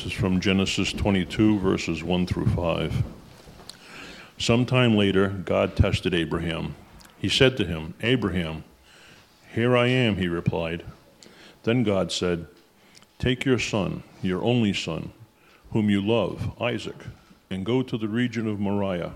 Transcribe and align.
This 0.00 0.14
is 0.14 0.18
from 0.18 0.40
Genesis 0.40 0.94
22, 0.94 1.58
verses 1.58 2.02
1 2.02 2.26
through 2.26 2.46
5. 2.46 3.04
Sometime 4.38 4.96
later, 4.96 5.28
God 5.28 5.76
tested 5.76 6.14
Abraham. 6.14 6.74
He 7.18 7.28
said 7.28 7.58
to 7.58 7.66
him, 7.66 7.92
Abraham, 8.00 8.64
here 9.52 9.76
I 9.76 9.88
am, 9.88 10.16
he 10.16 10.26
replied. 10.26 10.84
Then 11.64 11.82
God 11.82 12.10
said, 12.12 12.46
Take 13.18 13.44
your 13.44 13.58
son, 13.58 14.02
your 14.22 14.42
only 14.42 14.72
son, 14.72 15.12
whom 15.72 15.90
you 15.90 16.00
love, 16.00 16.58
Isaac, 16.58 16.96
and 17.50 17.66
go 17.66 17.82
to 17.82 17.98
the 17.98 18.08
region 18.08 18.48
of 18.48 18.58
Moriah. 18.58 19.12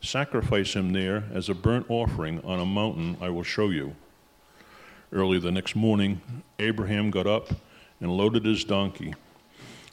Sacrifice 0.00 0.74
him 0.74 0.92
there 0.92 1.24
as 1.34 1.48
a 1.48 1.54
burnt 1.54 1.86
offering 1.88 2.40
on 2.44 2.60
a 2.60 2.64
mountain 2.64 3.16
I 3.20 3.30
will 3.30 3.42
show 3.42 3.70
you. 3.70 3.96
Early 5.10 5.40
the 5.40 5.50
next 5.50 5.74
morning, 5.74 6.20
Abraham 6.60 7.10
got 7.10 7.26
up 7.26 7.50
and 8.00 8.16
loaded 8.16 8.44
his 8.44 8.62
donkey. 8.62 9.12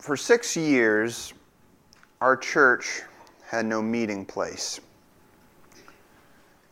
For 0.00 0.16
six 0.16 0.56
years, 0.56 1.34
our 2.22 2.34
church 2.34 3.02
had 3.44 3.66
no 3.66 3.82
meeting 3.82 4.24
place. 4.24 4.80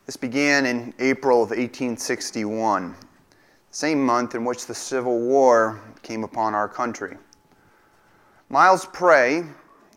This 0.07 0.17
began 0.17 0.65
in 0.65 0.95
April 0.97 1.43
of 1.43 1.51
1861, 1.51 2.95
the 2.99 3.05
same 3.69 4.03
month 4.03 4.33
in 4.33 4.43
which 4.43 4.65
the 4.65 4.73
Civil 4.73 5.19
War 5.19 5.79
came 6.01 6.23
upon 6.23 6.55
our 6.55 6.67
country. 6.67 7.17
Miles 8.49 8.87
Pray, 8.87 9.43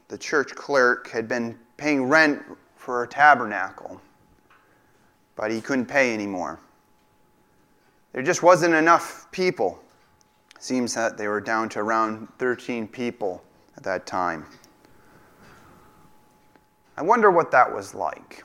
the 0.08 0.18
church 0.18 0.54
clerk, 0.54 1.08
had 1.08 1.26
been 1.26 1.58
paying 1.78 2.04
rent 2.04 2.42
for 2.76 3.02
a 3.02 3.08
tabernacle, 3.08 3.98
but 5.36 5.50
he 5.50 5.62
couldn't 5.62 5.86
pay 5.86 6.12
anymore. 6.12 6.60
There 8.12 8.22
just 8.22 8.42
wasn't 8.42 8.74
enough 8.74 9.26
people 9.32 9.81
seems 10.62 10.94
that 10.94 11.18
they 11.18 11.26
were 11.26 11.40
down 11.40 11.68
to 11.68 11.80
around 11.80 12.28
13 12.38 12.86
people 12.86 13.42
at 13.76 13.82
that 13.82 14.06
time. 14.06 14.46
I 16.96 17.02
wonder 17.02 17.32
what 17.32 17.50
that 17.50 17.74
was 17.74 17.96
like. 17.96 18.44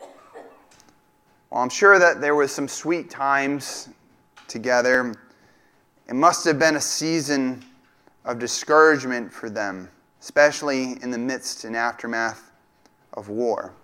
Well, 0.00 1.62
I'm 1.62 1.68
sure 1.68 1.98
that 1.98 2.22
there 2.22 2.34
was 2.34 2.50
some 2.50 2.66
sweet 2.66 3.10
times 3.10 3.90
together. 4.48 5.14
It 6.08 6.14
must 6.14 6.46
have 6.46 6.58
been 6.58 6.76
a 6.76 6.80
season 6.80 7.62
of 8.24 8.38
discouragement 8.38 9.30
for 9.30 9.50
them, 9.50 9.90
especially 10.22 10.96
in 11.02 11.10
the 11.10 11.18
midst 11.18 11.64
and 11.64 11.76
aftermath 11.76 12.52
of 13.12 13.28
war. 13.28 13.74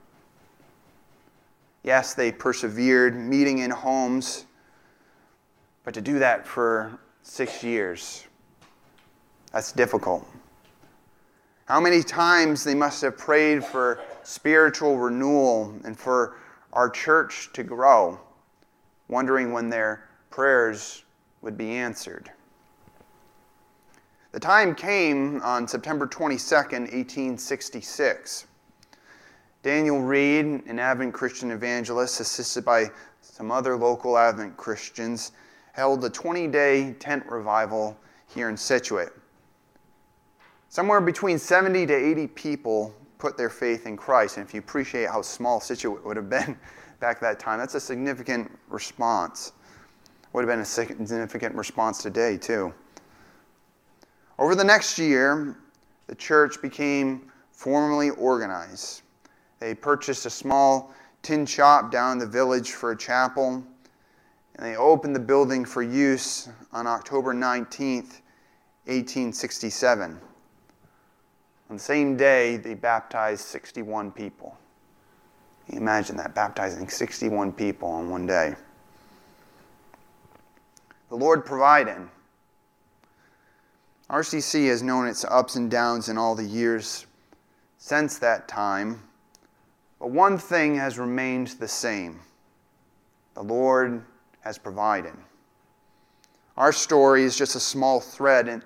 Yes, 1.83 2.15
they 2.15 2.33
persevered, 2.33 3.15
meeting 3.15 3.59
in 3.59 3.71
homes, 3.71 4.47
but 5.85 5.93
to 5.93 6.01
do 6.01 6.19
that 6.21 6.47
for 6.47 6.99
six 7.23 7.63
years. 7.63 8.27
That's 9.53 9.73
difficult. 9.73 10.27
How 11.67 11.81
many 11.81 12.03
times 12.03 12.65
they 12.65 12.75
must 12.75 13.03
have 13.03 13.17
prayed 13.17 13.65
for 13.65 14.01
spiritual 14.23 14.99
renewal 14.99 15.75
and 15.85 15.99
for 15.99 16.37
our 16.73 16.89
church 16.89 17.51
to 17.53 17.63
grow, 17.63 18.19
wondering 19.09 19.53
when 19.53 19.69
their 19.69 20.09
prayers 20.31 21.05
would 21.43 21.57
be 21.57 21.71
answered. 21.71 22.31
The 24.33 24.41
time 24.41 24.75
came 24.75 25.43
on 25.43 25.67
September 25.67 26.07
22nd, 26.07 26.93
1866. 26.93 28.47
Daniel 29.63 30.01
Reed, 30.01 30.47
an 30.67 30.79
Advent 30.79 31.13
Christian 31.13 31.51
evangelist, 31.51 32.21
assisted 32.21 32.65
by 32.65 32.87
some 33.21 33.51
other 33.51 33.77
local 33.77 34.17
Advent 34.17 34.57
Christians, 34.57 35.33
held 35.81 36.05
a 36.05 36.11
20 36.11 36.47
day 36.49 36.93
tent 36.99 37.25
revival 37.25 37.97
here 38.35 38.51
in 38.51 38.57
Scituate. 38.57 39.09
Somewhere 40.69 41.01
between 41.01 41.39
70 41.39 41.87
to 41.87 41.95
80 41.95 42.27
people 42.27 42.95
put 43.17 43.39
their 43.39 43.49
faith 43.49 43.87
in 43.87 43.97
Christ. 43.97 44.37
And 44.37 44.47
if 44.47 44.53
you 44.53 44.61
appreciate 44.61 45.09
how 45.09 45.23
small 45.23 45.59
Scituate 45.59 46.05
would 46.05 46.19
have 46.19 46.29
been 46.29 46.59
back 47.01 47.19
that 47.21 47.41
time, 47.41 47.59
that's 47.59 47.77
a 47.77 47.81
significant 47.81 48.51
response. 48.69 49.53
Would 50.35 50.43
have 50.43 50.51
been 50.51 50.61
a 50.61 50.67
significant 50.67 51.55
response 51.55 52.03
today, 52.03 52.37
too. 52.37 52.75
Over 54.39 54.55
the 54.55 54.65
next 54.65 54.99
year, 54.99 55.57
the 56.09 56.15
church 56.15 56.61
became 56.61 57.33
formally 57.53 58.11
organized. 58.11 59.01
They 59.61 59.75
purchased 59.75 60.27
a 60.27 60.31
small 60.31 60.93
tin 61.23 61.47
shop 61.47 61.91
down 61.91 62.13
in 62.13 62.19
the 62.19 62.27
village 62.27 62.73
for 62.73 62.91
a 62.91 62.97
chapel 62.99 63.65
and 64.61 64.69
they 64.69 64.77
opened 64.77 65.17
the 65.17 65.21
building 65.21 65.65
for 65.65 65.83
use 65.83 66.51
on 66.71 66.87
October 66.87 67.33
19th, 67.33 68.21
1867. 68.85 70.21
On 71.71 71.77
the 71.77 71.83
same 71.83 72.15
day, 72.15 72.59
they 72.59 72.75
baptized 72.75 73.41
61 73.47 74.13
people. 74.13 74.59
Can 75.65 75.77
you 75.77 75.81
imagine 75.81 76.15
that, 76.19 76.35
baptizing 76.35 76.91
61 76.91 77.53
people 77.53 77.89
on 77.89 78.11
one 78.11 78.27
day? 78.27 78.55
The 81.09 81.17
Lord 81.17 81.47
provided. 81.47 81.97
RCC 84.11 84.69
has 84.69 84.83
known 84.83 85.07
its 85.07 85.25
ups 85.25 85.57
and 85.57 85.71
downs 85.71 86.11
in 86.11 86.19
all 86.19 86.35
the 86.35 86.45
years 86.45 87.07
since 87.79 88.19
that 88.19 88.47
time, 88.47 89.01
but 89.99 90.11
one 90.11 90.37
thing 90.37 90.75
has 90.75 90.99
remained 90.99 91.49
the 91.61 91.69
same. 91.69 92.21
The 93.33 93.43
Lord 93.43 94.05
has 94.41 94.59
provided. 94.59 95.15
Our 96.57 96.73
story 96.73 97.25
is 97.25 97.37
just 97.37 97.55
a 97.55 97.61
small 97.61 98.01
thread 98.01 98.49
in, 98.49 98.63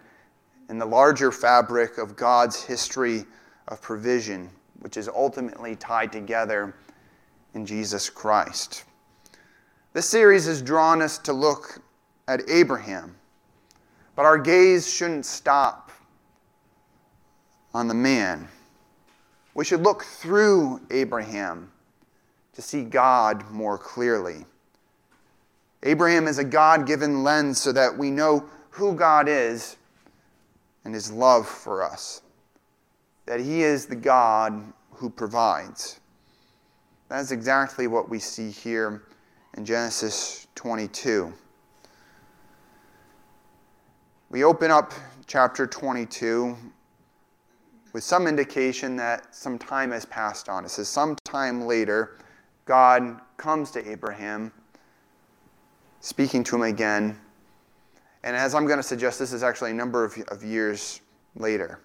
in 0.69 0.79
the 0.79 0.87
larger 0.87 1.31
fabric 1.31 1.99
of 1.99 2.17
God's 2.17 2.63
history 2.63 3.25
of 3.69 3.81
provision, 3.81 4.51
which 4.81 4.97
is 4.97 5.09
ultimately 5.09 5.77
tied 5.77 6.13
together 6.13 6.75
in 7.55 7.65
Jesus 7.65 8.11
Christ. 8.11 8.85
This 9.93 10.07
series 10.07 10.47
has 10.47 10.61
drawn 10.61 11.01
us 11.03 11.19
to 11.19 11.33
look 11.33 11.81
at 12.27 12.49
Abraham, 12.51 13.15
but 14.17 14.25
our 14.25 14.39
gaze 14.39 14.93
shouldn't 14.93 15.27
stop 15.27 15.93
on 17.73 17.87
the 17.89 17.95
man. 17.95 18.49
We 19.55 19.65
should 19.65 19.83
look 19.83 20.05
through 20.05 20.81
Abraham 20.91 21.71
to 22.55 22.63
see 22.63 22.83
God 22.83 23.49
more 23.51 23.79
clearly. 23.79 24.47
Abraham 25.85 26.27
is 26.27 26.39
a 26.39 26.45
God 26.45 26.87
given 26.87 27.23
lens 27.23 27.61
so 27.61 27.71
that 27.73 27.97
we 27.97 28.11
know 28.11 28.49
who 28.71 28.95
God 28.95 29.29
is 29.29 29.77
and 30.85 30.95
his 30.95 31.13
love 31.13 31.47
for 31.47 31.83
us. 31.83 32.23
That 33.27 33.41
he 33.41 33.63
is 33.63 33.87
the 33.87 33.97
God 33.97 34.65
who 34.93 35.11
provides. 35.11 36.01
That's 37.09 37.31
exactly 37.31 37.87
what 37.87 38.09
we 38.09 38.19
see 38.19 38.51
here 38.51 39.03
in 39.57 39.65
Genesis 39.65 40.47
22. 40.55 41.33
We 44.31 44.43
open 44.43 44.71
up 44.71 44.93
chapter 45.27 45.67
22 45.67 46.57
with 47.93 48.03
some 48.03 48.27
indication 48.27 48.97
that 48.97 49.35
some 49.35 49.59
time 49.59 49.93
has 49.93 50.05
passed 50.07 50.49
on. 50.49 50.65
It 50.65 50.71
says, 50.71 50.89
sometime 50.89 51.67
later, 51.67 52.19
God 52.65 53.21
comes 53.37 53.71
to 53.73 53.89
Abraham, 53.89 54.51
speaking 56.05 56.45
to 56.45 56.55
him 56.55 56.63
again. 56.63 57.19
And 58.25 58.37
as 58.37 58.55
I'm 58.55 58.67
going 58.67 58.77
to 58.77 58.83
suggest, 58.83 59.19
this 59.19 59.33
is 59.33 59.43
actually 59.43 59.71
a 59.71 59.75
number 59.75 60.05
of, 60.05 60.15
of 60.29 60.45
years 60.45 61.01
later. 61.35 61.81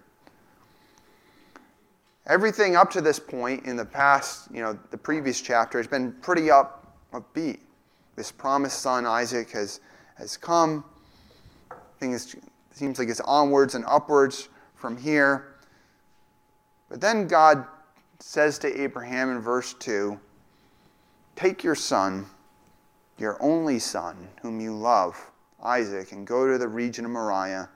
Everything 2.26 2.76
up 2.76 2.90
to 2.90 3.00
this 3.00 3.18
point 3.18 3.64
in 3.64 3.76
the 3.76 3.84
past, 3.84 4.48
you 4.52 4.60
know, 4.60 4.78
the 4.90 4.98
previous 4.98 5.40
chapter 5.40 5.78
has 5.78 5.86
been 5.86 6.12
pretty 6.20 6.50
up, 6.50 6.94
upbeat. 7.14 7.60
This 8.14 8.30
promised 8.30 8.82
son, 8.82 9.06
Isaac, 9.06 9.52
has, 9.52 9.80
has 10.16 10.36
come. 10.36 10.84
Things 11.98 12.36
seems 12.72 12.98
like 12.98 13.08
it's 13.08 13.20
onwards 13.20 13.74
and 13.74 13.86
upwards 13.86 14.50
from 14.74 14.98
here. 14.98 15.54
But 16.90 17.00
then 17.00 17.26
God 17.26 17.64
says 18.18 18.58
to 18.58 18.80
Abraham 18.82 19.30
in 19.30 19.40
verse 19.40 19.72
2 19.72 20.20
Take 21.36 21.64
your 21.64 21.74
son, 21.74 22.26
your 23.20 23.36
only 23.40 23.78
son, 23.78 24.16
whom 24.40 24.60
you 24.60 24.74
love, 24.74 25.30
Isaac, 25.62 26.12
and 26.12 26.26
go 26.26 26.50
to 26.50 26.58
the 26.58 26.68
region 26.68 27.04
of 27.04 27.10
Moriah. 27.10 27.68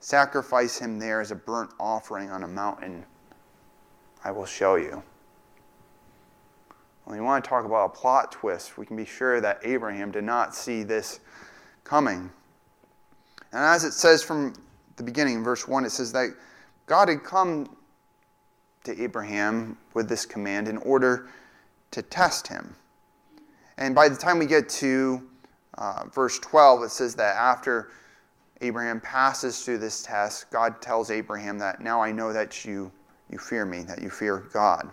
Sacrifice 0.00 0.78
him 0.78 0.98
there 0.98 1.20
as 1.20 1.30
a 1.30 1.34
burnt 1.34 1.70
offering 1.78 2.30
on 2.30 2.42
a 2.42 2.48
mountain. 2.48 3.04
I 4.24 4.30
will 4.30 4.46
show 4.46 4.76
you. 4.76 5.02
When 7.04 7.18
you 7.18 7.24
want 7.24 7.44
to 7.44 7.48
talk 7.48 7.64
about 7.64 7.86
a 7.86 7.88
plot 7.88 8.32
twist, 8.32 8.78
we 8.78 8.86
can 8.86 8.96
be 8.96 9.04
sure 9.04 9.40
that 9.40 9.60
Abraham 9.62 10.10
did 10.10 10.24
not 10.24 10.54
see 10.54 10.82
this 10.82 11.20
coming. 11.84 12.30
And 13.52 13.64
as 13.64 13.84
it 13.84 13.92
says 13.92 14.22
from 14.22 14.54
the 14.96 15.02
beginning, 15.02 15.36
in 15.36 15.44
verse 15.44 15.66
1, 15.66 15.84
it 15.84 15.90
says 15.90 16.12
that 16.12 16.30
God 16.86 17.08
had 17.08 17.24
come 17.24 17.76
to 18.84 19.02
Abraham 19.02 19.76
with 19.92 20.08
this 20.08 20.24
command 20.24 20.68
in 20.68 20.78
order 20.78 21.28
to 21.90 22.02
test 22.02 22.46
him. 22.46 22.76
And 23.80 23.94
by 23.94 24.10
the 24.10 24.16
time 24.16 24.38
we 24.38 24.46
get 24.46 24.68
to 24.68 25.26
uh, 25.78 26.04
verse 26.12 26.38
12, 26.38 26.82
it 26.84 26.90
says 26.90 27.14
that 27.14 27.34
after 27.36 27.90
Abraham 28.60 29.00
passes 29.00 29.64
through 29.64 29.78
this 29.78 30.02
test, 30.02 30.50
God 30.50 30.82
tells 30.82 31.10
Abraham 31.10 31.58
that 31.58 31.80
now 31.80 32.02
I 32.02 32.12
know 32.12 32.30
that 32.30 32.64
you, 32.64 32.92
you 33.30 33.38
fear 33.38 33.64
me, 33.64 33.82
that 33.84 34.02
you 34.02 34.10
fear 34.10 34.48
God. 34.52 34.90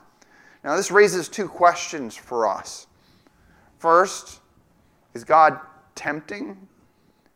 Now, 0.63 0.77
this 0.77 0.89
raises 0.89 1.27
two 1.27 1.49
questions 1.49 2.15
for 2.15 2.47
us. 2.47 2.87
First, 3.77 4.39
is 5.13 5.25
God 5.25 5.59
tempting 5.95 6.57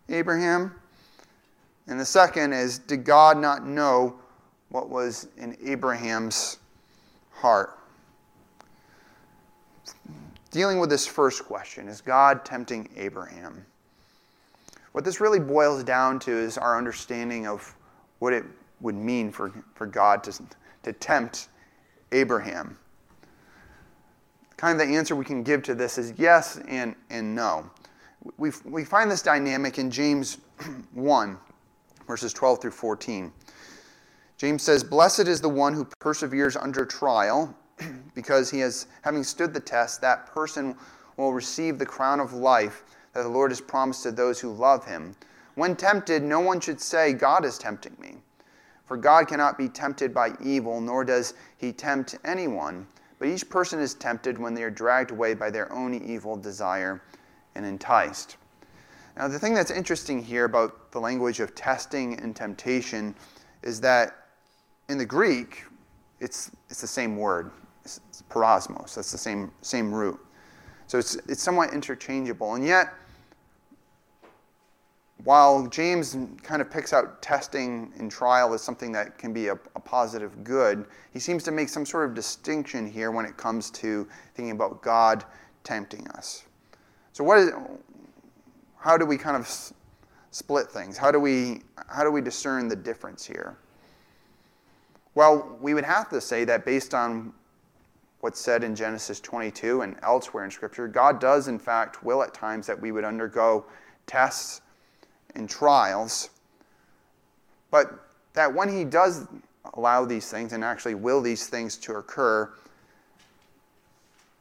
Abraham? 0.08 0.74
And 1.88 2.00
the 2.00 2.06
second 2.06 2.54
is, 2.54 2.80
did 2.80 3.04
God 3.04 3.38
not 3.38 3.68
know 3.68 4.16
what 4.70 4.90
was 4.90 5.28
in 5.36 5.58
Abraham's 5.62 6.60
heart? 7.32 7.78
Dealing 10.52 10.80
with 10.80 10.90
this 10.90 11.08
first 11.08 11.46
question, 11.46 11.88
is 11.88 12.02
God 12.02 12.44
tempting 12.44 12.90
Abraham? 12.98 13.66
What 14.92 15.06
this 15.06 15.22
really 15.22 15.40
boils 15.40 15.84
down 15.84 16.20
to 16.20 16.32
is 16.32 16.58
our 16.58 16.78
understanding 16.78 17.48
of 17.48 17.74
what 18.20 18.34
it 18.34 18.44
would 18.82 18.96
mean 18.96 19.32
for, 19.32 19.52
for 19.76 19.86
God 19.88 20.24
to, 20.26 20.44
to 20.84 20.92
tempt 20.92 21.48
Abraham. 22.12 22.78
Kind 24.58 24.80
of 24.80 24.88
the 24.88 24.94
answer 24.94 25.16
we 25.16 25.24
can 25.24 25.42
give 25.42 25.64
to 25.64 25.74
this 25.74 25.98
is 25.98 26.14
yes 26.18 26.60
and, 26.68 26.96
and 27.10 27.34
no. 27.34 27.70
We, 28.38 28.52
we 28.66 28.84
find 28.84 29.10
this 29.10 29.22
dynamic 29.22 29.80
in 29.80 29.90
James 29.90 30.38
1, 30.94 31.38
verses 32.06 32.34
12 32.34 32.62
through 32.62 32.72
14. 32.72 33.32
James 34.38 34.62
says, 34.62 34.84
Blessed 34.84 35.28
is 35.28 35.40
the 35.40 35.50
one 35.50 35.74
who 35.74 35.86
perseveres 36.00 36.58
under 36.58 36.86
trial, 36.86 37.56
because 38.16 38.50
he 38.50 38.60
has, 38.60 38.88
having 39.02 39.24
stood 39.24 39.54
the 39.54 39.60
test, 39.60 40.02
that 40.02 40.28
person 40.28 40.76
will 41.18 41.34
receive 41.34 41.78
the 41.78 41.86
crown 41.86 42.20
of 42.20 42.34
life 42.34 42.84
that 43.14 43.24
the 43.24 43.30
Lord 43.30 43.52
has 43.52 43.62
promised 43.62 44.04
to 44.04 44.12
those 44.12 44.40
who 44.40 44.52
love 44.52 44.86
him. 44.86 45.16
When 45.56 45.76
tempted, 45.76 46.24
no 46.24 46.40
one 46.40 46.60
should 46.60 46.80
say, 46.80 47.14
God 47.14 47.46
is 47.46 47.58
tempting 47.58 47.96
me. 48.00 48.16
For 48.86 48.98
God 48.98 49.28
cannot 49.28 49.58
be 49.58 49.70
tempted 49.70 50.14
by 50.14 50.32
evil, 50.42 50.82
nor 50.82 51.04
does 51.04 51.34
he 51.58 51.72
tempt 51.72 52.18
anyone. 52.26 52.88
But 53.20 53.28
each 53.28 53.50
person 53.50 53.80
is 53.80 53.94
tempted 53.94 54.38
when 54.38 54.54
they 54.54 54.64
are 54.64 54.72
dragged 54.72 55.12
away 55.12 55.34
by 55.34 55.50
their 55.50 55.72
own 55.72 55.94
evil 55.94 56.36
desire 56.36 57.02
and 57.56 57.66
enticed. 57.66 58.38
Now, 59.16 59.28
the 59.28 59.40
thing 59.40 59.54
that's 59.54 59.72
interesting 59.72 60.24
here 60.24 60.46
about 60.46 60.92
the 60.92 61.00
language 61.00 61.40
of 61.40 61.54
testing 61.54 62.20
and 62.20 62.36
temptation 62.36 63.14
is 63.62 63.80
that 63.82 64.28
in 64.90 64.98
the 64.98 65.06
Greek, 65.06 65.66
it's, 66.20 66.52
it's 66.70 66.82
the 66.82 66.88
same 66.88 67.18
word. 67.18 67.52
Peirasmos. 68.30 68.96
That's 68.96 69.12
the 69.12 69.18
same, 69.18 69.52
same 69.62 69.94
root. 69.94 70.20
So 70.88 70.98
it's, 70.98 71.16
it's 71.28 71.42
somewhat 71.42 71.74
interchangeable. 71.74 72.56
And 72.56 72.66
yet, 72.66 72.94
while 75.24 75.68
James 75.68 76.18
kind 76.42 76.62
of 76.62 76.72
picks 76.72 76.94
out 76.94 77.22
testing 77.22 77.94
and 77.98 78.12
trial 78.12 78.54
as 78.54 78.62
something 78.62 78.92
that 78.92 79.18
can 79.18 79.34
be 79.34 79.48
a, 79.48 79.54
a, 79.54 79.80
positive 79.80 80.44
good, 80.44 80.86
he 81.14 81.20
seems 81.20 81.44
to 81.44 81.52
make 81.52 81.70
some 81.70 81.86
sort 81.86 82.10
of 82.10 82.16
distinction 82.16 82.90
here 82.90 83.12
when 83.12 83.26
it 83.26 83.38
comes 83.38 83.70
to 83.72 84.08
thinking 84.34 84.52
about 84.52 84.82
God 84.82 85.24
tempting 85.64 86.08
us. 86.10 86.46
So, 87.14 87.24
what 87.24 87.38
is, 87.38 87.52
how 88.78 88.98
do 88.98 89.06
we 89.06 89.18
kind 89.18 89.36
of 89.36 89.44
s- 89.44 89.74
split 90.32 90.68
things? 90.68 90.98
How 90.98 91.12
do 91.12 91.20
we 91.20 91.62
how 91.88 92.04
do 92.04 92.12
we 92.12 92.22
discern 92.22 92.68
the 92.68 92.76
difference 92.76 93.24
here? 93.26 93.58
Well, 95.14 95.58
we 95.62 95.74
would 95.74 95.84
have 95.84 96.10
to 96.10 96.22
say 96.22 96.46
that 96.46 96.66
based 96.66 96.94
on 96.94 97.34
what's 98.22 98.40
said 98.40 98.64
in 98.64 98.76
Genesis 98.76 99.20
22 99.20 99.82
and 99.82 99.96
elsewhere 100.04 100.46
in 100.46 100.52
Scripture, 100.52 100.88
God 100.88 101.20
does 101.20 101.48
in 101.48 101.60
fact 101.60 102.04
will 102.04 102.24
at 102.24 102.34
times 102.34 102.68
that 102.68 102.80
we 102.80 102.92
would 102.92 103.04
undergo 103.04 103.66
tests 104.06 104.62
and 105.36 105.50
trials, 105.50 106.30
but 107.72 108.08
that 108.34 108.54
when 108.54 108.70
He 108.70 108.86
does 108.86 109.28
allow 109.74 110.06
these 110.06 110.30
things 110.30 110.54
and 110.54 110.64
actually 110.64 110.96
will 110.96 111.22
these 111.22 111.48
things 111.48 111.78
to 111.78 111.94
occur, 111.94 112.52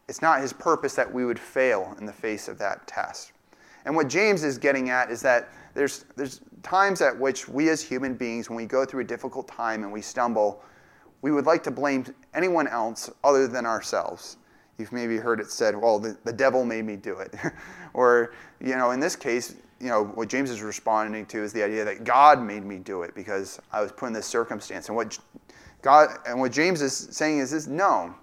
it's 0.08 0.22
not 0.22 0.40
His 0.40 0.52
purpose 0.52 0.94
that 0.94 1.12
we 1.12 1.24
would 1.24 1.38
fail 1.38 1.94
in 1.98 2.06
the 2.06 2.12
face 2.12 2.48
of 2.48 2.58
that 2.58 2.86
test. 2.86 3.32
And 3.86 3.96
what 3.96 4.08
James 4.08 4.44
is 4.44 4.58
getting 4.58 4.90
at 4.90 5.10
is 5.10 5.22
that 5.22 5.48
there's, 5.72 6.04
there's 6.16 6.40
times 6.62 7.00
at 7.00 7.18
which 7.18 7.48
we 7.48 7.70
as 7.70 7.80
human 7.80 8.14
beings, 8.14 8.50
when 8.50 8.56
we 8.56 8.66
go 8.66 8.84
through 8.84 9.00
a 9.00 9.04
difficult 9.04 9.48
time 9.48 9.84
and 9.84 9.92
we 9.92 10.02
stumble, 10.02 10.62
we 11.22 11.32
would 11.32 11.46
like 11.46 11.62
to 11.62 11.70
blame 11.70 12.04
anyone 12.34 12.68
else 12.68 13.10
other 13.24 13.46
than 13.46 13.66
ourselves. 13.66 14.36
You've 14.78 14.92
maybe 14.92 15.16
heard 15.16 15.40
it 15.40 15.50
said, 15.50 15.76
well, 15.76 15.98
the, 15.98 16.16
the 16.24 16.32
devil 16.32 16.64
made 16.64 16.84
me 16.84 16.96
do 16.96 17.18
it. 17.18 17.34
or, 17.94 18.32
you 18.60 18.76
know, 18.76 18.92
in 18.92 19.00
this 19.00 19.14
case, 19.14 19.56
you 19.80 19.88
know, 19.88 20.04
what 20.04 20.28
James 20.28 20.50
is 20.50 20.62
responding 20.62 21.26
to 21.26 21.42
is 21.42 21.52
the 21.52 21.62
idea 21.62 21.84
that 21.84 22.04
God 22.04 22.42
made 22.42 22.64
me 22.64 22.78
do 22.78 23.02
it 23.02 23.14
because 23.14 23.60
I 23.72 23.80
was 23.80 23.92
put 23.92 24.06
in 24.06 24.12
this 24.12 24.26
circumstance. 24.26 24.88
And 24.88 24.96
what 24.96 25.18
God 25.82 26.10
and 26.26 26.38
what 26.38 26.52
James 26.52 26.82
is 26.82 27.08
saying 27.10 27.38
is 27.38 27.50
this 27.50 27.66
no, 27.66 28.14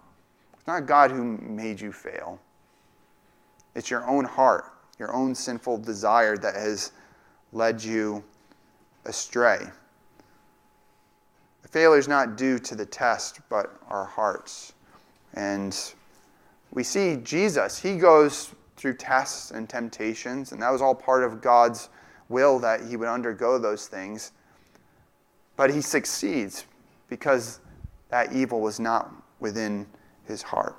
it's 0.53 0.67
not 0.67 0.85
God 0.85 1.11
who 1.11 1.23
made 1.23 1.81
you 1.81 1.91
fail. 1.91 2.39
It's 3.73 3.89
your 3.89 4.07
own 4.07 4.25
heart 4.25 4.65
your 4.99 5.13
own 5.13 5.35
sinful 5.35 5.79
desire 5.79 6.37
that 6.37 6.55
has 6.55 6.91
led 7.51 7.83
you 7.83 8.23
astray. 9.05 9.59
Failure 11.69 11.99
is 11.99 12.07
not 12.07 12.37
due 12.37 12.59
to 12.59 12.75
the 12.75 12.85
test, 12.85 13.41
but 13.49 13.79
our 13.89 14.05
hearts. 14.05 14.73
And 15.33 15.77
we 16.71 16.83
see 16.83 17.17
Jesus, 17.17 17.77
he 17.77 17.97
goes 17.97 18.53
through 18.77 18.95
tests 18.95 19.51
and 19.51 19.67
temptations, 19.67 20.53
and 20.53 20.61
that 20.61 20.71
was 20.71 20.81
all 20.81 20.95
part 20.95 21.23
of 21.23 21.41
God's 21.41 21.89
will 22.29 22.59
that 22.59 22.85
he 22.85 22.95
would 22.95 23.07
undergo 23.07 23.57
those 23.57 23.87
things. 23.87 24.31
But 25.55 25.73
he 25.73 25.81
succeeds 25.81 26.65
because 27.09 27.59
that 28.09 28.33
evil 28.33 28.61
was 28.61 28.79
not 28.79 29.11
within 29.39 29.87
his 30.25 30.41
heart. 30.41 30.77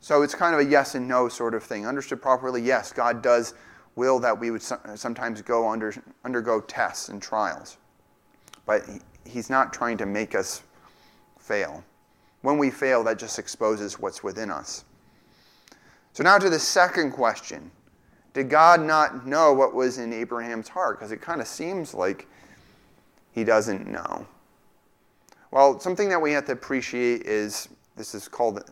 So 0.00 0.22
it's 0.22 0.34
kind 0.34 0.54
of 0.54 0.60
a 0.60 0.70
yes 0.70 0.94
and 0.94 1.08
no 1.08 1.28
sort 1.28 1.54
of 1.54 1.62
thing. 1.62 1.86
Understood 1.86 2.20
properly, 2.20 2.62
yes, 2.62 2.92
God 2.92 3.22
does 3.22 3.54
will 3.96 4.20
that 4.20 4.38
we 4.38 4.50
would 4.50 4.62
sometimes 4.62 5.40
go 5.42 5.68
under, 5.68 5.94
undergo 6.24 6.60
tests 6.60 7.08
and 7.08 7.22
trials. 7.22 7.78
But 8.66 8.84
He's 9.24 9.50
not 9.50 9.72
trying 9.72 9.96
to 9.98 10.06
make 10.06 10.34
us 10.34 10.62
fail. 11.38 11.84
When 12.42 12.58
we 12.58 12.70
fail, 12.70 13.02
that 13.04 13.18
just 13.18 13.38
exposes 13.38 13.98
what's 13.98 14.22
within 14.22 14.50
us. 14.50 14.84
So 16.12 16.22
now 16.22 16.38
to 16.38 16.50
the 16.50 16.58
second 16.58 17.12
question 17.12 17.70
Did 18.32 18.50
God 18.50 18.80
not 18.80 19.26
know 19.26 19.52
what 19.52 19.74
was 19.74 19.98
in 19.98 20.12
Abraham's 20.12 20.68
heart? 20.68 20.98
Because 20.98 21.12
it 21.12 21.20
kind 21.20 21.40
of 21.40 21.46
seems 21.46 21.94
like 21.94 22.26
he 23.32 23.44
doesn't 23.44 23.90
know. 23.90 24.26
Well, 25.50 25.78
something 25.80 26.08
that 26.08 26.20
we 26.20 26.32
have 26.32 26.44
to 26.46 26.52
appreciate 26.52 27.22
is 27.22 27.68
this 27.96 28.14
is 28.14 28.28
called 28.28 28.70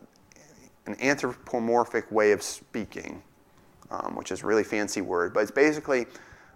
an 0.87 0.97
anthropomorphic 1.01 2.11
way 2.11 2.33
of 2.33 2.43
speaking, 2.43 3.23
um, 3.91 4.17
which 4.17 4.33
is 4.33 4.43
a 4.43 4.47
really 4.47 4.65
fancy 4.65 5.01
word, 5.01 5.33
but 5.33 5.41
it's 5.41 5.51
basically 5.51 6.07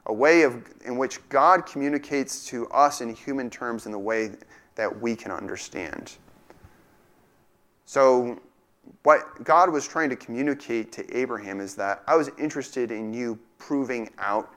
a 0.06 0.12
way 0.12 0.42
of, 0.42 0.64
in 0.84 0.96
which 0.96 1.26
God 1.28 1.66
communicates 1.66 2.46
to 2.46 2.66
us 2.68 3.00
in 3.00 3.14
human 3.14 3.50
terms 3.50 3.86
in 3.86 3.92
the 3.92 3.98
way 3.98 4.30
that 4.76 5.00
we 5.00 5.16
can 5.16 5.30
understand. 5.30 6.12
So, 7.84 8.40
what 9.02 9.42
God 9.42 9.70
was 9.70 9.86
trying 9.86 10.10
to 10.10 10.16
communicate 10.16 10.92
to 10.92 11.16
Abraham 11.16 11.60
is 11.60 11.74
that 11.74 12.02
I 12.06 12.14
was 12.16 12.30
interested 12.38 12.92
in 12.92 13.12
you 13.12 13.38
proving 13.58 14.10
out 14.18 14.54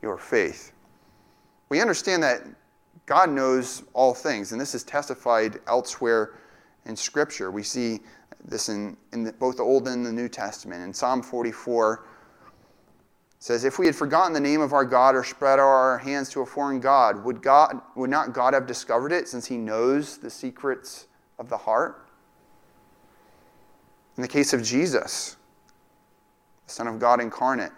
your 0.00 0.16
faith. 0.16 0.72
We 1.70 1.80
understand 1.80 2.22
that 2.22 2.42
God 3.06 3.30
knows 3.30 3.82
all 3.92 4.14
things, 4.14 4.52
and 4.52 4.60
this 4.60 4.74
is 4.74 4.84
testified 4.84 5.60
elsewhere 5.66 6.34
in 6.86 6.94
Scripture. 6.94 7.50
We 7.50 7.62
see 7.62 8.00
this 8.44 8.68
in, 8.68 8.96
in 9.12 9.24
the, 9.24 9.32
both 9.32 9.56
the 9.56 9.62
Old 9.62 9.88
and 9.88 10.04
the 10.06 10.12
New 10.12 10.28
Testament. 10.28 10.82
In 10.82 10.92
Psalm 10.92 11.22
44, 11.22 12.06
says, 13.44 13.66
If 13.66 13.78
we 13.78 13.84
had 13.84 13.94
forgotten 13.94 14.32
the 14.32 14.40
name 14.40 14.62
of 14.62 14.72
our 14.72 14.86
God 14.86 15.14
or 15.14 15.22
spread 15.22 15.58
our 15.58 15.98
hands 15.98 16.30
to 16.30 16.40
a 16.40 16.46
foreign 16.46 16.80
God, 16.80 17.22
would, 17.24 17.42
God, 17.42 17.78
would 17.94 18.08
not 18.08 18.32
God 18.32 18.54
have 18.54 18.66
discovered 18.66 19.12
it 19.12 19.28
since 19.28 19.44
he 19.44 19.58
knows 19.58 20.16
the 20.16 20.30
secrets 20.30 21.08
of 21.38 21.50
the 21.50 21.56
heart? 21.58 22.08
In 24.16 24.22
the 24.22 24.28
case 24.28 24.54
of 24.54 24.62
Jesus, 24.62 25.36
the 26.66 26.72
Son 26.72 26.86
of 26.86 26.98
God 26.98 27.20
incarnate, 27.20 27.72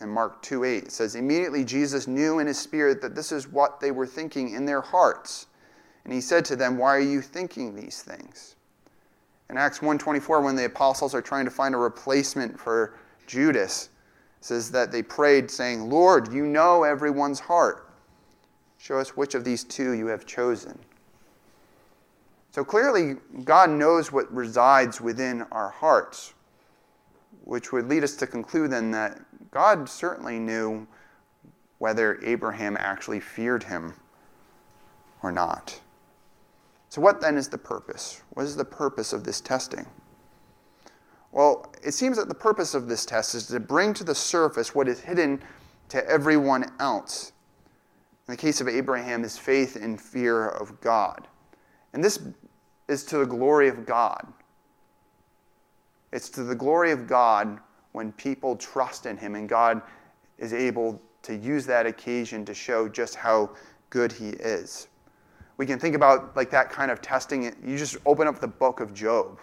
in 0.00 0.08
Mark 0.08 0.42
2 0.42 0.64
8, 0.64 0.84
it 0.86 0.90
says, 0.90 1.14
Immediately 1.14 1.62
Jesus 1.62 2.08
knew 2.08 2.40
in 2.40 2.48
his 2.48 2.58
spirit 2.58 3.00
that 3.02 3.14
this 3.14 3.30
is 3.30 3.46
what 3.46 3.78
they 3.78 3.92
were 3.92 4.08
thinking 4.08 4.52
in 4.54 4.66
their 4.66 4.80
hearts. 4.80 5.46
And 6.02 6.12
he 6.12 6.20
said 6.20 6.44
to 6.46 6.56
them, 6.56 6.76
Why 6.76 6.96
are 6.96 7.00
you 7.00 7.20
thinking 7.20 7.76
these 7.76 8.02
things? 8.02 8.56
In 9.48 9.56
Acts 9.56 9.78
1:24, 9.78 10.42
when 10.42 10.56
the 10.56 10.64
apostles 10.64 11.14
are 11.14 11.22
trying 11.22 11.44
to 11.44 11.50
find 11.52 11.76
a 11.76 11.78
replacement 11.78 12.58
for 12.58 12.94
Judas, 13.28 13.90
says 14.44 14.70
that 14.72 14.90
they 14.90 15.02
prayed, 15.02 15.50
saying, 15.50 15.88
Lord, 15.88 16.32
you 16.32 16.44
know 16.46 16.82
everyone's 16.82 17.40
heart. 17.40 17.88
Show 18.78 18.98
us 18.98 19.16
which 19.16 19.34
of 19.34 19.44
these 19.44 19.62
two 19.62 19.92
you 19.92 20.06
have 20.06 20.26
chosen. 20.26 20.78
So 22.50 22.64
clearly, 22.64 23.16
God 23.44 23.70
knows 23.70 24.12
what 24.12 24.32
resides 24.34 25.00
within 25.00 25.42
our 25.52 25.70
hearts, 25.70 26.34
which 27.44 27.72
would 27.72 27.88
lead 27.88 28.04
us 28.04 28.16
to 28.16 28.26
conclude 28.26 28.72
then 28.72 28.90
that 28.90 29.20
God 29.50 29.88
certainly 29.88 30.38
knew 30.38 30.86
whether 31.78 32.20
Abraham 32.24 32.76
actually 32.78 33.20
feared 33.20 33.62
him 33.62 33.94
or 35.22 35.32
not. 35.32 35.80
So, 36.88 37.00
what 37.00 37.20
then 37.20 37.38
is 37.38 37.48
the 37.48 37.58
purpose? 37.58 38.22
What 38.30 38.44
is 38.44 38.56
the 38.56 38.64
purpose 38.64 39.12
of 39.12 39.24
this 39.24 39.40
testing? 39.40 39.86
Well, 41.32 41.72
it 41.82 41.92
seems 41.92 42.18
that 42.18 42.28
the 42.28 42.34
purpose 42.34 42.74
of 42.74 42.88
this 42.88 43.06
test 43.06 43.34
is 43.34 43.46
to 43.48 43.58
bring 43.58 43.94
to 43.94 44.04
the 44.04 44.14
surface 44.14 44.74
what 44.74 44.86
is 44.86 45.00
hidden 45.00 45.42
to 45.88 46.06
everyone 46.08 46.70
else. 46.78 47.32
In 48.28 48.32
the 48.32 48.36
case 48.36 48.60
of 48.60 48.68
Abraham, 48.68 49.22
his 49.22 49.38
faith 49.38 49.76
and 49.76 50.00
fear 50.00 50.48
of 50.48 50.78
God. 50.82 51.26
And 51.94 52.04
this 52.04 52.20
is 52.86 53.04
to 53.04 53.18
the 53.18 53.26
glory 53.26 53.68
of 53.68 53.86
God. 53.86 54.30
It's 56.12 56.28
to 56.30 56.44
the 56.44 56.54
glory 56.54 56.92
of 56.92 57.06
God 57.06 57.58
when 57.92 58.12
people 58.12 58.54
trust 58.56 59.06
in 59.06 59.16
him 59.16 59.34
and 59.34 59.48
God 59.48 59.80
is 60.38 60.52
able 60.52 61.00
to 61.22 61.34
use 61.34 61.64
that 61.66 61.86
occasion 61.86 62.44
to 62.44 62.52
show 62.52 62.88
just 62.88 63.14
how 63.14 63.50
good 63.88 64.12
he 64.12 64.30
is. 64.30 64.88
We 65.56 65.66
can 65.66 65.78
think 65.78 65.94
about 65.94 66.36
like 66.36 66.50
that 66.50 66.70
kind 66.70 66.90
of 66.90 67.00
testing. 67.00 67.44
You 67.64 67.78
just 67.78 67.96
open 68.04 68.26
up 68.26 68.38
the 68.38 68.48
book 68.48 68.80
of 68.80 68.92
Job 68.92 69.38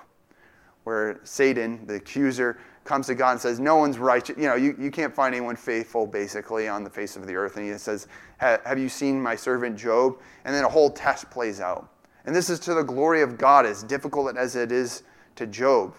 where 0.89 1.19
Satan, 1.23 1.85
the 1.85 1.93
accuser, 1.93 2.57
comes 2.83 3.05
to 3.05 3.13
God 3.13 3.33
and 3.33 3.39
says, 3.39 3.59
No 3.59 3.75
one's 3.75 3.99
righteous. 3.99 4.35
You 4.39 4.47
know, 4.47 4.55
you, 4.55 4.75
you 4.79 4.89
can't 4.89 5.13
find 5.13 5.35
anyone 5.35 5.55
faithful, 5.55 6.07
basically, 6.07 6.67
on 6.67 6.83
the 6.83 6.89
face 6.89 7.15
of 7.15 7.27
the 7.27 7.35
earth. 7.35 7.57
And 7.57 7.71
he 7.71 7.77
says, 7.77 8.07
Have 8.39 8.79
you 8.79 8.89
seen 8.89 9.21
my 9.21 9.35
servant 9.35 9.77
Job? 9.77 10.17
And 10.45 10.55
then 10.55 10.65
a 10.65 10.67
whole 10.67 10.89
test 10.89 11.29
plays 11.29 11.61
out. 11.61 11.91
And 12.25 12.35
this 12.35 12.49
is 12.49 12.59
to 12.61 12.73
the 12.73 12.81
glory 12.81 13.21
of 13.21 13.37
God, 13.37 13.67
as 13.67 13.83
difficult 13.83 14.35
as 14.35 14.55
it 14.55 14.71
is 14.71 15.03
to 15.35 15.45
Job. 15.45 15.93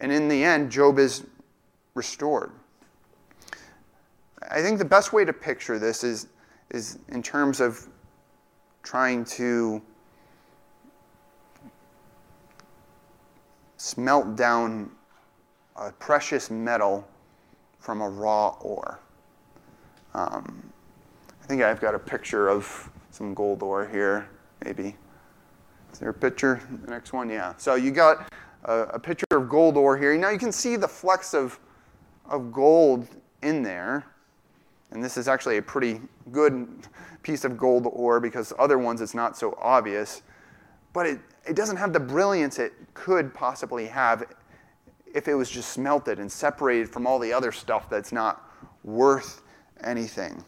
And 0.00 0.10
in 0.10 0.26
the 0.26 0.42
end, 0.42 0.72
Job 0.72 0.98
is 0.98 1.24
restored. 1.94 2.50
I 4.50 4.60
think 4.60 4.80
the 4.80 4.84
best 4.84 5.12
way 5.12 5.24
to 5.24 5.32
picture 5.32 5.78
this 5.78 6.02
is, 6.02 6.26
is 6.70 6.98
in 7.10 7.22
terms 7.22 7.60
of 7.60 7.86
trying 8.82 9.24
to 9.26 9.80
smelt 13.80 14.36
down 14.36 14.90
a 15.74 15.90
precious 15.92 16.50
metal 16.50 17.08
from 17.78 18.02
a 18.02 18.08
raw 18.10 18.50
ore. 18.60 19.00
Um, 20.12 20.70
I 21.42 21.46
think 21.46 21.62
I've 21.62 21.80
got 21.80 21.94
a 21.94 21.98
picture 21.98 22.48
of 22.48 22.90
some 23.10 23.32
gold 23.32 23.62
ore 23.62 23.88
here, 23.88 24.28
maybe. 24.62 24.96
Is 25.94 25.98
there 25.98 26.10
a 26.10 26.14
picture? 26.14 26.60
The 26.84 26.90
next 26.90 27.14
one, 27.14 27.30
yeah. 27.30 27.54
So 27.56 27.76
you 27.76 27.90
got 27.90 28.30
a, 28.64 28.80
a 28.82 28.98
picture 28.98 29.24
of 29.30 29.48
gold 29.48 29.78
ore 29.78 29.96
here. 29.96 30.14
Now 30.18 30.28
you 30.28 30.38
can 30.38 30.52
see 30.52 30.76
the 30.76 30.88
flecks 30.88 31.32
of, 31.32 31.58
of 32.28 32.52
gold 32.52 33.08
in 33.40 33.62
there. 33.62 34.04
And 34.90 35.02
this 35.02 35.16
is 35.16 35.26
actually 35.26 35.56
a 35.56 35.62
pretty 35.62 36.02
good 36.32 36.68
piece 37.22 37.44
of 37.44 37.56
gold 37.56 37.86
ore 37.90 38.20
because 38.20 38.52
other 38.58 38.76
ones 38.76 39.00
it's 39.00 39.14
not 39.14 39.38
so 39.38 39.56
obvious. 39.58 40.20
But 40.92 41.06
it, 41.06 41.20
it 41.46 41.56
doesn't 41.56 41.76
have 41.76 41.92
the 41.92 42.00
brilliance 42.00 42.58
it 42.58 42.72
could 42.94 43.32
possibly 43.32 43.86
have 43.86 44.24
if 45.12 45.28
it 45.28 45.34
was 45.34 45.50
just 45.50 45.70
smelted 45.70 46.18
and 46.18 46.30
separated 46.30 46.88
from 46.88 47.06
all 47.06 47.18
the 47.18 47.32
other 47.32 47.52
stuff 47.52 47.88
that's 47.88 48.12
not 48.12 48.48
worth 48.84 49.42
anything. 49.82 50.44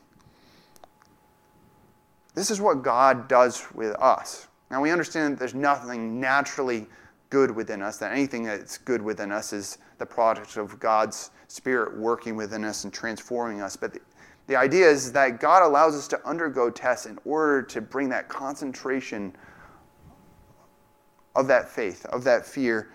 This 2.34 2.50
is 2.50 2.60
what 2.60 2.82
God 2.82 3.28
does 3.28 3.66
with 3.74 3.94
us. 4.00 4.48
Now 4.70 4.80
we 4.80 4.90
understand 4.90 5.34
that 5.34 5.38
there's 5.38 5.54
nothing 5.54 6.18
naturally 6.18 6.86
good 7.28 7.50
within 7.50 7.82
us, 7.82 7.98
that 7.98 8.12
anything 8.12 8.44
that's 8.44 8.78
good 8.78 9.02
within 9.02 9.32
us 9.32 9.52
is 9.52 9.78
the 9.98 10.06
product 10.06 10.56
of 10.56 10.78
God's 10.78 11.30
Spirit 11.48 11.96
working 11.96 12.36
within 12.36 12.64
us 12.64 12.84
and 12.84 12.92
transforming 12.92 13.60
us. 13.60 13.76
But 13.76 13.94
the, 13.94 14.00
the 14.46 14.56
idea 14.56 14.88
is 14.88 15.12
that 15.12 15.40
God 15.40 15.62
allows 15.62 15.94
us 15.94 16.08
to 16.08 16.26
undergo 16.26 16.70
tests 16.70 17.06
in 17.06 17.18
order 17.24 17.62
to 17.62 17.80
bring 17.80 18.08
that 18.10 18.28
concentration 18.28 19.34
of 21.34 21.46
that 21.48 21.68
faith, 21.68 22.04
of 22.06 22.24
that 22.24 22.46
fear 22.46 22.90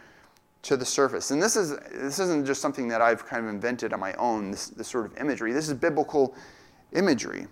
to 0.63 0.75
the 0.75 0.85
surface. 0.85 1.31
And 1.31 1.41
this, 1.41 1.55
is, 1.55 1.77
this 1.93 2.19
isn't 2.19 2.45
just 2.45 2.61
something 2.61 2.87
that 2.89 3.01
I've 3.01 3.25
kind 3.25 3.43
of 3.43 3.49
invented 3.49 3.93
on 3.93 3.99
my 3.99 4.13
own, 4.13 4.51
this, 4.51 4.67
this 4.67 4.87
sort 4.87 5.05
of 5.05 5.17
imagery. 5.17 5.53
This 5.53 5.67
is 5.67 5.73
biblical 5.73 6.35
imagery, 6.93 7.47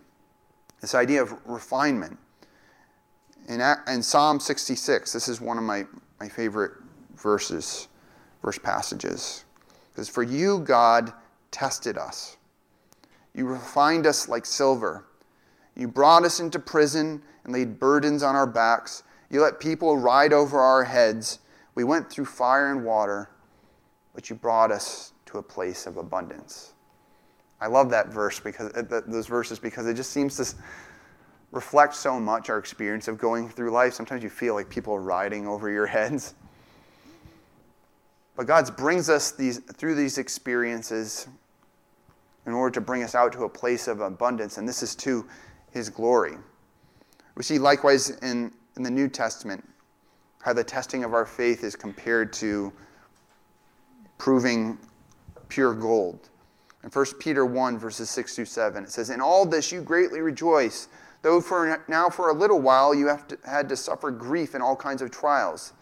this 0.81 0.95
idea 0.95 1.21
of 1.21 1.33
refinement. 1.45 2.17
In, 3.47 3.61
in 3.87 4.01
Psalm 4.01 4.39
66, 4.39 5.13
this 5.13 5.27
is 5.27 5.39
one 5.39 5.57
of 5.57 5.63
my, 5.63 5.85
my 6.19 6.27
favorite 6.27 6.73
verses, 7.15 7.87
verse 8.41 8.57
passages. 8.57 9.45
Because 9.91 10.09
for 10.09 10.23
you, 10.23 10.59
God, 10.59 11.13
tested 11.51 11.97
us. 11.97 12.37
You 13.33 13.45
refined 13.45 14.07
us 14.07 14.27
like 14.27 14.45
silver. 14.45 15.05
You 15.75 15.87
brought 15.87 16.23
us 16.23 16.39
into 16.39 16.59
prison 16.59 17.21
and 17.43 17.53
laid 17.53 17.79
burdens 17.79 18.23
on 18.23 18.35
our 18.35 18.47
backs. 18.47 19.03
You 19.29 19.41
let 19.41 19.59
people 19.59 19.97
ride 19.97 20.33
over 20.33 20.59
our 20.59 20.83
heads. 20.83 21.39
We 21.73 21.83
went 21.83 22.09
through 22.09 22.25
fire 22.25 22.71
and 22.71 22.85
water, 22.85 23.29
but 24.13 24.29
you 24.29 24.35
brought 24.35 24.71
us 24.71 25.13
to 25.27 25.39
a 25.39 25.43
place 25.43 25.87
of 25.87 25.97
abundance. 25.97 26.73
I 27.59 27.67
love 27.67 27.89
that 27.89 28.09
verse 28.09 28.39
because 28.39 28.71
uh, 28.73 29.01
those 29.07 29.27
verses 29.27 29.59
because 29.59 29.87
it 29.87 29.95
just 29.95 30.11
seems 30.11 30.37
to 30.37 30.55
reflect 31.51 31.95
so 31.95 32.19
much 32.19 32.49
our 32.49 32.57
experience 32.57 33.07
of 33.07 33.17
going 33.17 33.49
through 33.49 33.71
life. 33.71 33.93
Sometimes 33.93 34.23
you 34.23 34.29
feel 34.29 34.53
like 34.53 34.69
people 34.69 34.93
are 34.93 35.01
riding 35.01 35.47
over 35.47 35.69
your 35.69 35.87
heads. 35.87 36.35
But 38.35 38.47
God 38.47 38.75
brings 38.75 39.09
us 39.09 39.31
these, 39.31 39.59
through 39.59 39.95
these 39.95 40.17
experiences 40.17 41.27
in 42.45 42.53
order 42.53 42.73
to 42.73 42.81
bring 42.81 43.03
us 43.03 43.15
out 43.15 43.31
to 43.33 43.45
a 43.45 43.49
place 43.49 43.87
of 43.87 44.01
abundance, 44.01 44.57
and 44.57 44.67
this 44.67 44.83
is 44.83 44.93
to 44.95 45.25
His 45.71 45.89
glory. 45.89 46.35
We 47.35 47.43
see 47.43 47.57
likewise 47.57 48.11
in 48.21 48.53
in 48.77 48.83
the 48.83 48.91
New 48.91 49.07
Testament, 49.07 49.67
how 50.41 50.53
the 50.53 50.63
testing 50.63 51.03
of 51.03 51.13
our 51.13 51.25
faith 51.25 51.63
is 51.63 51.75
compared 51.75 52.33
to 52.33 52.71
proving 54.17 54.77
pure 55.47 55.73
gold. 55.73 56.29
In 56.83 56.89
1 56.89 57.05
Peter 57.19 57.45
1, 57.45 57.77
verses 57.79 58.09
6 58.09 58.35
through 58.35 58.45
7, 58.45 58.83
it 58.83 58.91
says, 58.91 59.09
In 59.09 59.21
all 59.21 59.45
this 59.45 59.71
you 59.71 59.81
greatly 59.81 60.21
rejoice, 60.21 60.87
though 61.23 61.41
for 61.41 61.83
now 61.87 62.09
for 62.09 62.29
a 62.29 62.33
little 62.33 62.61
while 62.61 62.93
you 62.93 63.07
have 63.07 63.27
to, 63.29 63.37
had 63.45 63.67
to 63.69 63.75
suffer 63.75 64.11
grief 64.11 64.53
in 64.53 64.61
all 64.61 64.75
kinds 64.75 65.01
of 65.01 65.09
trials. 65.09 65.73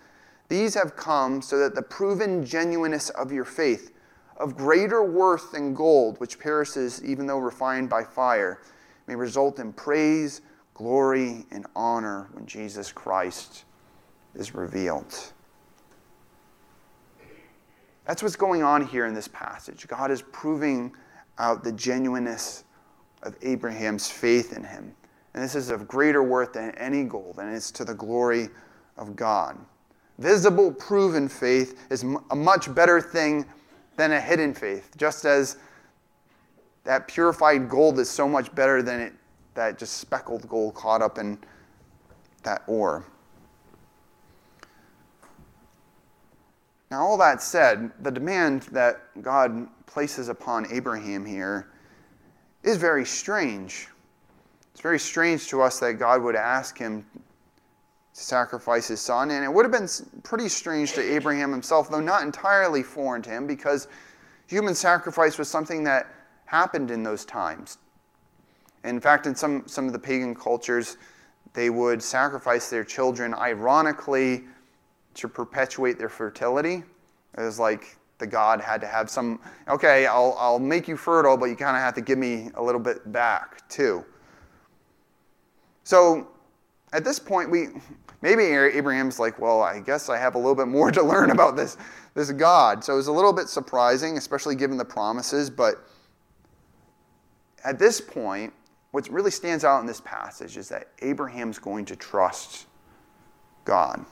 These 0.48 0.76
have 0.76 0.96
come 0.96 1.42
so 1.42 1.58
that 1.58 1.76
the 1.76 1.82
proven 1.82 2.46
genuineness 2.46 3.10
of 3.10 3.32
your 3.32 3.44
faith, 3.44 3.92
of 4.38 4.56
greater 4.56 5.04
worth 5.04 5.52
than 5.52 5.74
gold, 5.74 6.20
which 6.20 6.40
perishes 6.40 7.04
even 7.04 7.28
though 7.28 7.40
refined 7.40 7.90
by 7.90 8.04
fire, 8.04 8.62
may 9.08 9.16
result 9.16 9.60
in 9.60 9.74
praise 9.74 10.42
glory 10.74 11.46
and 11.52 11.66
honor 11.76 12.30
when 12.34 12.46
Jesus 12.46 12.92
Christ 12.92 13.66
is 14.36 14.56
revealed. 14.56 15.14
That's 18.06 18.22
what's 18.22 18.36
going 18.36 18.64
on 18.64 18.86
here 18.86 19.06
in 19.06 19.14
this 19.14 19.28
passage. 19.28 19.88
God 19.88 20.12
is 20.12 20.22
proving 20.22 20.94
out 21.38 21.64
the 21.64 21.72
genuineness 21.72 22.66
of 23.24 23.36
Abraham's 23.42 24.10
faith 24.10 24.56
in 24.56 24.64
him. 24.64 24.94
And 25.34 25.44
this 25.44 25.56
is 25.56 25.70
of 25.70 25.88
greater 25.88 26.22
worth 26.22 26.54
than 26.54 26.72
any 26.72 27.04
gold, 27.04 27.38
and 27.40 27.54
it's 27.56 27.72
to 27.72 27.86
the 27.86 27.94
glory 27.94 28.50
of 28.98 29.16
God. 29.16 29.58
visible, 30.20 30.72
proven 30.72 31.28
faith 31.28 31.80
is 31.90 32.04
a 32.30 32.36
much 32.36 32.74
better 32.76 33.02
thing 33.02 33.46
than 33.98 34.12
a 34.12 34.22
hidden 34.22 34.54
faith. 34.54 34.92
Just 34.98 35.26
as 35.26 35.58
that 36.84 37.08
purified 37.08 37.70
gold 37.70 37.98
is 38.00 38.10
so 38.10 38.28
much 38.28 38.54
better 38.54 38.84
than 38.84 39.00
it, 39.00 39.14
that 39.54 39.78
just 39.78 39.98
speckled 39.98 40.48
gold 40.48 40.74
caught 40.74 41.02
up 41.02 41.18
in 41.18 41.38
that 42.44 42.64
ore. 42.68 43.06
Now, 46.92 47.06
all 47.06 47.18
that 47.18 47.42
said, 47.42 47.92
the 48.02 48.12
demand 48.12 48.64
that 48.72 49.02
God 49.22 49.68
places 49.88 50.30
upon 50.30 50.72
Abraham 50.72 51.26
here 51.26 51.70
is 52.62 52.78
very 52.78 53.06
strange. 53.06 53.88
It's 54.72 54.82
very 54.82 55.00
strange 55.00 55.48
to 55.48 55.62
us 55.62 55.80
that 55.80 55.94
God 55.94 56.22
would 56.22 56.36
ask 56.36 56.78
him 56.78 57.06
to 58.14 58.22
sacrifice 58.22 58.88
his 58.88 59.02
son, 59.02 59.32
and 59.32 59.44
it 59.44 59.52
would 59.52 59.66
have 59.66 59.72
been 59.72 59.88
pretty 60.22 60.48
strange 60.48 60.94
to 60.94 61.02
Abraham 61.02 61.52
himself, 61.52 61.90
though 61.90 62.00
not 62.00 62.22
entirely 62.22 62.84
foreign 62.84 63.24
to 63.24 63.30
him, 63.32 63.48
because 63.48 63.88
human 64.46 64.76
sacrifice 64.76 65.40
was 65.40 65.48
something 65.48 65.84
that 65.84 66.08
happened 66.46 66.92
in 66.92 67.02
those 67.02 67.26
times. 67.26 67.80
In 68.84 69.00
fact, 69.00 69.28
in 69.28 69.36
some, 69.36 69.64
some 69.66 69.88
of 69.88 69.94
the 69.94 70.00
pagan 70.00 70.36
cultures, 70.36 70.98
they 71.54 71.70
would 71.70 72.02
sacrifice 72.02 72.70
their 72.70 72.84
children, 72.84 73.34
ironically, 73.34 74.44
to 75.16 75.28
perpetuate 75.28 75.98
their 75.98 76.10
fertility. 76.10 76.84
It 77.38 77.42
was 77.42 77.60
like 77.60 77.98
the 78.18 78.28
god 78.28 78.62
had 78.62 78.82
to 78.82 78.88
have 78.88 79.10
some, 79.10 79.40
okay, 79.68 80.06
I'll, 80.06 80.36
I'll 80.38 80.60
make 80.60 80.88
you 80.88 80.98
fertile, 80.98 81.38
but 81.38 81.46
you 81.46 81.56
kind 81.56 81.76
of 81.76 81.84
have 81.84 81.94
to 81.96 82.02
give 82.02 82.18
me 82.18 82.50
a 82.56 82.64
little 82.64 82.82
bit 82.82 83.12
back, 83.12 83.68
too. 83.70 84.04
So 85.84 86.28
at 86.94 87.04
this 87.04 87.20
point, 87.20 87.50
we 87.50 87.68
maybe 88.22 88.44
Abraham's 88.44 89.20
like, 89.20 89.40
well, 89.40 89.62
I 89.62 89.80
guess 89.80 90.10
I 90.10 90.18
have 90.18 90.36
a 90.36 90.38
little 90.38 90.56
bit 90.56 90.68
more 90.68 90.92
to 91.00 91.04
learn 91.04 91.32
about 91.32 91.56
this, 91.56 91.78
this 92.16 92.32
God. 92.32 92.84
So 92.84 92.94
it 92.94 92.98
was 92.98 93.08
a 93.08 93.12
little 93.12 93.34
bit 93.34 93.50
surprising, 93.50 94.18
especially 94.18 94.56
given 94.56 94.78
the 94.78 94.86
promises. 94.86 95.50
But 95.50 95.86
at 97.64 97.78
this 97.78 98.00
point, 98.02 98.54
what 98.94 99.10
really 99.10 99.32
stands 99.32 99.64
out 99.64 99.82
in 99.82 99.88
this 99.88 100.02
passage 100.02 100.56
is 100.56 100.70
that 100.70 100.90
Abraham's 101.02 101.58
going 101.58 101.84
to 101.86 101.96
trust 101.96 102.68
God. 103.66 104.06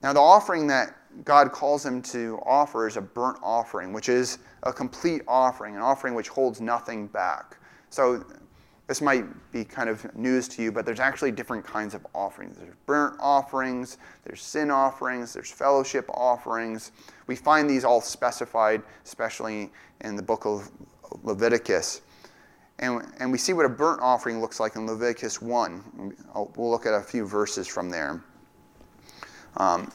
Now, 0.00 0.12
the 0.12 0.20
offering 0.20 0.68
that 0.68 0.94
God 1.24 1.50
calls 1.50 1.84
him 1.84 2.00
to 2.02 2.38
offer 2.46 2.86
is 2.86 2.96
a 2.96 3.00
burnt 3.00 3.38
offering, 3.42 3.92
which 3.92 4.08
is 4.08 4.38
a 4.62 4.72
complete 4.72 5.22
offering, 5.26 5.74
an 5.74 5.82
offering 5.82 6.14
which 6.14 6.28
holds 6.28 6.60
nothing 6.60 7.08
back. 7.08 7.56
So, 7.90 8.24
this 8.86 9.00
might 9.00 9.24
be 9.50 9.64
kind 9.64 9.88
of 9.88 10.14
news 10.14 10.46
to 10.46 10.62
you, 10.62 10.70
but 10.70 10.86
there's 10.86 11.00
actually 11.00 11.32
different 11.32 11.66
kinds 11.66 11.94
of 11.94 12.06
offerings. 12.14 12.58
There's 12.58 12.76
burnt 12.86 13.16
offerings, 13.18 13.98
there's 14.22 14.40
sin 14.40 14.70
offerings, 14.70 15.34
there's 15.34 15.50
fellowship 15.50 16.08
offerings. 16.10 16.92
We 17.26 17.34
find 17.34 17.68
these 17.68 17.84
all 17.84 18.00
specified, 18.00 18.82
especially 19.04 19.72
in 20.02 20.14
the 20.14 20.22
book 20.22 20.46
of 20.46 20.70
Leviticus. 21.24 22.02
And, 22.78 23.02
and 23.18 23.32
we 23.32 23.38
see 23.38 23.52
what 23.52 23.64
a 23.64 23.70
burnt 23.70 24.00
offering 24.02 24.40
looks 24.40 24.60
like 24.60 24.76
in 24.76 24.86
Leviticus 24.86 25.40
1. 25.40 26.14
We'll 26.34 26.70
look 26.70 26.84
at 26.84 26.94
a 26.94 27.00
few 27.00 27.26
verses 27.26 27.66
from 27.66 27.88
there. 27.88 28.22
Um, 29.56 29.90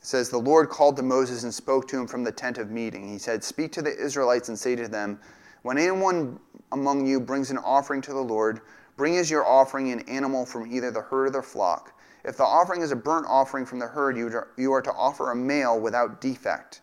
it 0.00 0.06
says, 0.06 0.30
The 0.30 0.38
Lord 0.38 0.68
called 0.68 0.96
to 0.96 1.02
Moses 1.02 1.42
and 1.42 1.52
spoke 1.52 1.88
to 1.88 1.98
him 1.98 2.06
from 2.06 2.22
the 2.22 2.30
tent 2.30 2.58
of 2.58 2.70
meeting. 2.70 3.08
He 3.08 3.18
said, 3.18 3.42
Speak 3.42 3.72
to 3.72 3.82
the 3.82 3.96
Israelites 3.96 4.48
and 4.48 4.58
say 4.58 4.76
to 4.76 4.86
them, 4.86 5.18
When 5.62 5.76
anyone 5.76 6.38
among 6.70 7.06
you 7.06 7.18
brings 7.18 7.50
an 7.50 7.58
offering 7.58 8.00
to 8.02 8.12
the 8.12 8.20
Lord, 8.20 8.60
bring 8.96 9.16
as 9.16 9.28
your 9.28 9.44
offering 9.44 9.90
an 9.90 10.00
animal 10.08 10.46
from 10.46 10.70
either 10.72 10.92
the 10.92 11.02
herd 11.02 11.26
or 11.26 11.30
the 11.30 11.42
flock. 11.42 11.98
If 12.24 12.36
the 12.36 12.44
offering 12.44 12.82
is 12.82 12.92
a 12.92 12.96
burnt 12.96 13.26
offering 13.28 13.66
from 13.66 13.78
the 13.78 13.86
herd, 13.86 14.16
you 14.16 14.72
are 14.72 14.82
to 14.82 14.92
offer 14.92 15.32
a 15.32 15.34
male 15.34 15.80
without 15.80 16.20
defect. 16.20 16.82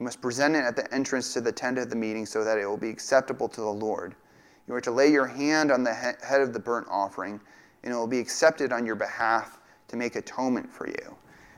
You 0.00 0.04
must 0.04 0.22
present 0.22 0.56
it 0.56 0.64
at 0.64 0.76
the 0.76 0.92
entrance 0.94 1.34
to 1.34 1.42
the 1.42 1.52
tent 1.52 1.76
of 1.76 1.90
the 1.90 1.96
meeting 1.96 2.24
so 2.24 2.42
that 2.42 2.56
it 2.56 2.66
will 2.66 2.78
be 2.78 2.88
acceptable 2.88 3.48
to 3.50 3.60
the 3.60 3.68
Lord. 3.68 4.14
You 4.66 4.72
are 4.74 4.80
to 4.80 4.90
lay 4.90 5.08
your 5.12 5.26
hand 5.26 5.70
on 5.70 5.84
the 5.84 5.92
head 5.92 6.40
of 6.40 6.54
the 6.54 6.58
burnt 6.58 6.86
offering, 6.90 7.38
and 7.84 7.92
it 7.92 7.96
will 7.96 8.06
be 8.06 8.18
accepted 8.18 8.72
on 8.72 8.86
your 8.86 8.94
behalf 8.94 9.58
to 9.88 9.96
make 9.98 10.16
atonement 10.16 10.72
for 10.72 10.88
you. 10.88 11.16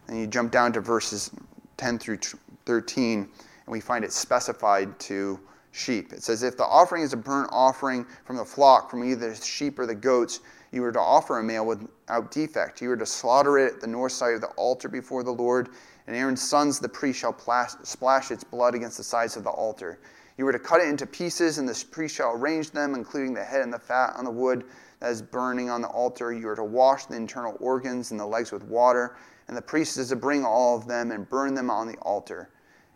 And 0.09 0.18
you 0.18 0.26
jump 0.26 0.50
down 0.50 0.72
to 0.72 0.81
verses 0.81 1.31
10 1.76 2.00
through 2.00 2.18
13, 2.66 3.20
and 3.20 3.28
we 3.68 3.81
find 3.81 4.05
it 4.05 4.12
specified 4.12 4.98
to 4.98 5.38
sheep. 5.70 6.12
It 6.12 6.24
says, 6.24 6.42
If 6.42 6.57
the 6.57 6.64
offering 6.64 7.05
is 7.05 7.12
a 7.12 7.16
burnt 7.16 7.48
offering 7.52 8.05
from 8.24 8.37
the 8.37 8.44
flock, 8.44 8.90
from 8.90 9.05
either 9.05 9.31
the 9.31 9.37
sheep 9.37 9.78
or 9.78 9.87
the 9.87 9.94
goats, 9.94 10.40
you 10.72 10.83
are 10.83 10.90
to 10.90 11.00
offer 11.00 11.38
a 11.38 11.44
male 11.44 11.66
without 11.66 12.33
defect. 12.33 12.83
You 12.83 12.90
are 12.90 12.96
to 12.96 13.07
slaughter 13.07 13.59
it 13.59 13.74
at 13.74 13.81
the 13.81 13.87
north 13.87 14.12
side 14.12 14.35
of 14.35 14.40
the 14.40 14.48
altar 14.48 14.88
before 14.88 15.22
the 15.22 15.31
Lord 15.31 15.68
and 16.06 16.16
Aaron's 16.16 16.42
sons, 16.42 16.78
the 16.78 16.88
priest, 16.88 17.20
shall 17.20 17.36
splash 17.82 18.30
its 18.30 18.44
blood 18.44 18.74
against 18.74 18.96
the 18.96 19.04
sides 19.04 19.36
of 19.36 19.44
the 19.44 19.50
altar. 19.50 20.00
You 20.38 20.44
were 20.44 20.52
to 20.52 20.58
cut 20.58 20.80
it 20.80 20.88
into 20.88 21.06
pieces, 21.06 21.58
and 21.58 21.68
the 21.68 21.84
priest 21.90 22.16
shall 22.16 22.32
arrange 22.32 22.70
them, 22.70 22.94
including 22.94 23.34
the 23.34 23.44
head 23.44 23.62
and 23.62 23.72
the 23.72 23.78
fat 23.78 24.14
on 24.16 24.24
the 24.24 24.30
wood 24.30 24.64
that 25.00 25.10
is 25.10 25.22
burning 25.22 25.70
on 25.70 25.82
the 25.82 25.88
altar. 25.88 26.32
You 26.32 26.48
are 26.48 26.56
to 26.56 26.64
wash 26.64 27.06
the 27.06 27.16
internal 27.16 27.56
organs 27.60 28.10
and 28.10 28.18
the 28.18 28.26
legs 28.26 28.50
with 28.50 28.64
water, 28.64 29.16
and 29.48 29.56
the 29.56 29.62
priest 29.62 29.98
is 29.98 30.08
to 30.08 30.16
bring 30.16 30.44
all 30.44 30.76
of 30.76 30.86
them 30.86 31.10
and 31.10 31.28
burn 31.28 31.54
them 31.54 31.70
on 31.70 31.86
the 31.86 31.98
altar. 31.98 32.50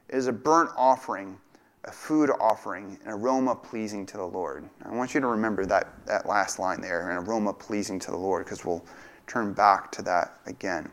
It 0.09 0.17
is 0.17 0.29
a 0.29 0.33
burnt 0.33 0.71
offering, 0.77 1.39
a 1.85 1.93
food 1.93 2.31
offering, 2.41 2.99
an 3.05 3.13
aroma 3.13 3.55
pleasing 3.55 4.07
to 4.07 4.17
the 4.17 4.27
Lord. 4.27 4.69
I 4.85 4.95
want 4.95 5.15
you 5.15 5.21
to 5.21 5.27
remember 5.27 5.67
that, 5.67 6.07
that 6.07 6.27
last 6.27 6.59
line 6.59 6.81
there, 6.81 7.11
an 7.11 7.17
aroma 7.19 7.53
pleasing 7.53 7.99
to 8.01 8.11
the 8.11 8.17
Lord, 8.17 8.45
because 8.45 8.65
we'll 8.65 8.85
turn 9.27 9.53
back 9.53 9.93
to 9.93 10.03
that 10.03 10.39
again. 10.47 10.89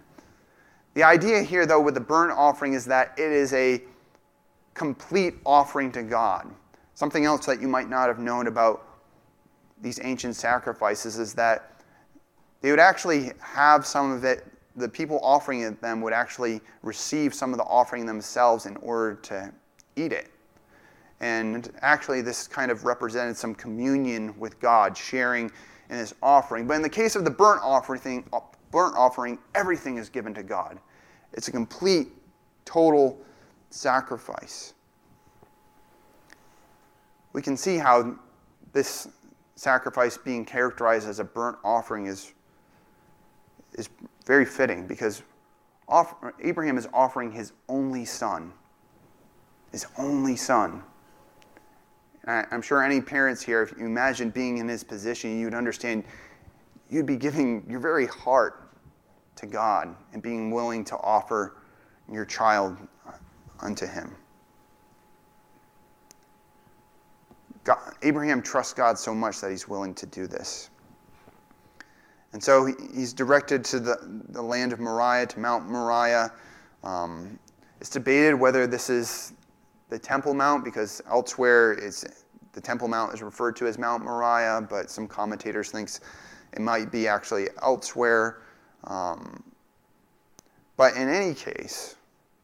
The 0.93 1.03
idea 1.03 1.41
here, 1.41 1.65
though, 1.65 1.82
with 1.82 1.95
the 1.95 1.99
burnt 1.99 2.32
offering 2.32 2.73
is 2.73 2.86
that 2.86 3.13
it 3.17 3.32
is 3.32 3.53
a 3.53 3.82
complete 4.73 5.36
offering 5.45 5.91
to 5.93 6.03
God. 6.03 6.47
Something 6.93 7.25
else 7.25 7.45
that 7.47 7.62
you 7.62 7.67
might 7.67 7.89
not 7.89 8.08
have 8.08 8.19
known 8.19 8.47
about 8.47 8.88
these 9.82 9.99
ancient 10.03 10.36
sacrifices 10.36 11.17
is 11.17 11.34
that 11.34 11.71
they 12.62 12.69
would 12.69 12.79
actually 12.79 13.32
have 13.39 13.86
some 13.86 14.12
of 14.12 14.23
it, 14.23 14.45
the 14.75 14.88
people 14.88 15.19
offering 15.21 15.62
it 15.62 15.82
them 15.82 16.01
would 16.01 16.13
actually 16.13 16.62
receive 16.82 17.34
some 17.34 17.51
of 17.51 17.58
the 17.58 17.65
offering 17.65 18.06
themselves 18.06 18.65
in 18.65 18.77
order 18.77 19.15
to 19.15 19.51
eat 19.95 20.13
it. 20.13 20.29
And 21.19 21.71
actually, 21.82 22.21
this 22.21 22.47
kind 22.47 22.71
of 22.71 22.86
represented 22.86 23.36
some 23.36 23.56
communion 23.56 24.38
with 24.39 24.60
God, 24.60 24.97
sharing 24.97 25.51
in 25.89 25.97
this 25.97 26.13
offering. 26.21 26.67
But 26.67 26.75
in 26.75 26.82
the 26.82 26.89
case 26.89 27.15
of 27.15 27.23
the 27.23 27.32
burnt 27.32 27.62
offering, 27.63 28.25
burnt 28.74 28.98
offering, 28.98 29.38
everything 29.56 29.98
is 29.98 30.10
given 30.10 30.34
to 30.34 30.44
God. 30.44 30.80
It's 31.32 31.48
a 31.48 31.52
complete, 31.52 32.10
total 32.66 33.18
sacrifice. 33.70 34.74
We 37.32 37.42
can 37.42 37.56
see 37.56 37.78
how 37.78 38.16
this 38.74 39.08
sacrifice 39.56 40.18
being 40.18 40.44
characterized 40.44 41.08
as 41.08 41.20
a 41.20 41.24
burnt 41.24 41.58
offering 41.64 42.08
is, 42.08 42.34
is 43.74 43.90
very 44.26 44.46
fitting 44.46 44.88
because 44.88 45.22
Abraham 46.42 46.78
is 46.78 46.88
offering 46.94 47.32
his 47.32 47.54
only 47.70 48.06
son. 48.06 48.52
His 49.72 49.86
only 49.98 50.36
son. 50.36 50.82
And 52.26 52.48
I'm 52.52 52.62
sure 52.62 52.84
any 52.84 53.02
parents 53.02 53.44
here, 53.44 53.62
if 53.62 53.72
you 53.78 53.86
imagine 53.86 54.32
being 54.32 54.58
in 54.58 54.68
his 54.68 54.84
position, 54.84 55.40
you'd 55.40 55.54
understand 55.54 56.04
you'd 56.90 57.06
be 57.06 57.18
giving 57.18 57.66
your 57.68 57.80
very 57.80 58.06
heart 58.06 58.62
to 59.36 59.46
God 59.46 59.96
and 60.13 60.22
being 60.22 60.52
willing 60.52 60.84
to 60.86 60.98
offer 60.98 61.58
your 62.12 62.26
child 62.26 62.78
unto 63.60 63.86
Him. 63.86 64.15
God, 67.63 67.78
Abraham 68.02 68.41
trusts 68.41 68.74
God 68.74 68.98
so 68.98 69.15
much 69.15 69.39
that 69.39 69.50
he's 69.50 69.67
willing 69.67 69.93
to 69.96 70.06
do 70.06 70.28
this. 70.28 70.69
And 72.34 72.43
so 72.43 72.65
he's 72.65 73.13
directed 73.13 73.63
to 73.65 73.80
the, 73.80 73.98
the 74.30 74.41
land 74.41 74.74
of 74.74 74.80
Moriah, 74.80 75.28
to 75.28 75.39
Mount 75.39 75.69
Moriah. 75.69 76.32
Um, 76.84 77.39
it's 77.80 77.89
debated 77.89 78.34
whether 78.34 78.67
this 78.67 78.89
is 78.89 79.34
the 79.89 80.00
Temple 80.00 80.34
Mount 80.34 80.65
because 80.65 81.02
elsewhere 81.10 81.74
it's, 81.74 82.04
the 82.54 82.62
Temple 82.62 82.88
Mount 82.88 83.13
is 83.13 83.22
referred 83.22 83.56
to 83.58 83.67
as 83.67 83.78
Mount 83.78 84.04
Moriah, 84.04 84.65
but 84.67 84.89
some 84.89 85.08
commentators 85.08 85.72
think 85.72 85.89
it 86.54 86.60
might 86.60 86.91
be 86.91 87.08
actually 87.08 87.48
elsewhere. 87.62 88.42
Um, 88.86 89.43
but 90.76 90.96
in 90.96 91.08
any 91.08 91.34
case, 91.34 91.96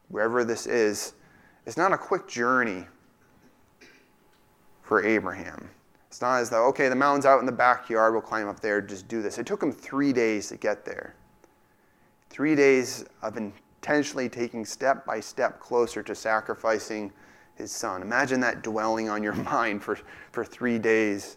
wherever 0.08 0.44
this 0.44 0.66
is, 0.66 1.14
it's 1.66 1.76
not 1.76 1.92
a 1.92 1.98
quick 1.98 2.28
journey 2.28 2.86
for 4.82 5.04
Abraham. 5.04 5.70
It's 6.08 6.20
not 6.20 6.40
as 6.40 6.50
though, 6.50 6.66
okay, 6.68 6.88
the 6.88 6.96
mountain's 6.96 7.26
out 7.26 7.38
in 7.38 7.46
the 7.46 7.52
backyard, 7.52 8.12
we'll 8.12 8.22
climb 8.22 8.48
up 8.48 8.60
there, 8.60 8.80
just 8.80 9.06
do 9.06 9.22
this. 9.22 9.38
It 9.38 9.46
took 9.46 9.62
him 9.62 9.70
three 9.70 10.12
days 10.12 10.48
to 10.48 10.56
get 10.56 10.84
there. 10.84 11.14
Three 12.30 12.56
days 12.56 13.04
of 13.22 13.36
intentionally 13.36 14.28
taking 14.28 14.64
step 14.64 15.06
by 15.06 15.20
step 15.20 15.60
closer 15.60 16.02
to 16.02 16.14
sacrificing 16.14 17.12
his 17.54 17.70
son. 17.70 18.02
Imagine 18.02 18.40
that 18.40 18.62
dwelling 18.62 19.08
on 19.08 19.22
your 19.22 19.34
mind 19.52 19.82
for, 19.82 19.98
for 20.32 20.44
three 20.44 20.78
days 20.78 21.36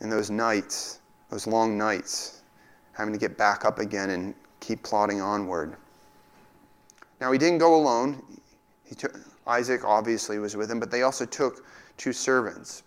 in 0.00 0.08
those 0.08 0.30
nights, 0.30 1.00
those 1.30 1.46
long 1.46 1.76
nights 1.76 2.43
having 2.96 3.12
to 3.12 3.18
get 3.18 3.36
back 3.36 3.64
up 3.64 3.78
again 3.78 4.10
and 4.10 4.34
keep 4.60 4.82
plodding 4.82 5.20
onward. 5.20 5.76
Now, 7.20 7.32
he 7.32 7.38
didn't 7.38 7.58
go 7.58 7.74
alone. 7.74 8.22
He 8.84 8.94
took, 8.94 9.14
Isaac 9.46 9.84
obviously 9.84 10.38
was 10.38 10.56
with 10.56 10.70
him, 10.70 10.80
but 10.80 10.90
they 10.90 11.02
also 11.02 11.24
took 11.24 11.64
two 11.96 12.12
servants. 12.12 12.82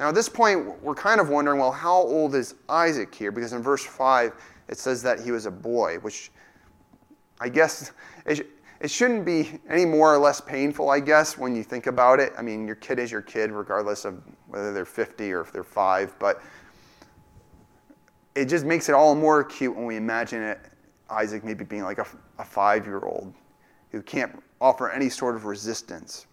Now, 0.00 0.08
at 0.08 0.14
this 0.14 0.28
point, 0.28 0.82
we're 0.82 0.94
kind 0.94 1.20
of 1.20 1.28
wondering 1.28 1.58
well, 1.58 1.70
how 1.70 1.96
old 1.96 2.34
is 2.34 2.54
Isaac 2.68 3.14
here? 3.14 3.30
Because 3.30 3.52
in 3.52 3.62
verse 3.62 3.84
5, 3.84 4.32
it 4.68 4.78
says 4.78 5.02
that 5.02 5.20
he 5.20 5.30
was 5.30 5.46
a 5.46 5.50
boy, 5.50 5.98
which 5.98 6.30
I 7.40 7.48
guess 7.48 7.92
it, 8.26 8.46
it 8.80 8.90
shouldn't 8.90 9.24
be 9.24 9.60
any 9.68 9.84
more 9.84 10.12
or 10.12 10.18
less 10.18 10.40
painful, 10.40 10.90
I 10.90 11.00
guess, 11.00 11.38
when 11.38 11.54
you 11.54 11.62
think 11.62 11.86
about 11.86 12.20
it. 12.20 12.32
I 12.36 12.42
mean, 12.42 12.66
your 12.66 12.76
kid 12.76 12.98
is 12.98 13.10
your 13.10 13.22
kid, 13.22 13.50
regardless 13.52 14.04
of 14.04 14.22
whether 14.48 14.72
they're 14.72 14.84
50 14.84 15.32
or 15.32 15.40
if 15.40 15.52
they're 15.52 15.62
five, 15.62 16.14
but 16.18 16.42
it 18.34 18.46
just 18.46 18.64
makes 18.64 18.88
it 18.88 18.94
all 18.94 19.14
more 19.14 19.40
acute 19.40 19.74
when 19.74 19.86
we 19.86 19.96
imagine 19.96 20.42
it, 20.42 20.60
Isaac 21.10 21.44
maybe 21.44 21.64
being 21.64 21.84
like 21.84 21.98
a, 21.98 22.06
a 22.38 22.44
five 22.44 22.86
year 22.86 23.00
old 23.00 23.32
who 23.90 24.02
can't 24.02 24.42
offer 24.60 24.90
any 24.90 25.08
sort 25.08 25.36
of 25.36 25.44
resistance. 25.44 26.26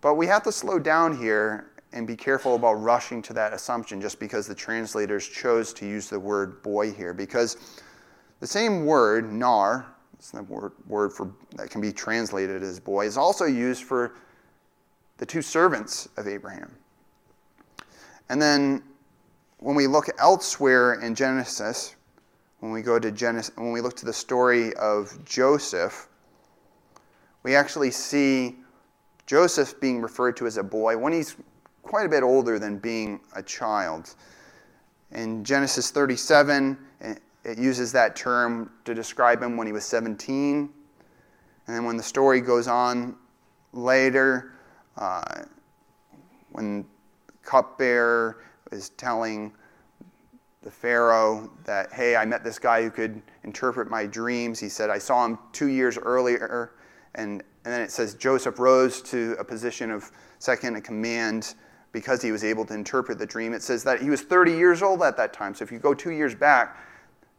But 0.00 0.14
we 0.14 0.26
have 0.26 0.42
to 0.44 0.52
slow 0.52 0.78
down 0.78 1.16
here 1.16 1.70
and 1.92 2.06
be 2.06 2.16
careful 2.16 2.54
about 2.54 2.74
rushing 2.74 3.20
to 3.22 3.32
that 3.32 3.52
assumption 3.52 4.00
just 4.00 4.20
because 4.20 4.46
the 4.46 4.54
translators 4.54 5.26
chose 5.26 5.72
to 5.74 5.86
use 5.86 6.08
the 6.08 6.18
word 6.18 6.62
boy 6.62 6.92
here. 6.92 7.12
Because 7.12 7.56
the 8.40 8.46
same 8.46 8.84
word, 8.84 9.32
nar, 9.32 9.86
it's 10.14 10.30
the 10.30 10.42
word, 10.42 10.72
word 10.86 11.12
for, 11.12 11.32
that 11.56 11.70
can 11.70 11.80
be 11.80 11.92
translated 11.92 12.62
as 12.62 12.78
boy, 12.78 13.06
is 13.06 13.16
also 13.16 13.44
used 13.44 13.84
for 13.84 14.14
the 15.18 15.26
two 15.26 15.42
servants 15.42 16.08
of 16.16 16.28
Abraham. 16.28 16.74
And 18.28 18.40
then 18.40 18.82
when 19.60 19.76
we 19.76 19.86
look 19.86 20.08
elsewhere 20.18 20.94
in 20.94 21.14
Genesis, 21.14 21.94
when 22.60 22.72
we 22.72 22.80
go 22.80 22.98
to 22.98 23.12
Genesis, 23.12 23.54
when 23.56 23.72
we 23.72 23.82
look 23.82 23.94
to 23.96 24.06
the 24.06 24.12
story 24.12 24.74
of 24.74 25.22
Joseph, 25.24 26.08
we 27.42 27.54
actually 27.54 27.90
see 27.90 28.56
Joseph 29.26 29.78
being 29.80 30.00
referred 30.00 30.36
to 30.38 30.46
as 30.46 30.56
a 30.56 30.62
boy 30.62 30.96
when 30.96 31.12
he's 31.12 31.36
quite 31.82 32.06
a 32.06 32.08
bit 32.08 32.22
older 32.22 32.58
than 32.58 32.78
being 32.78 33.20
a 33.36 33.42
child. 33.42 34.14
In 35.12 35.44
Genesis 35.44 35.90
37, 35.90 36.78
it 37.44 37.58
uses 37.58 37.92
that 37.92 38.16
term 38.16 38.70
to 38.84 38.94
describe 38.94 39.42
him 39.42 39.56
when 39.56 39.66
he 39.66 39.72
was 39.72 39.84
17. 39.84 40.70
And 41.66 41.76
then 41.76 41.84
when 41.84 41.96
the 41.96 42.02
story 42.02 42.40
goes 42.40 42.66
on 42.66 43.14
later, 43.72 44.52
uh, 44.96 45.42
when 46.52 46.86
cupbearer 47.42 48.38
is 48.70 48.90
telling 48.90 49.52
the 50.62 50.70
Pharaoh 50.70 51.50
that, 51.64 51.92
hey, 51.92 52.16
I 52.16 52.24
met 52.24 52.44
this 52.44 52.58
guy 52.58 52.82
who 52.82 52.90
could 52.90 53.22
interpret 53.44 53.88
my 53.88 54.06
dreams. 54.06 54.58
He 54.58 54.68
said, 54.68 54.90
I 54.90 54.98
saw 54.98 55.24
him 55.24 55.38
two 55.52 55.68
years 55.68 55.96
earlier. 55.96 56.72
And, 57.14 57.42
and 57.64 57.74
then 57.74 57.80
it 57.80 57.90
says 57.90 58.14
Joseph 58.14 58.58
rose 58.58 59.00
to 59.02 59.36
a 59.38 59.44
position 59.44 59.90
of 59.90 60.10
second 60.38 60.76
in 60.76 60.82
command 60.82 61.54
because 61.92 62.22
he 62.22 62.30
was 62.30 62.44
able 62.44 62.64
to 62.66 62.74
interpret 62.74 63.18
the 63.18 63.26
dream. 63.26 63.52
It 63.52 63.62
says 63.62 63.82
that 63.84 64.00
he 64.00 64.10
was 64.10 64.20
30 64.20 64.52
years 64.52 64.82
old 64.82 65.02
at 65.02 65.16
that 65.16 65.32
time. 65.32 65.54
So 65.54 65.64
if 65.64 65.72
you 65.72 65.78
go 65.78 65.94
two 65.94 66.10
years 66.10 66.34
back, 66.34 66.76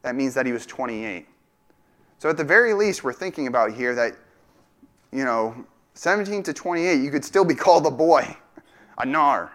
that 0.02 0.16
means 0.16 0.34
that 0.34 0.46
he 0.46 0.52
was 0.52 0.66
28. 0.66 1.28
So 2.18 2.30
at 2.30 2.38
the 2.38 2.44
very 2.44 2.74
least, 2.74 3.04
we're 3.04 3.14
thinking 3.14 3.48
about 3.48 3.74
here 3.74 3.96
that, 3.96 4.16
you 5.12 5.24
know, 5.24 5.66
17 5.94 6.44
to 6.44 6.54
28, 6.54 7.02
you 7.02 7.12
could 7.12 7.26
still 7.26 7.46
be 7.46 7.56
called 7.56 7.86
a 7.86 7.92
boy, 7.92 8.36
a 8.98 9.06
nar. 9.06 9.52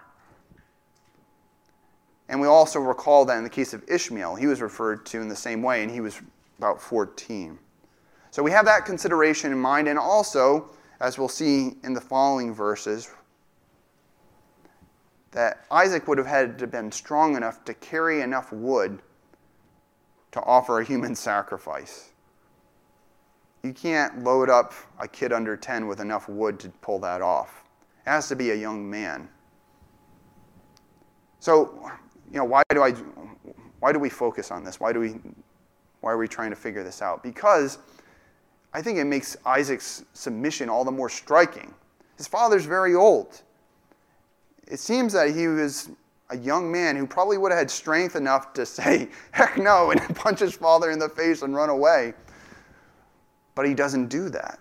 And 2.29 2.41
we 2.41 2.47
also 2.47 2.81
recall 2.81 3.25
that 3.27 3.39
in 3.39 3.45
the 3.45 3.51
case 3.51 3.73
of 3.73 3.85
Ishmael, 3.89 4.35
he 4.35 4.47
was 4.47 4.61
referred 4.61 5.07
to 5.07 5.21
in 5.21 5.29
the 5.29 5.37
same 5.37 5.63
way, 5.63 5.83
and 5.83 5.91
he 5.91 6.01
was 6.01 6.21
about 6.59 6.81
14. 6.81 7.59
So 8.31 8.43
we 8.43 8.51
have 8.51 8.65
that 8.65 8.85
consideration 8.85 9.53
in 9.53 9.59
mind, 9.59 9.89
and 9.89 9.99
also, 9.99 10.71
as 11.01 11.19
we'll 11.19 11.29
see 11.29 11.77
in 11.85 11.95
the 11.95 12.01
following 12.01 12.53
verses, 12.53 13.11
that 15.31 15.65
Isaac 15.71 16.09
would 16.09 16.19
have 16.19 16.27
had 16.27 16.59
to 16.59 16.65
have 16.65 16.73
been 16.73 16.91
strong 16.91 17.37
enough 17.37 17.65
to 17.67 17.75
carry 17.75 18.23
enough 18.23 18.53
wood 18.53 19.01
to 20.33 20.43
offer 20.43 20.81
a 20.81 20.85
human 20.85 21.15
sacrifice. 21.15 22.11
You 23.63 23.73
can't 23.73 24.23
load 24.23 24.49
up 24.49 24.73
a 24.99 25.09
kid 25.09 25.33
under 25.33 25.57
10 25.57 25.87
with 25.87 26.01
enough 26.01 26.29
wood 26.29 26.59
to 26.61 26.69
pull 26.81 26.99
that 27.01 27.21
off. 27.21 27.65
It 28.07 28.11
has 28.11 28.29
to 28.29 28.37
be 28.37 28.51
a 28.51 28.55
young 28.55 28.89
man. 28.89 29.29
So, 31.41 31.91
you 32.31 32.39
know, 32.39 32.45
why 32.45 32.63
do 32.71 32.83
I 32.83 32.93
why 33.81 33.93
do 33.93 33.99
we 33.99 34.09
focus 34.09 34.51
on 34.51 34.65
this? 34.65 34.81
Why 34.81 34.93
do 34.93 35.01
we 35.01 35.17
why 36.01 36.13
are 36.13 36.19
we 36.19 36.29
trying 36.29 36.51
to 36.51 36.57
figure 36.57 36.85
this 36.85 37.03
out? 37.03 37.23
Because 37.23 37.79
I 38.73 38.83
think 38.83 38.99
it 38.99 39.05
makes 39.05 39.37
Isaac's 39.47 40.05
submission 40.13 40.69
all 40.69 40.85
the 40.85 40.93
more 40.93 41.09
striking. 41.09 41.75
His 42.17 42.27
father's 42.27 42.65
very 42.65 42.95
old. 42.95 43.43
It 44.69 44.81
seems 44.81 45.13
that 45.13 45.35
he 45.35 45.49
was 45.49 45.91
a 46.31 46.37
young 46.37 46.71
man 46.71 46.97
who 46.97 47.07
probably 47.07 47.39
would 47.39 47.53
have 47.53 47.59
had 47.59 47.71
strength 47.71 48.17
enough 48.17 48.53
to 48.55 48.67
say, 48.67 49.09
heck 49.31 49.57
no, 49.57 49.91
and 49.91 50.01
punch 50.17 50.41
his 50.41 50.55
father 50.55 50.91
in 50.91 50.99
the 50.99 51.09
face 51.09 51.43
and 51.43 51.55
run 51.55 51.71
away. 51.71 52.15
But 53.55 53.67
he 53.67 53.75
doesn't 53.75 54.09
do 54.09 54.29
that. 54.31 54.59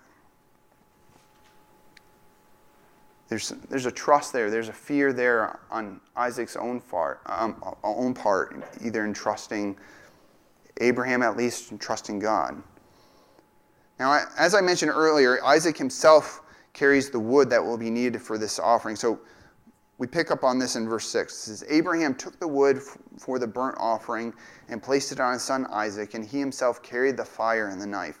There's, 3.28 3.50
there's 3.68 3.86
a 3.86 3.90
trust 3.90 4.32
there, 4.32 4.50
there's 4.50 4.68
a 4.68 4.72
fear 4.72 5.12
there 5.12 5.58
on 5.70 6.00
Isaac's 6.14 6.56
own 6.56 6.80
part, 6.80 7.20
um, 7.26 7.62
own 7.82 8.14
part, 8.14 8.64
either 8.84 9.04
in 9.04 9.12
trusting 9.12 9.76
Abraham 10.80 11.22
at 11.22 11.36
least, 11.36 11.72
and 11.72 11.80
trusting 11.80 12.20
God. 12.20 12.62
Now, 13.98 14.26
as 14.38 14.54
I 14.54 14.60
mentioned 14.60 14.92
earlier, 14.94 15.42
Isaac 15.44 15.76
himself 15.76 16.42
carries 16.72 17.10
the 17.10 17.18
wood 17.18 17.50
that 17.50 17.64
will 17.64 17.78
be 17.78 17.90
needed 17.90 18.20
for 18.20 18.38
this 18.38 18.58
offering. 18.58 18.94
So 18.94 19.18
we 19.98 20.06
pick 20.06 20.30
up 20.30 20.44
on 20.44 20.58
this 20.58 20.76
in 20.76 20.86
verse 20.86 21.08
6. 21.08 21.32
It 21.32 21.36
says, 21.36 21.64
Abraham 21.68 22.14
took 22.14 22.38
the 22.38 22.46
wood 22.46 22.80
for 23.18 23.38
the 23.38 23.46
burnt 23.46 23.76
offering 23.80 24.34
and 24.68 24.82
placed 24.82 25.10
it 25.10 25.18
on 25.18 25.32
his 25.32 25.42
son 25.42 25.66
Isaac, 25.70 26.14
and 26.14 26.24
he 26.24 26.38
himself 26.38 26.82
carried 26.82 27.16
the 27.16 27.24
fire 27.24 27.68
and 27.68 27.80
the 27.80 27.86
knife. 27.86 28.20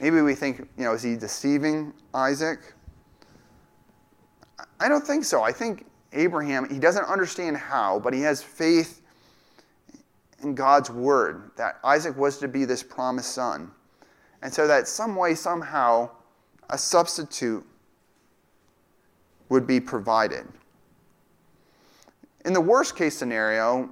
maybe 0.00 0.20
we 0.20 0.34
think, 0.34 0.68
you 0.76 0.84
know, 0.84 0.92
is 0.92 1.02
he 1.02 1.16
deceiving 1.16 1.92
Isaac? 2.12 2.60
I 4.80 4.88
don't 4.88 5.06
think 5.06 5.24
so. 5.24 5.42
I 5.42 5.52
think 5.52 5.86
Abraham, 6.12 6.68
he 6.68 6.78
doesn't 6.78 7.04
understand 7.04 7.56
how, 7.56 7.98
but 7.98 8.12
he 8.12 8.20
has 8.22 8.42
faith 8.42 9.00
in 10.42 10.54
God's 10.54 10.90
word 10.90 11.50
that 11.56 11.78
Isaac 11.84 12.16
was 12.16 12.38
to 12.38 12.48
be 12.48 12.64
this 12.64 12.82
promised 12.82 13.32
son. 13.32 13.70
And 14.42 14.52
so 14.52 14.66
that 14.66 14.86
some 14.86 15.16
way, 15.16 15.34
somehow, 15.34 16.10
a 16.70 16.78
substitute 16.78 17.64
would 19.48 19.66
be 19.66 19.80
provided. 19.80 20.46
In 22.44 22.52
the 22.52 22.60
worst 22.60 22.96
case 22.96 23.16
scenario, 23.16 23.88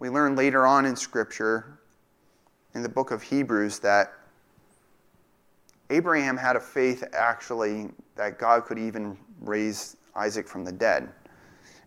we 0.00 0.08
learn 0.08 0.34
later 0.34 0.66
on 0.66 0.84
in 0.84 0.96
Scripture, 0.96 1.78
in 2.74 2.82
the 2.82 2.88
book 2.88 3.12
of 3.12 3.22
Hebrews, 3.22 3.78
that 3.80 4.12
Abraham 5.92 6.36
had 6.36 6.56
a 6.56 6.60
faith 6.60 7.04
actually 7.12 7.90
that 8.16 8.38
God 8.38 8.64
could 8.64 8.78
even 8.78 9.16
raise 9.40 9.96
Isaac 10.14 10.48
from 10.48 10.64
the 10.64 10.72
dead. 10.72 11.08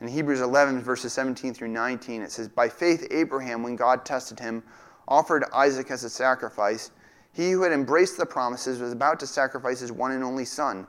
In 0.01 0.07
Hebrews 0.07 0.41
11, 0.41 0.81
verses 0.81 1.13
17 1.13 1.53
through 1.53 1.69
19, 1.69 2.21
it 2.21 2.31
says, 2.31 2.47
By 2.47 2.67
faith, 2.69 3.07
Abraham, 3.11 3.63
when 3.63 3.75
God 3.75 4.05
tested 4.05 4.39
him, 4.39 4.63
offered 5.07 5.45
Isaac 5.53 5.89
as 5.91 6.03
a 6.03 6.09
sacrifice. 6.09 6.91
He 7.31 7.51
who 7.51 7.63
had 7.63 7.71
embraced 7.71 8.17
the 8.17 8.25
promises 8.25 8.79
was 8.79 8.91
about 8.91 9.19
to 9.21 9.27
sacrifice 9.27 9.79
his 9.79 9.91
one 9.91 10.11
and 10.11 10.23
only 10.23 10.45
son 10.45 10.87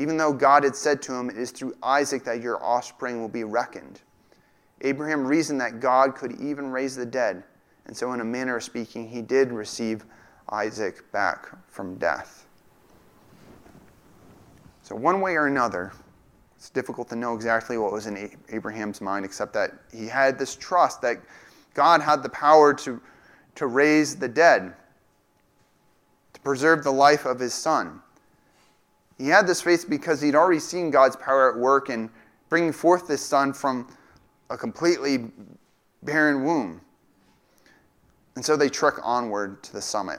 even 0.00 0.16
though 0.16 0.32
God 0.32 0.64
had 0.64 0.74
said 0.74 1.02
to 1.02 1.14
him, 1.14 1.28
It 1.28 1.36
is 1.36 1.50
through 1.50 1.74
Isaac 1.82 2.24
that 2.24 2.40
your 2.40 2.62
offspring 2.64 3.20
will 3.20 3.28
be 3.28 3.44
reckoned. 3.44 4.00
Abraham 4.80 5.26
reasoned 5.26 5.60
that 5.60 5.80
God 5.80 6.14
could 6.14 6.40
even 6.40 6.70
raise 6.70 6.96
the 6.96 7.04
dead, 7.04 7.44
and 7.86 7.94
so, 7.94 8.12
in 8.12 8.20
a 8.20 8.24
manner 8.24 8.56
of 8.56 8.62
speaking, 8.62 9.08
he 9.08 9.20
did 9.20 9.52
receive 9.52 10.06
Isaac 10.48 11.12
back 11.12 11.48
from 11.68 11.96
death. 11.96 12.39
So, 14.90 14.96
one 14.96 15.20
way 15.20 15.36
or 15.36 15.46
another, 15.46 15.92
it's 16.56 16.68
difficult 16.68 17.08
to 17.10 17.14
know 17.14 17.36
exactly 17.36 17.78
what 17.78 17.92
was 17.92 18.08
in 18.08 18.36
Abraham's 18.48 19.00
mind, 19.00 19.24
except 19.24 19.52
that 19.52 19.70
he 19.94 20.08
had 20.08 20.36
this 20.36 20.56
trust 20.56 21.00
that 21.02 21.18
God 21.74 22.00
had 22.00 22.24
the 22.24 22.28
power 22.28 22.74
to, 22.74 23.00
to 23.54 23.68
raise 23.68 24.16
the 24.16 24.26
dead, 24.26 24.74
to 26.32 26.40
preserve 26.40 26.82
the 26.82 26.90
life 26.90 27.24
of 27.24 27.38
his 27.38 27.54
son. 27.54 28.02
He 29.16 29.28
had 29.28 29.46
this 29.46 29.62
faith 29.62 29.86
because 29.88 30.20
he'd 30.20 30.34
already 30.34 30.58
seen 30.58 30.90
God's 30.90 31.14
power 31.14 31.52
at 31.52 31.56
work 31.56 31.88
in 31.88 32.10
bringing 32.48 32.72
forth 32.72 33.06
this 33.06 33.24
son 33.24 33.52
from 33.52 33.86
a 34.50 34.58
completely 34.58 35.30
barren 36.02 36.42
womb. 36.42 36.80
And 38.34 38.44
so 38.44 38.56
they 38.56 38.68
trek 38.68 38.94
onward 39.04 39.62
to 39.62 39.72
the 39.72 39.82
summit. 39.82 40.18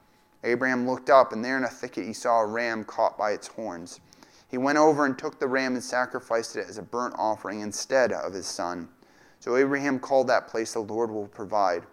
Abraham 0.43 0.87
looked 0.87 1.09
up, 1.09 1.33
and 1.33 1.43
there 1.43 1.57
in 1.57 1.63
a 1.63 1.69
thicket 1.69 2.05
he 2.05 2.13
saw 2.13 2.39
a 2.39 2.45
ram 2.45 2.83
caught 2.83 3.17
by 3.17 3.31
its 3.31 3.47
horns. 3.47 3.99
He 4.47 4.57
went 4.57 4.77
over 4.77 5.05
and 5.05 5.17
took 5.17 5.39
the 5.39 5.47
ram 5.47 5.75
and 5.75 5.83
sacrificed 5.83 6.55
it 6.55 6.67
as 6.67 6.77
a 6.77 6.83
burnt 6.83 7.15
offering 7.17 7.61
instead 7.61 8.11
of 8.11 8.33
his 8.33 8.47
son. 8.47 8.89
So 9.39 9.55
Abraham 9.55 9.99
called 9.99 10.27
that 10.27 10.47
place 10.47 10.73
the 10.73 10.79
Lord 10.79 11.09
will 11.09 11.27
provide. 11.27 11.83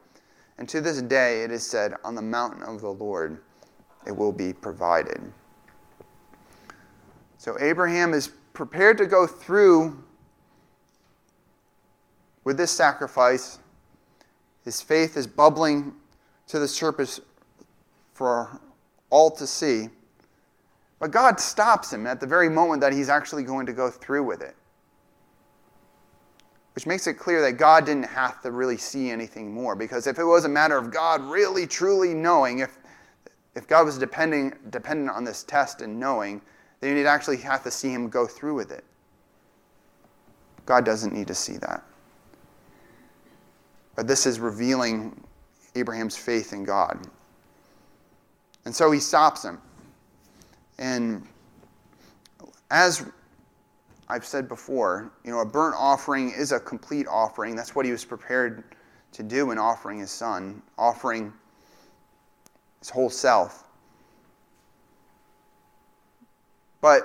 And 0.58 0.68
to 0.68 0.80
this 0.80 1.00
day 1.02 1.44
it 1.44 1.50
is 1.50 1.64
said, 1.64 1.94
On 2.04 2.14
the 2.14 2.22
mountain 2.22 2.62
of 2.62 2.80
the 2.80 2.90
Lord 2.90 3.40
it 4.06 4.16
will 4.16 4.32
be 4.32 4.52
provided. 4.52 5.20
So 7.36 7.56
Abraham 7.60 8.12
is 8.12 8.28
prepared 8.52 8.98
to 8.98 9.06
go 9.06 9.26
through 9.26 10.02
with 12.42 12.56
this 12.56 12.72
sacrifice. 12.72 13.60
His 14.64 14.80
faith 14.80 15.16
is 15.16 15.26
bubbling 15.26 15.94
to 16.48 16.58
the 16.58 16.66
surface 16.66 17.20
for 18.18 18.60
all 19.10 19.30
to 19.30 19.46
see. 19.46 19.88
But 20.98 21.12
God 21.12 21.38
stops 21.38 21.92
him 21.92 22.04
at 22.04 22.18
the 22.18 22.26
very 22.26 22.50
moment 22.50 22.80
that 22.80 22.92
he's 22.92 23.08
actually 23.08 23.44
going 23.44 23.64
to 23.66 23.72
go 23.72 23.90
through 23.90 24.24
with 24.24 24.42
it. 24.42 24.56
Which 26.74 26.84
makes 26.84 27.06
it 27.06 27.14
clear 27.14 27.40
that 27.42 27.52
God 27.52 27.86
didn't 27.86 28.06
have 28.06 28.42
to 28.42 28.50
really 28.50 28.76
see 28.76 29.08
anything 29.08 29.54
more. 29.54 29.76
Because 29.76 30.08
if 30.08 30.18
it 30.18 30.24
was 30.24 30.44
a 30.44 30.48
matter 30.48 30.76
of 30.76 30.92
God 30.92 31.22
really, 31.22 31.64
truly 31.64 32.12
knowing, 32.12 32.58
if, 32.58 32.76
if 33.54 33.68
God 33.68 33.86
was 33.86 33.98
depending, 33.98 34.52
dependent 34.70 35.16
on 35.16 35.22
this 35.22 35.44
test 35.44 35.80
and 35.80 36.00
knowing, 36.00 36.42
then 36.80 36.96
you'd 36.96 37.06
actually 37.06 37.36
have 37.38 37.62
to 37.62 37.70
see 37.70 37.90
him 37.90 38.08
go 38.08 38.26
through 38.26 38.54
with 38.54 38.72
it. 38.72 38.84
God 40.66 40.84
doesn't 40.84 41.14
need 41.14 41.28
to 41.28 41.34
see 41.36 41.56
that. 41.58 41.84
But 43.94 44.08
this 44.08 44.26
is 44.26 44.40
revealing 44.40 45.24
Abraham's 45.76 46.16
faith 46.16 46.52
in 46.52 46.64
God. 46.64 47.08
And 48.68 48.76
so 48.76 48.90
he 48.90 49.00
stops 49.00 49.42
him. 49.42 49.62
And 50.78 51.26
as 52.70 53.02
I've 54.10 54.26
said 54.26 54.46
before, 54.46 55.10
you 55.24 55.30
know, 55.30 55.40
a 55.40 55.46
burnt 55.46 55.74
offering 55.78 56.30
is 56.36 56.52
a 56.52 56.60
complete 56.60 57.06
offering. 57.08 57.56
That's 57.56 57.74
what 57.74 57.86
he 57.86 57.92
was 57.92 58.04
prepared 58.04 58.64
to 59.12 59.22
do 59.22 59.52
in 59.52 59.58
offering 59.58 60.00
his 60.00 60.10
son, 60.10 60.62
offering 60.76 61.32
his 62.80 62.90
whole 62.90 63.08
self. 63.08 63.64
But 66.82 67.04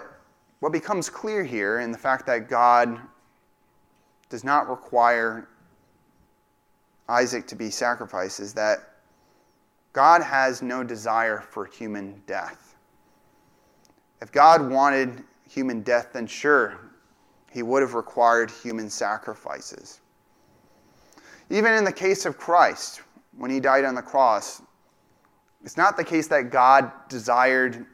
what 0.60 0.74
becomes 0.74 1.10
clear 1.10 1.46
here 1.46 1.80
in 1.80 1.94
the 1.94 1.98
fact 1.98 2.26
that 2.26 2.50
God 2.50 3.00
does 4.28 4.44
not 4.44 4.70
require 4.70 5.48
Isaac 7.08 7.48
to 7.48 7.56
be 7.56 7.70
sacrificed 7.70 8.42
is 8.42 8.54
that 8.56 8.93
God 9.94 10.24
has 10.24 10.64
no 10.64 10.84
desire 10.84 11.40
for 11.40 11.66
human 11.66 12.22
death. 12.26 12.76
If 14.22 14.32
God 14.32 14.70
wanted 14.70 15.24
human 15.48 15.82
death, 15.82 16.10
then 16.14 16.26
sure, 16.26 16.80
he 17.52 17.62
would 17.62 17.84
have 17.84 17.94
required 17.94 18.50
human 18.50 18.90
sacrifices. 18.90 20.02
Even 21.52 21.74
in 21.74 21.84
the 21.84 21.92
case 21.92 22.26
of 22.26 22.38
Christ, 22.38 23.02
when 23.38 23.52
he 23.52 23.60
died 23.60 23.86
on 23.86 23.94
the 23.94 24.02
cross, 24.02 24.64
it's 25.64 25.78
not 25.78 25.96
the 25.96 26.04
case 26.04 26.28
that 26.28 26.50
God 26.50 26.92
desired 27.08 27.86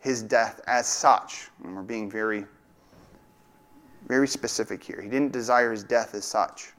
his 0.00 0.22
death 0.22 0.60
as 0.66 0.86
such. 0.86 1.48
And 1.64 1.74
we're 1.74 1.82
being 1.82 2.10
very, 2.10 2.44
very 4.06 4.28
specific 4.28 4.84
here. 4.84 5.00
He 5.00 5.08
didn't 5.08 5.32
desire 5.32 5.72
his 5.72 5.82
death 5.82 6.14
as 6.14 6.24
such. 6.24 6.72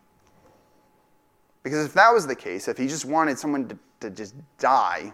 Because 1.63 1.85
if 1.85 1.93
that 1.93 2.13
was 2.13 2.27
the 2.27 2.35
case, 2.35 2.67
if 2.67 2.77
he 2.77 2.87
just 2.87 3.05
wanted 3.05 3.39
someone 3.39 3.67
to 3.67 3.77
to 3.99 4.09
just 4.09 4.35
die, 4.57 5.11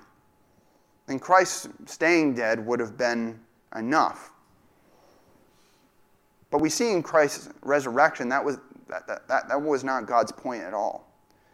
then 1.07 1.19
Christ 1.19 1.69
staying 1.85 2.35
dead 2.35 2.65
would 2.65 2.79
have 2.79 2.97
been 2.97 3.39
enough. 3.75 4.31
But 6.51 6.61
we 6.61 6.69
see 6.69 6.91
in 6.91 7.01
Christ's 7.01 7.49
resurrection 7.61 8.29
that 8.29 8.43
was, 8.43 8.59
that, 8.87 9.07
that, 9.07 9.27
that, 9.27 9.49
that 9.49 9.61
was 9.61 9.83
not 9.83 10.05
God's 10.05 10.31
point 10.31 10.63
at 10.63 10.73
all. 10.73 11.11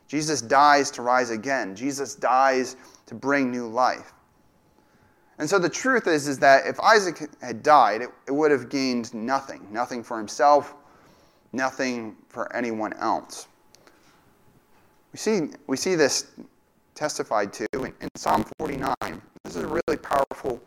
Jesus 0.08 0.42
dies 0.42 0.92
to 0.92 1.02
rise 1.02 1.30
again. 1.30 1.76
Jesus 1.76 2.16
dies 2.16 2.76
to 3.06 3.16
bring 3.16 3.52
new 3.52 3.68
life. 3.68 4.12
And 5.38 5.50
so 5.50 5.58
the 5.58 5.70
truth 5.70 6.08
is, 6.08 6.28
is 6.28 6.38
that 6.40 6.68
if 6.68 6.80
Isaac 6.82 7.30
had 7.42 7.64
died, 7.64 8.02
it, 8.02 8.10
it 8.28 8.32
would 8.32 8.52
have 8.52 8.70
gained 8.70 9.14
nothing. 9.14 9.66
Nothing 9.72 10.04
for 10.04 10.18
himself, 10.18 10.76
nothing 11.54 12.18
for 12.28 12.54
anyone 12.54 12.92
else. 12.94 13.48
We 15.14 15.18
see, 15.18 15.52
we 15.68 15.78
see 15.78 15.96
this 15.96 16.28
testified 17.00 17.54
to 17.54 17.66
in, 17.76 17.94
in 18.02 18.10
Psalm 18.16 18.44
49. 18.58 18.94
This 19.46 19.56
is 19.56 19.64
a 19.64 19.68
really 19.68 19.98
powerful 20.02 20.62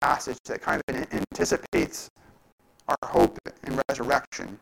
passage 0.00 0.36
that 0.46 0.60
kind 0.60 0.82
of 0.88 0.96
anticipates 1.12 2.10
our 2.88 2.96
hope 3.04 3.38
in 3.64 3.80
resurrection. 3.88 4.58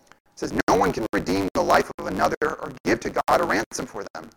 It 0.00 0.14
says, 0.34 0.54
No 0.66 0.76
one 0.76 0.92
can 0.92 1.04
redeem 1.12 1.50
the 1.52 1.62
life 1.62 1.90
of 1.98 2.06
another 2.06 2.36
or 2.40 2.72
give 2.84 3.00
to 3.00 3.10
God 3.10 3.42
a 3.42 3.44
ransom 3.44 3.84
for 3.84 4.02
them. 4.14 4.30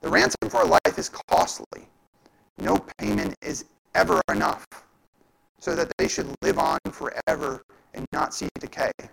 The 0.00 0.08
ransom 0.08 0.50
for 0.50 0.62
a 0.62 0.66
life 0.66 0.98
is 0.98 1.08
costly. 1.08 1.86
No 2.58 2.76
payment 2.98 3.36
is 3.42 3.66
ever 3.94 4.20
enough, 4.28 4.66
so 5.60 5.76
that 5.76 5.92
they 5.98 6.08
should 6.08 6.34
live 6.42 6.58
on 6.58 6.80
forever 6.90 7.62
and 7.94 8.04
not 8.12 8.34
see 8.34 8.48
decay. 8.58 8.90
And 8.98 9.08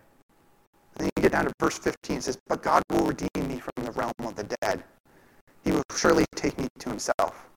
then 0.98 1.10
you 1.16 1.22
get 1.22 1.34
down 1.34 1.46
to 1.46 1.54
verse 1.60 1.78
15, 1.78 2.18
it 2.18 2.24
says, 2.24 2.40
But 2.48 2.64
God 2.64 2.82
will 2.90 3.06
redeem 3.06 3.48
me 3.48 3.60
from 3.60 3.86
the 3.86 3.92
realm 3.92 4.14
of 4.22 4.36
the 4.36 4.56
dead 4.62 4.84
he 5.64 5.72
will 5.72 5.84
surely 5.96 6.26
take 6.36 6.58
me 6.58 6.68
to 6.80 6.90
himself. 6.90 7.50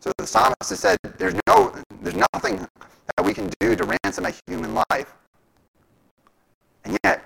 So 0.00 0.12
the 0.16 0.26
psalmist 0.26 0.70
has 0.70 0.80
said, 0.80 0.98
there's, 1.18 1.34
no, 1.46 1.74
there's 2.02 2.16
nothing 2.32 2.66
that 3.16 3.24
we 3.24 3.34
can 3.34 3.50
do 3.60 3.74
to 3.74 3.84
ransom 3.84 4.26
a 4.26 4.32
human 4.46 4.74
life. 4.90 5.14
And 6.84 6.98
yet, 7.04 7.24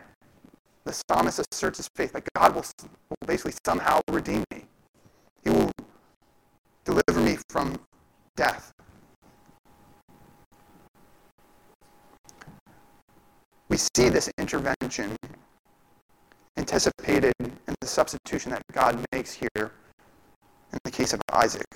the 0.84 0.92
psalmist 0.92 1.40
asserts 1.52 1.78
his 1.78 1.88
faith 1.94 2.12
that 2.12 2.26
God 2.34 2.54
will, 2.54 2.64
will 2.82 3.26
basically 3.26 3.52
somehow 3.64 4.00
redeem 4.10 4.44
me. 4.52 4.64
He 5.44 5.50
will 5.50 5.70
deliver 6.84 7.20
me 7.20 7.36
from 7.48 7.78
death. 8.36 8.72
We 13.68 13.76
see 13.76 14.08
this 14.08 14.30
intervention 14.38 15.16
anticipated 16.56 17.32
in 17.40 17.74
the 17.80 17.86
substitution 17.86 18.50
that 18.50 18.62
God 18.72 18.98
makes 19.12 19.32
here 19.32 19.72
in 20.72 20.78
the 20.84 20.90
case 20.90 21.12
of 21.12 21.20
Isaac. 21.32 21.66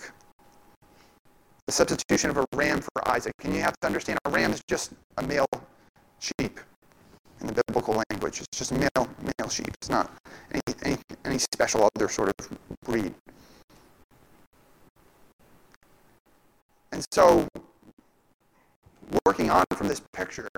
The 1.66 1.72
substitution 1.72 2.30
of 2.30 2.36
a 2.36 2.46
ram 2.54 2.80
for 2.80 3.08
Isaac. 3.08 3.34
And 3.42 3.54
you 3.54 3.60
have 3.60 3.78
to 3.80 3.86
understand 3.86 4.18
a 4.24 4.30
ram 4.30 4.52
is 4.52 4.62
just 4.68 4.92
a 5.18 5.22
male 5.22 5.46
sheep 6.18 6.60
in 7.40 7.46
the 7.46 7.62
biblical 7.66 8.02
language. 8.10 8.40
It's 8.40 8.58
just 8.58 8.72
male 8.72 9.08
male 9.38 9.48
sheep. 9.48 9.68
It's 9.68 9.88
not 9.88 10.10
any, 10.52 10.76
any, 10.82 10.98
any 11.24 11.38
special 11.38 11.88
other 11.96 12.08
sort 12.08 12.32
of 12.38 12.58
breed. 12.84 13.14
And 16.92 17.04
so, 17.12 17.46
working 19.26 19.50
on 19.50 19.64
from 19.74 19.88
this 19.88 20.00
picture 20.12 20.48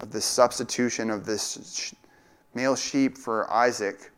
of 0.00 0.10
this 0.10 0.24
substitution 0.24 1.10
of 1.10 1.24
this 1.26 1.94
male 2.58 2.74
sheep 2.74 3.16
for 3.16 3.48
Isaac, 3.52 4.10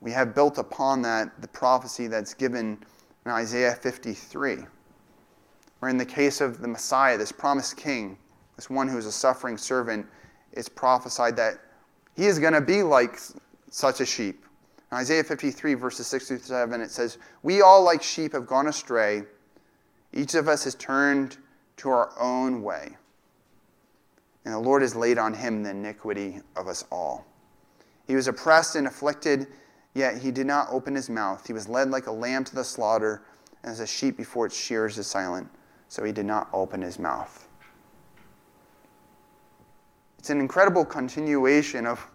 we 0.00 0.12
have 0.12 0.32
built 0.32 0.58
upon 0.58 1.02
that 1.02 1.42
the 1.42 1.48
prophecy 1.48 2.06
that's 2.06 2.34
given 2.34 2.78
in 3.24 3.32
Isaiah 3.32 3.74
53. 3.74 4.58
Where 5.80 5.88
in 5.90 5.96
the 5.96 6.06
case 6.06 6.40
of 6.40 6.60
the 6.60 6.68
Messiah, 6.68 7.18
this 7.18 7.32
promised 7.32 7.76
king, 7.76 8.16
this 8.54 8.70
one 8.70 8.86
who 8.86 8.96
is 8.96 9.06
a 9.06 9.12
suffering 9.12 9.58
servant, 9.58 10.06
it's 10.52 10.68
prophesied 10.68 11.34
that 11.34 11.54
he 12.14 12.26
is 12.26 12.38
going 12.38 12.52
to 12.52 12.60
be 12.60 12.84
like 12.84 13.18
such 13.72 14.00
a 14.00 14.06
sheep, 14.06 14.44
In 14.92 14.98
Isaiah 14.98 15.24
53, 15.24 15.74
verses 15.74 16.06
6 16.06 16.28
through 16.28 16.38
7, 16.38 16.80
it 16.80 16.92
says, 16.92 17.18
We 17.42 17.60
all, 17.60 17.82
like 17.82 18.04
sheep, 18.04 18.34
have 18.34 18.46
gone 18.46 18.68
astray. 18.68 19.24
Each 20.12 20.36
of 20.36 20.46
us 20.46 20.62
has 20.62 20.76
turned 20.76 21.38
to 21.78 21.90
our 21.90 22.12
own 22.20 22.62
way. 22.62 22.96
And 24.46 24.54
the 24.54 24.60
Lord 24.60 24.82
has 24.82 24.94
laid 24.94 25.18
on 25.18 25.34
him 25.34 25.64
the 25.64 25.70
iniquity 25.70 26.40
of 26.54 26.68
us 26.68 26.84
all. 26.92 27.26
He 28.06 28.14
was 28.14 28.28
oppressed 28.28 28.76
and 28.76 28.86
afflicted, 28.86 29.48
yet 29.92 30.18
he 30.18 30.30
did 30.30 30.46
not 30.46 30.68
open 30.70 30.94
his 30.94 31.10
mouth. 31.10 31.44
He 31.44 31.52
was 31.52 31.68
led 31.68 31.90
like 31.90 32.06
a 32.06 32.12
lamb 32.12 32.44
to 32.44 32.54
the 32.54 32.62
slaughter, 32.62 33.24
and 33.64 33.72
as 33.72 33.80
a 33.80 33.86
sheep 33.88 34.16
before 34.16 34.46
its 34.46 34.56
shearers 34.56 34.98
is 34.98 35.08
silent, 35.08 35.48
so 35.88 36.04
he 36.04 36.12
did 36.12 36.26
not 36.26 36.48
open 36.52 36.80
his 36.80 36.96
mouth. 37.00 37.48
It's 40.20 40.30
an 40.30 40.38
incredible 40.38 40.84
continuation 40.84 41.84
of 41.84 42.06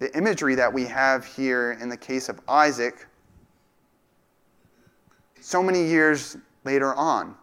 the 0.00 0.12
imagery 0.18 0.56
that 0.56 0.72
we 0.72 0.86
have 0.86 1.24
here 1.24 1.78
in 1.80 1.88
the 1.88 1.96
case 1.96 2.28
of 2.28 2.40
Isaac 2.48 3.06
so 5.40 5.62
many 5.62 5.84
years 5.84 6.36
later 6.64 6.96
on. 6.96 7.36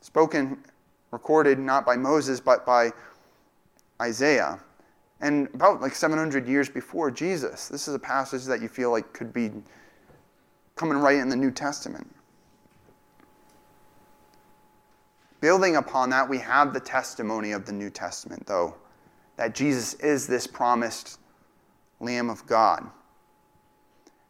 Spoken, 0.00 0.62
recorded 1.10 1.58
not 1.58 1.86
by 1.86 1.96
Moses, 1.96 2.40
but 2.40 2.66
by 2.66 2.92
Isaiah. 4.00 4.60
And 5.20 5.48
about 5.54 5.80
like 5.80 5.94
700 5.94 6.46
years 6.46 6.68
before 6.68 7.10
Jesus. 7.10 7.68
This 7.68 7.88
is 7.88 7.94
a 7.94 7.98
passage 7.98 8.44
that 8.44 8.62
you 8.62 8.68
feel 8.68 8.90
like 8.90 9.12
could 9.12 9.32
be 9.32 9.50
coming 10.76 10.98
right 10.98 11.16
in 11.16 11.28
the 11.28 11.36
New 11.36 11.50
Testament. 11.50 12.08
Building 15.40 15.76
upon 15.76 16.10
that, 16.10 16.28
we 16.28 16.38
have 16.38 16.72
the 16.72 16.80
testimony 16.80 17.52
of 17.52 17.64
the 17.64 17.72
New 17.72 17.90
Testament, 17.90 18.46
though, 18.46 18.74
that 19.36 19.54
Jesus 19.54 19.94
is 19.94 20.26
this 20.26 20.46
promised 20.46 21.18
Lamb 22.00 22.28
of 22.30 22.44
God. 22.46 22.88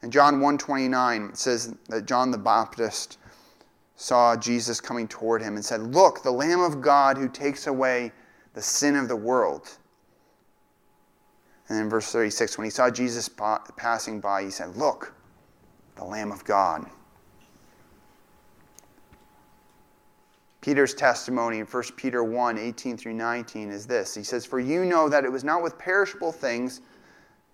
In 0.02 0.10
John 0.10 0.40
1:29 0.40 1.30
it 1.30 1.36
says 1.36 1.74
that 1.88 2.06
John 2.06 2.30
the 2.30 2.38
Baptist 2.38 3.18
saw 3.98 4.34
Jesus 4.36 4.80
coming 4.80 5.06
toward 5.06 5.42
him 5.42 5.56
and 5.56 5.64
said, 5.64 5.82
"Look, 5.82 6.22
the 6.22 6.30
Lamb 6.30 6.60
of 6.60 6.80
God 6.80 7.18
who 7.18 7.28
takes 7.28 7.66
away 7.66 8.12
the 8.54 8.62
sin 8.62 8.96
of 8.96 9.08
the 9.08 9.16
world." 9.16 9.76
And 11.68 11.78
in 11.78 11.90
verse 11.90 12.10
36, 12.10 12.56
when 12.56 12.64
he 12.64 12.70
saw 12.70 12.88
Jesus 12.88 13.28
passing 13.76 14.20
by, 14.20 14.42
he 14.42 14.50
said, 14.50 14.76
Look, 14.76 15.12
the 15.96 16.04
Lamb 16.04 16.32
of 16.32 16.44
God. 16.44 16.86
Peter's 20.60 20.94
testimony 20.94 21.60
in 21.60 21.66
1 21.66 21.82
Peter 21.96 22.24
1 22.24 22.58
18 22.58 22.96
through 22.96 23.14
19 23.14 23.70
is 23.70 23.86
this 23.86 24.14
He 24.14 24.22
says, 24.22 24.44
For 24.44 24.60
you 24.60 24.84
know 24.84 25.08
that 25.08 25.24
it 25.24 25.32
was 25.32 25.44
not 25.44 25.62
with 25.62 25.78
perishable 25.78 26.32
things 26.32 26.80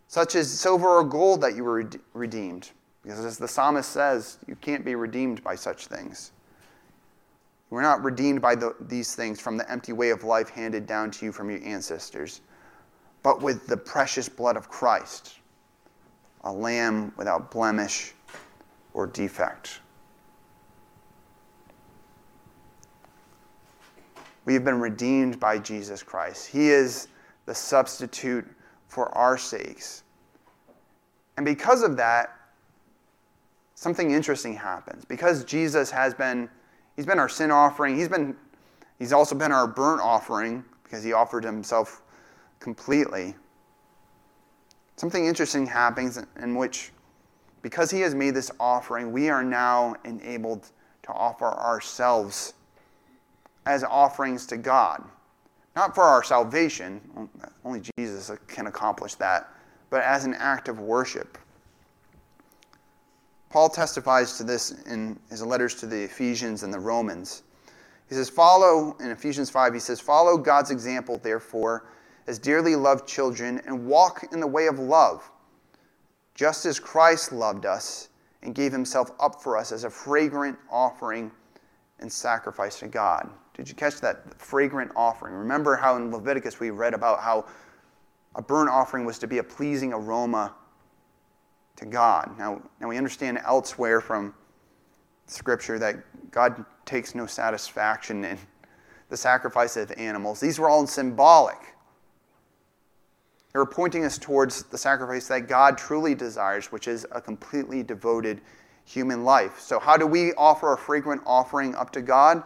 such 0.06 0.34
as 0.36 0.50
silver 0.50 0.88
or 0.88 1.04
gold 1.04 1.40
that 1.40 1.56
you 1.56 1.64
were 1.64 1.88
redeemed. 2.12 2.70
Because 3.04 3.24
as 3.24 3.38
the 3.38 3.46
psalmist 3.46 3.90
says, 3.90 4.38
you 4.48 4.56
can't 4.56 4.84
be 4.84 4.94
redeemed 4.94 5.44
by 5.44 5.54
such 5.54 5.86
things. 5.86 6.32
Were 7.68 7.82
not 7.82 8.02
redeemed 8.02 8.40
by 8.40 8.54
the, 8.54 8.74
these 8.80 9.14
things 9.14 9.40
from 9.40 9.58
the 9.58 9.70
empty 9.70 9.92
way 9.92 10.10
of 10.10 10.24
life 10.24 10.48
handed 10.48 10.86
down 10.86 11.10
to 11.12 11.26
you 11.26 11.32
from 11.32 11.50
your 11.50 11.62
ancestors, 11.64 12.40
but 13.22 13.42
with 13.42 13.66
the 13.66 13.76
precious 13.76 14.28
blood 14.28 14.56
of 14.56 14.68
Christ, 14.68 15.38
a 16.44 16.52
lamb 16.52 17.12
without 17.16 17.50
blemish 17.50 18.14
or 18.94 19.06
defect. 19.06 19.80
We 24.46 24.54
have 24.54 24.64
been 24.64 24.80
redeemed 24.80 25.38
by 25.40 25.58
Jesus 25.58 26.02
Christ. 26.02 26.46
He 26.46 26.70
is 26.70 27.08
the 27.46 27.54
substitute 27.54 28.46
for 28.88 29.08
our 29.16 29.36
sakes. 29.36 30.04
And 31.36 31.44
because 31.44 31.82
of 31.82 31.96
that, 31.96 32.30
something 33.74 34.10
interesting 34.10 34.54
happens. 34.54 35.04
Because 35.04 35.44
Jesus 35.44 35.90
has 35.90 36.14
been, 36.14 36.48
he's 36.96 37.06
been 37.06 37.18
our 37.18 37.28
sin 37.28 37.50
offering, 37.50 37.96
he's 37.96 38.08
been, 38.08 38.36
he's 38.98 39.12
also 39.12 39.34
been 39.34 39.52
our 39.52 39.66
burnt 39.66 40.00
offering 40.00 40.64
because 40.82 41.02
he 41.04 41.12
offered 41.12 41.44
himself 41.44 42.02
completely. 42.60 43.34
Something 44.96 45.26
interesting 45.26 45.66
happens 45.66 46.18
in 46.40 46.54
which, 46.54 46.92
because 47.62 47.90
he 47.90 48.00
has 48.00 48.14
made 48.14 48.34
this 48.34 48.50
offering, 48.60 49.12
we 49.12 49.28
are 49.28 49.42
now 49.42 49.96
enabled 50.04 50.70
to 51.02 51.12
offer 51.12 51.46
ourselves 51.46 52.54
as 53.66 53.82
offerings 53.82 54.46
to 54.46 54.56
God. 54.56 55.02
Not 55.74 55.94
for 55.94 56.04
our 56.04 56.22
salvation, 56.22 57.00
only 57.64 57.82
Jesus 57.98 58.30
can 58.46 58.68
accomplish 58.68 59.14
that, 59.16 59.52
but 59.90 60.02
as 60.02 60.24
an 60.24 60.34
act 60.34 60.68
of 60.68 60.78
worship. 60.78 61.36
Paul 63.54 63.68
testifies 63.68 64.36
to 64.38 64.42
this 64.42 64.72
in 64.86 65.16
his 65.30 65.40
letters 65.40 65.76
to 65.76 65.86
the 65.86 66.02
Ephesians 66.02 66.64
and 66.64 66.74
the 66.74 66.80
Romans. 66.80 67.44
He 68.08 68.16
says, 68.16 68.28
Follow, 68.28 68.96
in 68.98 69.12
Ephesians 69.12 69.48
5, 69.48 69.74
he 69.74 69.78
says, 69.78 70.00
Follow 70.00 70.36
God's 70.36 70.72
example, 70.72 71.20
therefore, 71.22 71.86
as 72.26 72.40
dearly 72.40 72.74
loved 72.74 73.06
children, 73.06 73.62
and 73.64 73.86
walk 73.86 74.26
in 74.32 74.40
the 74.40 74.46
way 74.48 74.66
of 74.66 74.80
love, 74.80 75.30
just 76.34 76.66
as 76.66 76.80
Christ 76.80 77.30
loved 77.30 77.64
us 77.64 78.08
and 78.42 78.56
gave 78.56 78.72
himself 78.72 79.12
up 79.20 79.40
for 79.40 79.56
us 79.56 79.70
as 79.70 79.84
a 79.84 79.90
fragrant 79.90 80.58
offering 80.68 81.30
and 82.00 82.12
sacrifice 82.12 82.80
to 82.80 82.88
God. 82.88 83.30
Did 83.56 83.68
you 83.68 83.76
catch 83.76 84.00
that 84.00 84.36
fragrant 84.36 84.90
offering? 84.96 85.32
Remember 85.32 85.76
how 85.76 85.94
in 85.94 86.10
Leviticus 86.10 86.58
we 86.58 86.70
read 86.70 86.92
about 86.92 87.20
how 87.20 87.44
a 88.34 88.42
burnt 88.42 88.68
offering 88.68 89.04
was 89.04 89.16
to 89.20 89.28
be 89.28 89.38
a 89.38 89.44
pleasing 89.44 89.92
aroma 89.92 90.52
to 91.76 91.86
God. 91.86 92.36
Now, 92.38 92.62
now 92.80 92.88
we 92.88 92.96
understand 92.96 93.38
elsewhere 93.44 94.00
from 94.00 94.34
Scripture 95.26 95.78
that 95.78 95.96
God 96.30 96.64
takes 96.84 97.14
no 97.14 97.26
satisfaction 97.26 98.24
in 98.24 98.38
the 99.08 99.16
sacrifice 99.16 99.76
of 99.76 99.92
animals. 99.96 100.40
These 100.40 100.58
were 100.58 100.68
all 100.68 100.86
symbolic. 100.86 101.58
They 103.52 103.58
were 103.58 103.66
pointing 103.66 104.04
us 104.04 104.18
towards 104.18 104.64
the 104.64 104.78
sacrifice 104.78 105.28
that 105.28 105.48
God 105.48 105.78
truly 105.78 106.14
desires, 106.14 106.72
which 106.72 106.88
is 106.88 107.06
a 107.12 107.20
completely 107.20 107.82
devoted 107.82 108.40
human 108.84 109.24
life. 109.24 109.60
So, 109.60 109.78
how 109.78 109.96
do 109.96 110.06
we 110.06 110.32
offer 110.34 110.72
a 110.72 110.78
fragrant 110.78 111.22
offering 111.24 111.74
up 111.74 111.90
to 111.92 112.02
God? 112.02 112.42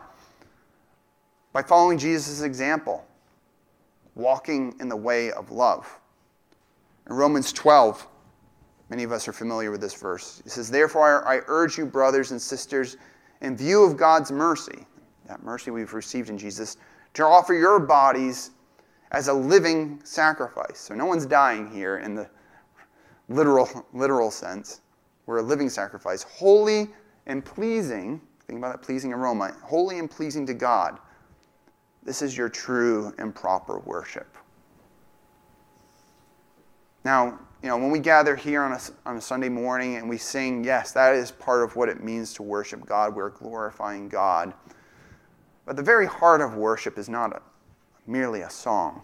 by 1.52 1.62
following 1.62 1.98
Jesus' 1.98 2.42
example, 2.42 3.04
walking 4.14 4.74
in 4.80 4.88
the 4.88 4.96
way 4.96 5.32
of 5.32 5.50
love. 5.50 5.98
In 7.08 7.16
Romans 7.16 7.52
12, 7.52 8.06
many 8.90 9.02
of 9.02 9.12
us 9.12 9.28
are 9.28 9.32
familiar 9.32 9.70
with 9.70 9.80
this 9.80 9.94
verse. 9.94 10.42
It 10.44 10.50
says, 10.50 10.70
Therefore, 10.70 11.26
I 11.26 11.40
urge 11.46 11.78
you, 11.78 11.86
brothers 11.86 12.30
and 12.30 12.40
sisters, 12.40 12.96
in 13.40 13.56
view 13.56 13.84
of 13.84 13.96
God's 13.96 14.32
mercy, 14.32 14.86
that 15.26 15.42
mercy 15.42 15.70
we've 15.70 15.92
received 15.94 16.30
in 16.30 16.38
Jesus, 16.38 16.76
to 17.14 17.24
offer 17.24 17.54
your 17.54 17.78
bodies 17.78 18.50
as 19.12 19.28
a 19.28 19.32
living 19.32 20.00
sacrifice. 20.04 20.78
So 20.78 20.94
no 20.94 21.06
one's 21.06 21.26
dying 21.26 21.70
here 21.70 21.98
in 21.98 22.14
the 22.14 22.28
literal, 23.28 23.86
literal 23.92 24.30
sense. 24.30 24.80
We're 25.26 25.38
a 25.38 25.42
living 25.42 25.68
sacrifice, 25.68 26.22
holy 26.22 26.88
and 27.26 27.44
pleasing. 27.44 28.20
Think 28.46 28.58
about 28.58 28.80
that 28.80 28.86
pleasing 28.86 29.12
aroma. 29.12 29.54
Holy 29.62 29.98
and 29.98 30.10
pleasing 30.10 30.46
to 30.46 30.54
God. 30.54 30.98
This 32.02 32.22
is 32.22 32.36
your 32.36 32.48
true 32.48 33.14
and 33.18 33.34
proper 33.34 33.80
worship. 33.80 34.34
Now, 37.04 37.38
you 37.62 37.68
know, 37.68 37.76
when 37.76 37.90
we 37.90 37.98
gather 37.98 38.36
here 38.36 38.62
on 38.62 38.72
a, 38.72 38.80
on 39.04 39.16
a 39.16 39.20
Sunday 39.20 39.48
morning 39.48 39.96
and 39.96 40.08
we 40.08 40.16
sing, 40.16 40.62
yes, 40.62 40.92
that 40.92 41.14
is 41.14 41.32
part 41.32 41.64
of 41.64 41.74
what 41.74 41.88
it 41.88 42.02
means 42.02 42.32
to 42.34 42.42
worship 42.42 42.86
God. 42.86 43.16
We're 43.16 43.30
glorifying 43.30 44.08
God. 44.08 44.54
But 45.66 45.76
the 45.76 45.82
very 45.82 46.06
heart 46.06 46.40
of 46.40 46.54
worship 46.54 46.98
is 46.98 47.08
not 47.08 47.32
a, 47.34 47.42
merely 48.06 48.42
a 48.42 48.50
song, 48.50 49.02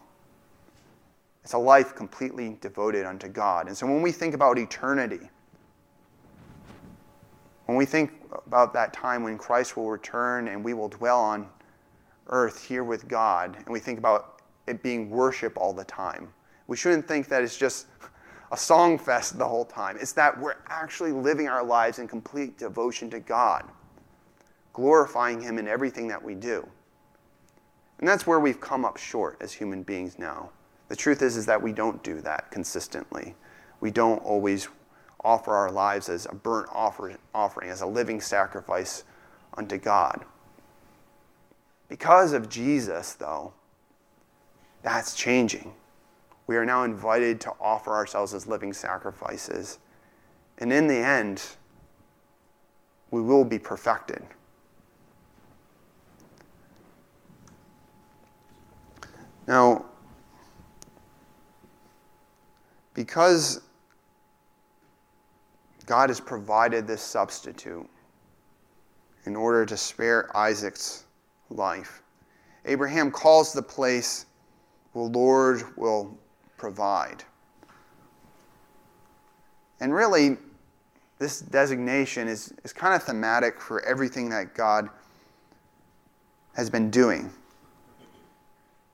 it's 1.42 1.52
a 1.52 1.58
life 1.58 1.94
completely 1.94 2.56
devoted 2.60 3.04
unto 3.04 3.28
God. 3.28 3.66
And 3.66 3.76
so 3.76 3.86
when 3.86 4.00
we 4.00 4.12
think 4.12 4.34
about 4.34 4.58
eternity, 4.58 5.28
when 7.66 7.76
we 7.76 7.84
think 7.84 8.12
about 8.46 8.72
that 8.74 8.92
time 8.92 9.22
when 9.22 9.36
Christ 9.36 9.76
will 9.76 9.90
return 9.90 10.48
and 10.48 10.64
we 10.64 10.74
will 10.74 10.88
dwell 10.88 11.20
on 11.20 11.48
earth 12.28 12.64
here 12.64 12.84
with 12.84 13.08
God 13.08 13.56
and 13.56 13.68
we 13.68 13.78
think 13.78 13.98
about 13.98 14.42
it 14.66 14.82
being 14.82 15.10
worship 15.10 15.58
all 15.58 15.74
the 15.74 15.84
time, 15.84 16.32
we 16.66 16.76
shouldn't 16.76 17.06
think 17.06 17.28
that 17.28 17.42
it's 17.42 17.58
just 17.58 17.86
a 18.54 18.56
song 18.56 18.96
fest 18.96 19.36
the 19.36 19.48
whole 19.48 19.64
time. 19.64 19.96
It's 20.00 20.12
that 20.12 20.40
we're 20.40 20.54
actually 20.68 21.10
living 21.10 21.48
our 21.48 21.64
lives 21.64 21.98
in 21.98 22.06
complete 22.06 22.56
devotion 22.56 23.10
to 23.10 23.18
God, 23.18 23.64
glorifying 24.72 25.40
Him 25.40 25.58
in 25.58 25.66
everything 25.66 26.06
that 26.06 26.22
we 26.22 26.36
do. 26.36 26.64
And 27.98 28.06
that's 28.06 28.28
where 28.28 28.38
we've 28.38 28.60
come 28.60 28.84
up 28.84 28.96
short 28.96 29.38
as 29.40 29.52
human 29.52 29.82
beings 29.82 30.20
now. 30.20 30.50
The 30.88 30.94
truth 30.94 31.20
is, 31.20 31.36
is 31.36 31.46
that 31.46 31.60
we 31.60 31.72
don't 31.72 32.00
do 32.04 32.20
that 32.20 32.52
consistently. 32.52 33.34
We 33.80 33.90
don't 33.90 34.22
always 34.24 34.68
offer 35.24 35.52
our 35.52 35.72
lives 35.72 36.08
as 36.08 36.26
a 36.26 36.34
burnt 36.36 36.68
offering, 36.72 37.18
as 37.68 37.80
a 37.80 37.86
living 37.86 38.20
sacrifice 38.20 39.02
unto 39.58 39.78
God. 39.78 40.24
Because 41.88 42.32
of 42.32 42.48
Jesus, 42.48 43.14
though, 43.14 43.52
that's 44.82 45.16
changing. 45.16 45.74
We 46.46 46.56
are 46.56 46.64
now 46.64 46.84
invited 46.84 47.40
to 47.42 47.52
offer 47.60 47.92
ourselves 47.92 48.34
as 48.34 48.46
living 48.46 48.72
sacrifices. 48.72 49.78
And 50.58 50.72
in 50.72 50.86
the 50.86 50.96
end, 50.96 51.42
we 53.10 53.22
will 53.22 53.44
be 53.44 53.58
perfected. 53.58 54.22
Now, 59.46 59.84
because 62.94 63.60
God 65.86 66.08
has 66.08 66.20
provided 66.20 66.86
this 66.86 67.02
substitute 67.02 67.88
in 69.26 69.36
order 69.36 69.66
to 69.66 69.76
spare 69.76 70.34
Isaac's 70.36 71.04
life, 71.50 72.02
Abraham 72.64 73.10
calls 73.10 73.52
the 73.52 73.62
place 73.62 74.26
the 74.94 75.00
Lord 75.00 75.64
will 75.76 76.16
provide. 76.64 77.22
And 79.80 79.92
really, 79.92 80.38
this 81.18 81.40
designation 81.40 82.26
is, 82.26 82.54
is 82.64 82.72
kind 82.72 82.94
of 82.94 83.02
thematic 83.02 83.60
for 83.60 83.84
everything 83.84 84.30
that 84.30 84.54
God 84.54 84.88
has 86.54 86.70
been 86.70 86.88
doing 86.88 87.30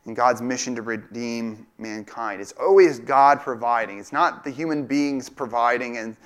in 0.04 0.14
God's 0.14 0.42
mission 0.42 0.74
to 0.74 0.82
redeem 0.82 1.64
mankind. 1.78 2.40
It's 2.40 2.54
always 2.60 2.98
God 2.98 3.38
providing. 3.38 4.00
It's 4.00 4.12
not 4.12 4.42
the 4.42 4.50
human 4.50 4.84
beings 4.84 5.28
providing, 5.28 5.98
and 5.98 6.16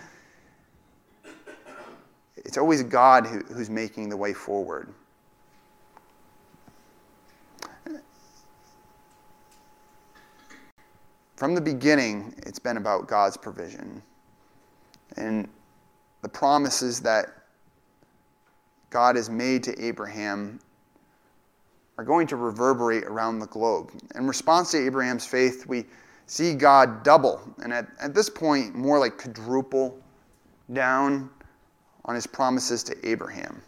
it's 2.38 2.56
always 2.56 2.82
God 2.82 3.26
who, 3.26 3.40
who's 3.52 3.68
making 3.68 4.08
the 4.08 4.16
way 4.16 4.32
forward. 4.32 4.88
From 11.36 11.54
the 11.54 11.60
beginning, 11.60 12.34
it's 12.46 12.58
been 12.58 12.76
about 12.76 13.08
God's 13.08 13.36
provision. 13.36 14.02
And 15.16 15.48
the 16.22 16.28
promises 16.28 17.00
that 17.00 17.26
God 18.90 19.16
has 19.16 19.28
made 19.28 19.64
to 19.64 19.84
Abraham 19.84 20.60
are 21.98 22.04
going 22.04 22.26
to 22.28 22.36
reverberate 22.36 23.04
around 23.04 23.40
the 23.40 23.46
globe. 23.46 23.90
In 24.14 24.26
response 24.26 24.70
to 24.72 24.86
Abraham's 24.86 25.26
faith, 25.26 25.66
we 25.66 25.84
see 26.26 26.54
God 26.54 27.02
double, 27.02 27.40
and 27.62 27.72
at, 27.72 27.88
at 28.00 28.14
this 28.14 28.30
point, 28.30 28.74
more 28.74 28.98
like 28.98 29.18
quadruple 29.18 29.98
down 30.72 31.28
on 32.04 32.14
his 32.14 32.26
promises 32.26 32.82
to 32.84 33.08
Abraham. 33.08 33.60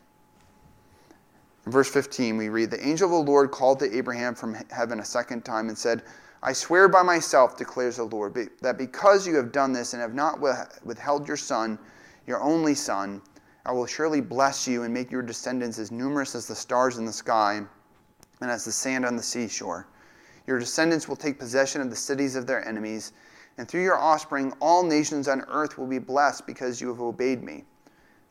In 1.67 1.73
verse 1.73 1.91
15, 1.91 2.37
we 2.37 2.49
read 2.49 2.71
The 2.71 2.87
angel 2.87 3.07
of 3.07 3.27
the 3.27 3.31
Lord 3.31 3.51
called 3.51 3.81
to 3.81 3.97
Abraham 3.97 4.35
from 4.35 4.57
heaven 4.71 5.01
a 5.01 5.05
second 5.05 5.45
time 5.45 5.69
and 5.69 5.77
said, 5.77 6.03
I 6.47 6.53
swear 6.53 6.87
by 6.87 7.03
myself, 7.03 7.57
declares 7.57 7.97
the 7.97 8.05
Lord, 8.05 8.33
that 8.61 8.79
because 8.79 9.27
you 9.27 9.35
have 9.35 9.51
done 9.51 9.73
this 9.73 9.95
and 9.95 10.01
have 10.01 10.15
not 10.15 10.41
withheld 10.41 11.27
your 11.27 11.37
son, 11.37 11.77
your 12.25 12.41
only 12.41 12.73
son, 12.73 13.21
I 13.65 13.73
will 13.73 13.87
surely 13.87 14.21
bless 14.21 14.69
you 14.69 14.85
and 14.85 14.95
make 14.95 15.11
your 15.11 15.23
descendants 15.23 15.81
as 15.81 15.91
numerous 15.91 16.37
as 16.37 16.47
the 16.47 16.55
stars 16.55 16.99
in 16.99 17.05
the 17.05 17.13
sky 17.13 17.63
and 18.41 18.49
as 18.49 18.65
the 18.65 18.71
sand 18.71 19.05
on 19.05 19.17
the 19.17 19.25
seashore. 19.25 19.89
Your 20.47 20.61
descendants 20.61 21.09
will 21.09 21.17
take 21.17 21.41
possession 21.41 21.81
of 21.81 21.91
the 21.91 21.97
cities 21.97 22.37
of 22.37 22.47
their 22.47 22.65
enemies, 22.65 23.13
and 23.59 23.67
through 23.67 23.83
your 23.83 23.99
offspring, 23.99 24.53
all 24.61 24.85
nations 24.85 25.27
on 25.27 25.45
earth 25.49 25.77
will 25.77 25.89
be 25.89 25.99
blessed 25.99 26.47
because 26.47 26.81
you 26.81 26.87
have 26.87 27.01
obeyed 27.01 27.43
me. 27.43 27.65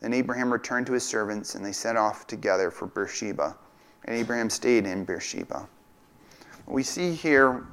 Then 0.00 0.14
Abraham 0.14 0.50
returned 0.50 0.86
to 0.86 0.94
his 0.94 1.06
servants, 1.06 1.54
and 1.54 1.62
they 1.62 1.72
set 1.72 1.96
off 1.96 2.26
together 2.26 2.70
for 2.70 2.86
Beersheba. 2.86 3.58
And 4.06 4.16
Abraham 4.16 4.48
stayed 4.48 4.86
in 4.86 5.04
Beersheba. 5.04 5.68
We 6.66 6.82
see 6.82 7.12
here 7.12 7.66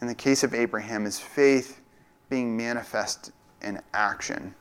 in 0.00 0.06
the 0.06 0.14
case 0.14 0.42
of 0.42 0.54
Abraham 0.54 1.06
is 1.06 1.18
faith 1.18 1.80
being 2.28 2.56
manifest 2.56 3.32
in 3.62 3.80
action. 3.92 4.54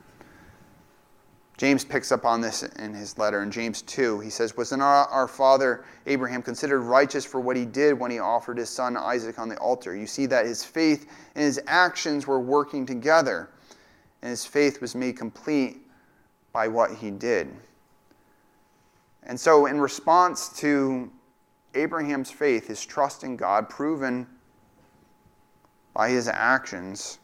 James 1.58 1.86
picks 1.86 2.12
up 2.12 2.26
on 2.26 2.42
this 2.42 2.64
in 2.64 2.94
his 2.94 3.18
letter 3.18 3.44
in 3.44 3.52
James 3.52 3.84
2. 3.84 4.20
He 4.20 4.30
says, 4.30 4.58
Was 4.58 4.72
not 4.72 5.08
our 5.12 5.28
father 5.28 5.86
Abraham 6.08 6.42
considered 6.42 6.82
righteous 6.82 7.24
for 7.26 7.40
what 7.40 7.56
he 7.56 7.66
did 7.66 7.98
when 8.00 8.10
he 8.10 8.20
offered 8.20 8.58
his 8.58 8.70
son 8.70 8.98
Isaac 8.98 9.38
on 9.38 9.50
the 9.50 9.58
altar? 9.58 9.96
You 9.96 10.08
see 10.08 10.26
that 10.28 10.46
his 10.46 10.64
faith 10.64 11.08
and 11.36 11.44
his 11.44 11.62
actions 11.68 12.26
were 12.26 12.40
working 12.40 12.86
together, 12.86 13.50
and 14.22 14.30
his 14.30 14.46
faith 14.46 14.82
was 14.82 14.96
made 14.96 15.16
complete 15.16 15.86
by 16.52 16.68
what 16.68 16.92
he 16.92 17.12
did. 17.12 17.54
And 19.24 19.40
so, 19.40 19.68
in 19.68 19.80
response 19.80 20.50
to 20.60 21.12
Abraham's 21.76 22.32
faith, 22.32 22.68
his 22.68 22.84
trust 22.84 23.24
in 23.24 23.38
God, 23.38 23.70
proven 23.70 24.28
by 25.94 26.10
his 26.10 26.28
actions, 26.28 27.20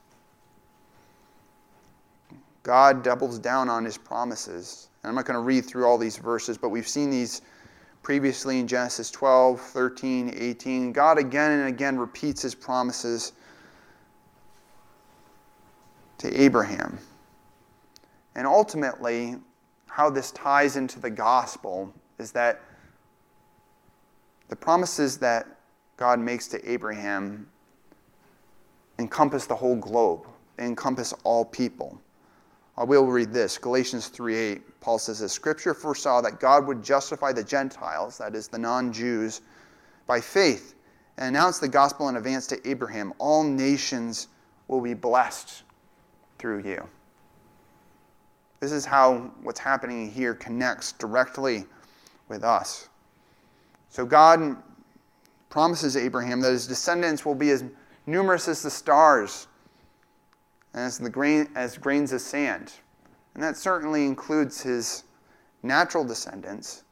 God 2.64 3.04
doubles 3.04 3.40
down 3.40 3.70
on 3.70 3.84
his 3.84 3.98
promises. 3.98 4.90
And 5.04 5.10
I'm 5.10 5.16
not 5.16 5.26
going 5.26 5.36
to 5.36 5.42
read 5.42 5.66
through 5.66 5.86
all 5.86 5.98
these 5.98 6.18
verses, 6.18 6.58
but 6.58 6.70
we've 6.70 6.88
seen 6.88 7.10
these 7.10 7.42
previously 8.04 8.60
in 8.60 8.68
Genesis 8.68 9.10
12, 9.12 9.60
13, 9.60 10.34
18. 10.36 10.92
God 10.94 11.18
again 11.18 11.52
and 11.52 11.68
again 11.68 11.98
repeats 11.98 12.42
his 12.42 12.54
promises 12.56 13.34
to 16.20 16.42
Abraham. 16.42 17.00
And 18.36 18.46
ultimately, 18.46 19.36
how 19.88 20.10
this 20.10 20.32
ties 20.32 20.76
into 20.76 21.00
the 21.00 21.10
gospel 21.10 21.94
is 22.20 22.32
that 22.34 22.62
the 24.50 24.56
promises 24.56 25.18
that 25.18 25.48
God 25.98 26.20
makes 26.20 26.48
to 26.48 26.72
Abraham 26.72 27.48
encompass 29.00 29.48
the 29.48 29.56
whole 29.56 29.78
globe, 29.78 30.28
encompass 30.60 31.14
all 31.24 31.46
people. 31.46 32.00
I 32.78 32.84
will 32.84 33.08
read 33.08 33.34
this 33.34 33.58
Galatians 33.58 34.08
3 34.08 34.36
8. 34.36 34.80
Paul 34.82 35.00
says 35.00 35.20
this 35.20 35.34
Scripture 35.34 35.74
foresaw 35.74 36.22
that 36.22 36.40
God 36.40 36.68
would 36.68 36.84
justify 36.84 37.32
the 37.32 37.44
Gentiles, 37.44 38.18
that 38.20 38.36
is, 38.36 38.48
the 38.48 38.60
non 38.60 38.94
Jews, 38.94 39.42
by 40.06 40.22
faith 40.22 40.76
and 41.18 41.28
announce 41.28 41.60
the 41.60 41.68
gospel 41.68 42.08
in 42.10 42.16
advance 42.16 42.48
to 42.48 42.70
Abraham. 42.70 43.14
All 43.18 43.44
nations 43.44 44.28
will 44.68 44.82
be 44.82 44.94
blessed 44.94 45.64
through 46.38 46.64
you. 46.64 46.88
This 48.62 48.72
is 48.72 48.86
how 48.86 49.32
what's 49.44 49.60
happening 49.60 50.10
here 50.10 50.34
connects 50.34 50.94
directly 50.94 51.66
with 52.28 52.44
us. 52.44 52.90
So 53.90 54.06
God 54.06 54.58
promises 55.50 55.98
Abraham 55.98 56.42
that 56.42 56.52
his 56.52 56.68
descendants 56.68 57.26
will 57.26 57.36
be 57.36 57.50
as 57.50 57.64
numerous 58.10 58.48
as 58.48 58.62
the 58.64 58.70
stars 58.70 59.48
as, 60.74 60.98
the 60.98 61.10
grain, 61.10 61.48
as 61.56 61.78
grains 61.78 62.12
of 62.12 62.22
sand. 62.22 62.74
And 63.34 63.44
that 63.44 63.58
certainly 63.58 64.06
includes 64.06 64.62
his 64.62 65.04
natural 65.64 66.04
descendants, 66.04 66.84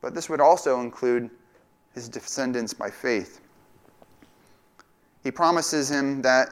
but 0.00 0.14
this 0.14 0.28
would 0.28 0.40
also 0.40 0.80
include 0.80 1.30
his 1.94 2.08
descendants 2.08 2.72
by 2.72 2.90
faith. 2.90 3.40
He 5.22 5.30
promises 5.30 5.90
him 5.90 6.22
that 6.22 6.48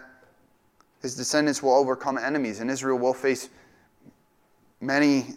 his 1.03 1.17
descendants 1.17 1.63
will 1.63 1.75
overcome 1.75 2.19
enemies, 2.19 2.61
and 2.61 2.71
Israel 2.71 2.99
will 2.99 3.15
face 3.15 3.49
many 4.81 5.35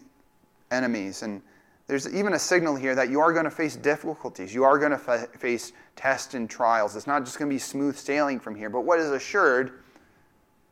enemies. 0.70 1.22
And 1.22 1.42
there's 1.86 2.12
even 2.14 2.32
a 2.32 2.38
signal 2.38 2.76
here 2.76 2.94
that 2.94 3.10
you 3.10 3.20
are 3.20 3.32
going 3.32 3.44
to 3.44 3.50
face 3.50 3.76
difficulties. 3.76 4.54
You 4.54 4.64
are 4.64 4.78
going 4.78 4.92
to 4.92 4.98
fa- 4.98 5.28
face 5.38 5.72
tests 5.96 6.34
and 6.34 6.48
trials. 6.48 6.96
It's 6.96 7.06
not 7.06 7.24
just 7.24 7.38
going 7.38 7.50
to 7.50 7.54
be 7.54 7.58
smooth 7.58 7.96
sailing 7.96 8.40
from 8.40 8.54
here, 8.54 8.70
but 8.70 8.82
what 8.82 8.98
is 8.98 9.10
assured 9.10 9.82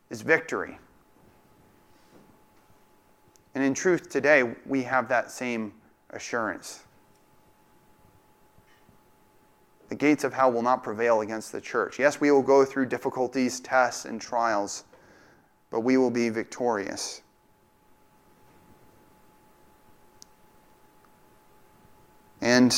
is 0.09 0.23
victory. 0.23 0.79
And 3.55 3.63
in 3.63 3.75
truth, 3.75 4.09
today, 4.09 4.55
we 4.65 4.83
have 4.85 5.09
that 5.09 5.31
same 5.31 5.75
assurance. 6.11 6.85
The 9.89 9.95
gates 9.95 10.25
of 10.25 10.33
hell 10.33 10.51
will 10.51 10.63
not 10.63 10.83
prevail 10.83 11.21
against 11.21 11.53
the 11.53 11.61
church. 11.61 11.99
Yes, 11.99 12.19
we 12.19 12.31
will 12.31 12.43
go 12.43 12.65
through 12.65 12.87
difficulties, 12.87 13.61
tests, 13.61 14.07
and 14.07 14.19
trials, 14.19 14.85
but 15.71 15.81
we 15.81 15.99
will 15.99 16.11
be 16.11 16.31
victorious. 16.31 17.22
And 22.43 22.77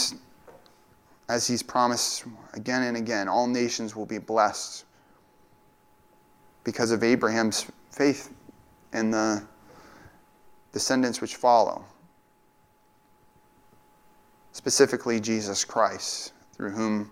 as 1.28 1.46
he's 1.46 1.62
promised 1.62 2.24
again 2.52 2.82
and 2.82 2.96
again, 2.96 3.28
all 3.28 3.46
nations 3.46 3.96
will 3.96 4.06
be 4.06 4.18
blessed 4.18 4.84
because 6.64 6.90
of 6.90 7.02
Abraham's 7.02 7.66
faith 7.90 8.32
and 8.92 9.12
the 9.12 9.42
descendants 10.72 11.20
which 11.20 11.36
follow, 11.36 11.84
specifically 14.52 15.18
Jesus 15.18 15.64
Christ, 15.64 16.32
through 16.52 16.70
whom 16.70 17.10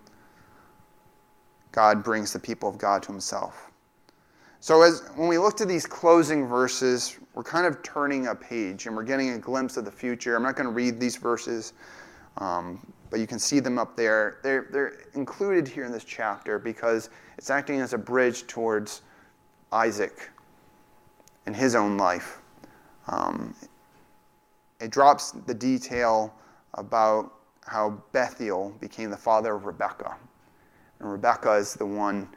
God 1.71 2.03
brings 2.03 2.31
the 2.31 2.39
people 2.39 2.69
of 2.69 2.77
God 2.77 3.01
to 3.03 3.11
himself. 3.11 3.71
So 4.59 4.83
as 4.83 5.01
when 5.15 5.27
we 5.27 5.37
look 5.39 5.57
to 5.57 5.65
these 5.65 5.85
closing 5.85 6.47
verses, 6.47 7.17
we're 7.33 7.43
kind 7.43 7.65
of 7.65 7.81
turning 7.81 8.27
a 8.27 8.35
page 8.35 8.85
and 8.85 8.95
we're 8.95 9.03
getting 9.03 9.31
a 9.31 9.39
glimpse 9.39 9.75
of 9.75 9.85
the 9.85 9.91
future. 9.91 10.35
I'm 10.35 10.43
not 10.43 10.55
going 10.55 10.67
to 10.67 10.73
read 10.73 10.99
these 10.99 11.15
verses, 11.15 11.73
um, 12.37 12.79
but 13.09 13.19
you 13.19 13.27
can 13.27 13.39
see 13.39 13.59
them 13.59 13.77
up 13.77 13.95
there. 13.95 14.39
They're, 14.43 14.67
they're 14.71 14.97
included 15.13 15.67
here 15.67 15.85
in 15.85 15.91
this 15.91 16.03
chapter 16.03 16.57
because 16.57 17.09
it's 17.37 17.49
acting 17.49 17.79
as 17.79 17.93
a 17.93 17.97
bridge 17.97 18.47
towards 18.47 19.01
Isaac 19.71 20.29
and 21.45 21.55
his 21.55 21.75
own 21.75 21.97
life. 21.97 22.39
Um, 23.07 23.55
it 24.79 24.91
drops 24.91 25.31
the 25.31 25.53
detail 25.53 26.33
about 26.73 27.33
how 27.65 28.01
Bethuel 28.11 28.73
became 28.79 29.09
the 29.09 29.17
father 29.17 29.55
of 29.55 29.65
Rebekah. 29.65 30.17
And 30.99 31.11
Rebekah 31.11 31.53
is 31.53 31.73
the 31.73 31.85
one 31.85 32.27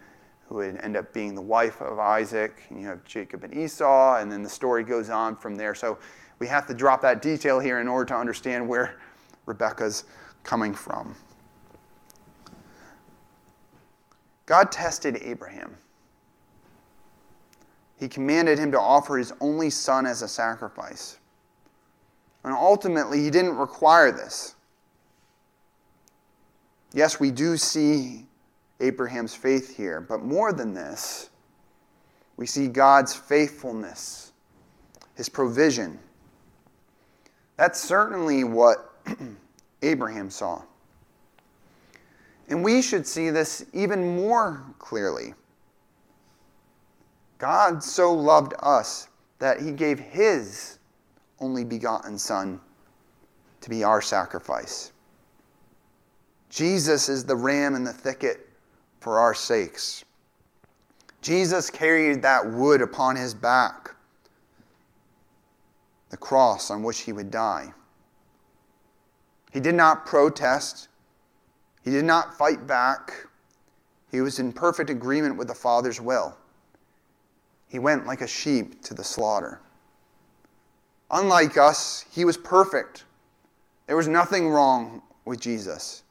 who 0.48 0.56
would 0.56 0.76
end 0.76 0.96
up 0.96 1.12
being 1.12 1.34
the 1.34 1.42
wife 1.42 1.80
of 1.80 1.98
Isaac. 1.98 2.62
And 2.68 2.80
you 2.80 2.86
have 2.86 3.04
Jacob 3.04 3.44
and 3.44 3.54
Esau, 3.54 4.16
and 4.18 4.30
then 4.30 4.42
the 4.42 4.48
story 4.48 4.84
goes 4.84 5.10
on 5.10 5.36
from 5.36 5.56
there. 5.56 5.74
So 5.74 5.98
we 6.38 6.46
have 6.46 6.66
to 6.66 6.74
drop 6.74 7.02
that 7.02 7.22
detail 7.22 7.58
here 7.58 7.80
in 7.80 7.88
order 7.88 8.04
to 8.06 8.16
understand 8.16 8.68
where 8.68 8.98
Rebekah's 9.46 10.04
coming 10.42 10.74
from. 10.74 11.14
God 14.44 14.70
tested 14.70 15.18
Abraham. 15.22 15.76
He 17.98 18.08
commanded 18.08 18.58
him 18.58 18.70
to 18.72 18.80
offer 18.80 19.16
his 19.16 19.32
only 19.40 19.70
son 19.70 20.06
as 20.06 20.22
a 20.22 20.28
sacrifice. 20.28 21.18
And 22.44 22.52
ultimately, 22.54 23.22
he 23.22 23.30
didn't 23.30 23.56
require 23.56 24.12
this. 24.12 24.54
Yes, 26.92 27.18
we 27.18 27.30
do 27.30 27.56
see 27.56 28.26
Abraham's 28.80 29.34
faith 29.34 29.76
here, 29.76 30.00
but 30.00 30.22
more 30.22 30.52
than 30.52 30.74
this, 30.74 31.30
we 32.36 32.46
see 32.46 32.68
God's 32.68 33.14
faithfulness, 33.14 34.32
his 35.14 35.28
provision. 35.28 35.98
That's 37.56 37.80
certainly 37.80 38.44
what 38.44 38.95
Abraham 39.82 40.30
saw. 40.30 40.62
And 42.48 42.62
we 42.62 42.80
should 42.82 43.06
see 43.06 43.30
this 43.30 43.64
even 43.72 44.16
more 44.16 44.64
clearly. 44.78 45.34
God 47.38 47.82
so 47.82 48.12
loved 48.12 48.54
us 48.60 49.08
that 49.38 49.60
he 49.60 49.72
gave 49.72 49.98
his 49.98 50.78
only 51.40 51.64
begotten 51.64 52.18
Son 52.18 52.60
to 53.60 53.70
be 53.70 53.84
our 53.84 54.00
sacrifice. 54.00 54.92
Jesus 56.48 57.08
is 57.08 57.24
the 57.24 57.36
ram 57.36 57.74
in 57.74 57.84
the 57.84 57.92
thicket 57.92 58.48
for 59.00 59.18
our 59.18 59.34
sakes. 59.34 60.04
Jesus 61.20 61.68
carried 61.68 62.22
that 62.22 62.46
wood 62.48 62.80
upon 62.80 63.16
his 63.16 63.34
back, 63.34 63.94
the 66.10 66.16
cross 66.16 66.70
on 66.70 66.82
which 66.82 67.00
he 67.00 67.12
would 67.12 67.30
die. 67.30 67.72
He 69.56 69.60
did 69.60 69.74
not 69.74 70.04
protest, 70.04 70.88
he 71.82 71.90
did 71.90 72.04
not 72.04 72.36
fight 72.36 72.66
back. 72.66 73.26
He 74.10 74.20
was 74.20 74.38
in 74.38 74.52
perfect 74.52 74.90
agreement 74.90 75.38
with 75.38 75.48
the 75.48 75.54
Father's 75.54 75.98
will. 75.98 76.36
He 77.66 77.78
went 77.78 78.06
like 78.06 78.20
a 78.20 78.26
sheep 78.26 78.82
to 78.82 78.92
the 78.92 79.02
slaughter. 79.02 79.62
Unlike 81.10 81.56
us, 81.56 82.04
he 82.12 82.26
was 82.26 82.36
perfect. 82.36 83.06
There 83.86 83.96
was 83.96 84.08
nothing 84.08 84.50
wrong 84.50 85.00
with 85.24 85.40
Jesus. 85.40 86.02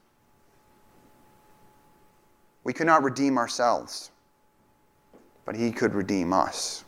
We 2.64 2.74
could 2.74 2.88
not 2.88 3.04
redeem 3.04 3.38
ourselves, 3.38 4.10
but 5.46 5.56
he 5.56 5.72
could 5.72 5.94
redeem 5.94 6.34
us. 6.34 6.84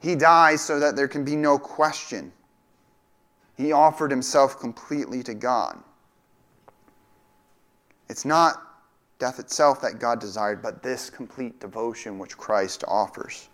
He 0.00 0.14
dies 0.16 0.60
so 0.60 0.78
that 0.80 0.96
there 0.96 1.08
can 1.08 1.24
be 1.24 1.34
no 1.34 1.58
question. 1.58 2.30
He 3.56 3.72
offered 3.72 4.10
himself 4.10 4.58
completely 4.58 5.22
to 5.24 5.34
God. 5.34 5.78
It's 8.08 8.24
not 8.24 8.62
death 9.18 9.38
itself 9.38 9.80
that 9.82 9.98
God 9.98 10.20
desired, 10.20 10.62
but 10.62 10.82
this 10.82 11.08
complete 11.08 11.60
devotion 11.60 12.18
which 12.18 12.36
Christ 12.36 12.82
offers. 12.88 13.48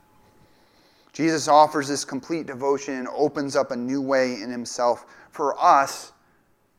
Jesus 1.13 1.49
offers 1.49 1.89
this 1.89 2.05
complete 2.05 2.47
devotion 2.47 2.95
and 2.95 3.09
opens 3.09 3.57
up 3.57 3.71
a 3.71 3.77
new 3.77 4.01
way 4.01 4.41
in 4.41 4.51
himself 4.51 5.05
for 5.31 5.61
us 5.63 6.13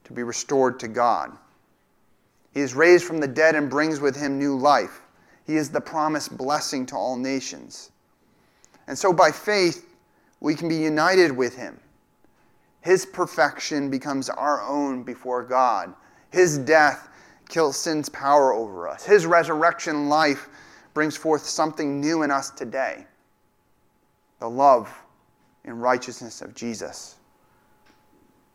to 0.06 0.14
be 0.14 0.24
restored 0.24 0.80
to 0.80 0.88
God. 0.88 1.32
He 2.54 2.62
is 2.62 2.74
raised 2.74 3.06
from 3.06 3.20
the 3.20 3.28
dead 3.28 3.56
and 3.56 3.70
brings 3.70 4.00
with 4.00 4.16
him 4.16 4.40
new 4.40 4.58
life. 4.58 5.02
He 5.46 5.56
is 5.56 5.70
the 5.70 5.82
promised 5.82 6.38
blessing 6.38 6.86
to 6.88 6.96
all 6.96 7.16
nations. 7.16 7.92
And 8.88 8.98
so 8.98 9.14
by 9.14 9.32
faith, 9.32 9.86
we 10.40 10.56
can 10.56 10.68
be 10.68 10.78
united 10.78 11.32
with 11.32 11.56
him. 11.56 11.80
His 12.82 13.06
perfection 13.06 13.90
becomes 13.90 14.30
our 14.30 14.62
own 14.62 15.04
before 15.04 15.44
God. 15.44 15.94
His 16.32 16.58
death 16.58 17.10
kills 17.50 17.76
sin's 17.78 18.08
power 18.10 18.54
over 18.54 18.88
us. 18.88 19.06
His 19.06 19.26
resurrection 19.26 20.08
life 20.08 20.48
brings 20.94 21.18
forth 21.18 21.44
something 21.44 22.00
new 22.00 22.24
in 22.24 22.32
us 22.32 22.50
today 22.52 23.06
the 24.40 24.50
love 24.50 24.90
and 25.66 25.82
righteousness 25.82 26.42
of 26.42 26.56
Jesus. 26.56 27.18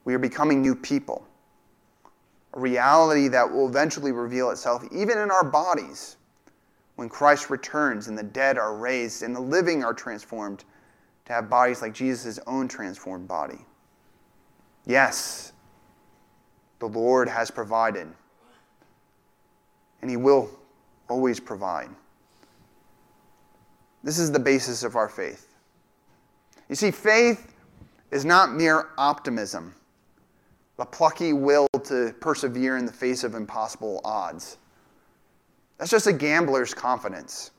We 0.05 0.14
are 0.14 0.18
becoming 0.18 0.62
new 0.62 0.75
people, 0.75 1.27
a 2.55 2.61
reality 2.61 3.29
that 3.29 3.51
will 3.51 3.68
eventually 3.68 4.11
reveal 4.12 4.51
itself 4.51 4.83
even 4.91 5.18
in 5.18 5.31
our 5.31 5.45
bodies 5.45 6.16
when 6.97 7.09
Christ 7.09 7.51
returns 7.51 8.09
and 8.09 8.16
the 8.16 8.22
dead 8.22 8.57
are 8.57 8.77
raised 8.77 9.22
and 9.22 9.35
the 9.35 9.41
living 9.41 9.85
are 9.85 9.93
transformed 9.93 10.64
to 11.27 11.33
have 11.33 11.51
bodies 11.51 11.83
like 11.83 11.93
Jesus' 11.93 12.39
own 12.47 12.68
transformed 12.68 13.29
body. 13.29 13.59
Yes, 14.87 15.53
the 16.78 16.87
Lord 16.87 17.28
has 17.28 17.51
provided 17.51 18.09
and 20.05 20.11
He 20.11 20.18
will 20.18 20.51
always 21.09 21.41
provide. 21.41 21.89
This 24.03 24.18
is 24.18 24.30
the 24.30 24.39
basis 24.39 24.82
of 24.82 24.97
our 24.97 25.09
faith. 25.09 25.55
You 26.68 26.74
see, 26.74 26.91
faith 26.91 27.55
is 28.11 28.26
not 28.26 28.53
mere 28.53 28.89
optimism, 28.99 29.74
the 30.76 30.85
plucky 30.85 31.32
will 31.32 31.68
to 31.85 32.14
persevere 32.20 32.76
in 32.76 32.85
the 32.85 32.93
face 32.93 33.24
of 33.24 33.35
impossible 33.35 34.03
odds. 34.05 34.59
That's 35.78 35.91
just 35.91 36.07
a 36.07 36.12
gambler's 36.12 36.74
confidence. 36.74 37.53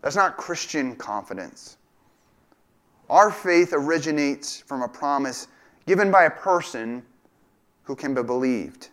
That's 0.00 0.14
not 0.14 0.36
Christian 0.36 0.94
confidence. 0.94 1.76
Our 3.10 3.30
faith 3.32 3.70
originates 3.72 4.60
from 4.60 4.82
a 4.82 4.88
promise 4.88 5.48
given 5.88 6.10
by 6.10 6.24
a 6.24 6.30
person 6.30 7.02
who 7.82 7.96
can 7.96 8.12
be 8.14 8.22
believed 8.22 8.90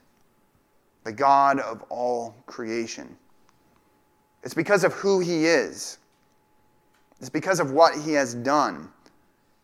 the 1.04 1.12
God 1.12 1.60
of 1.60 1.84
all 1.89 2.34
creation. 2.46 3.18
It's 4.43 4.54
because 4.54 4.86
of 4.86 4.93
who 4.93 5.20
he 5.20 5.46
is. 5.46 5.98
It's 7.20 7.30
because 7.30 7.60
of 7.60 7.72
what 7.72 8.00
he 8.00 8.14
has 8.14 8.34
done. 8.34 8.89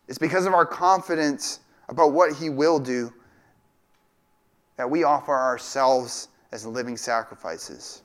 It's 0.08 0.18
because 0.18 0.44
of 0.44 0.52
our 0.52 0.66
confidence 0.66 1.60
about 1.88 2.12
what 2.12 2.36
he 2.36 2.50
will 2.50 2.78
do 2.78 3.10
that 4.76 4.88
we 4.88 5.02
offer 5.02 5.34
ourselves 5.34 6.28
as 6.52 6.66
living 6.66 6.98
sacrifices. 6.98 8.02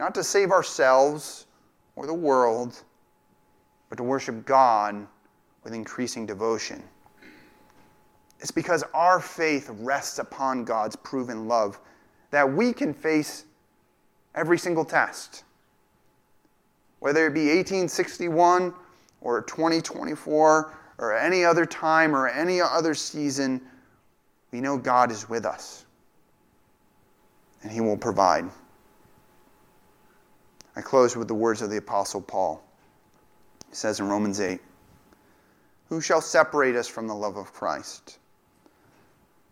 Not 0.00 0.14
to 0.16 0.24
save 0.24 0.50
ourselves 0.50 1.46
or 1.94 2.06
the 2.06 2.14
world, 2.14 2.82
but 3.88 3.96
to 3.96 4.02
worship 4.02 4.44
God 4.44 5.06
with 5.62 5.72
increasing 5.72 6.26
devotion. 6.26 6.82
It's 8.40 8.50
because 8.50 8.84
our 8.94 9.20
faith 9.20 9.70
rests 9.80 10.18
upon 10.18 10.64
God's 10.64 10.96
proven 10.96 11.48
love 11.48 11.80
that 12.30 12.50
we 12.50 12.72
can 12.72 12.92
face 12.92 13.44
every 14.34 14.58
single 14.58 14.84
test. 14.84 15.44
Whether 17.00 17.26
it 17.26 17.34
be 17.34 17.46
1861 17.46 18.74
or 19.20 19.42
2024 19.42 20.74
or 20.98 21.16
any 21.16 21.44
other 21.44 21.66
time 21.66 22.14
or 22.14 22.28
any 22.28 22.60
other 22.60 22.94
season, 22.94 23.60
we 24.50 24.60
know 24.60 24.76
God 24.76 25.10
is 25.10 25.28
with 25.28 25.44
us 25.44 25.86
and 27.62 27.72
He 27.72 27.80
will 27.80 27.96
provide. 27.96 28.44
I 30.76 30.82
close 30.82 31.16
with 31.16 31.26
the 31.26 31.34
words 31.34 31.62
of 31.62 31.70
the 31.70 31.78
Apostle 31.78 32.20
Paul. 32.20 32.62
He 33.68 33.74
says 33.74 33.98
in 33.98 34.08
Romans 34.08 34.40
8 34.40 34.60
Who 35.88 36.00
shall 36.00 36.20
separate 36.20 36.76
us 36.76 36.86
from 36.86 37.06
the 37.06 37.14
love 37.14 37.36
of 37.36 37.52
Christ? 37.52 38.18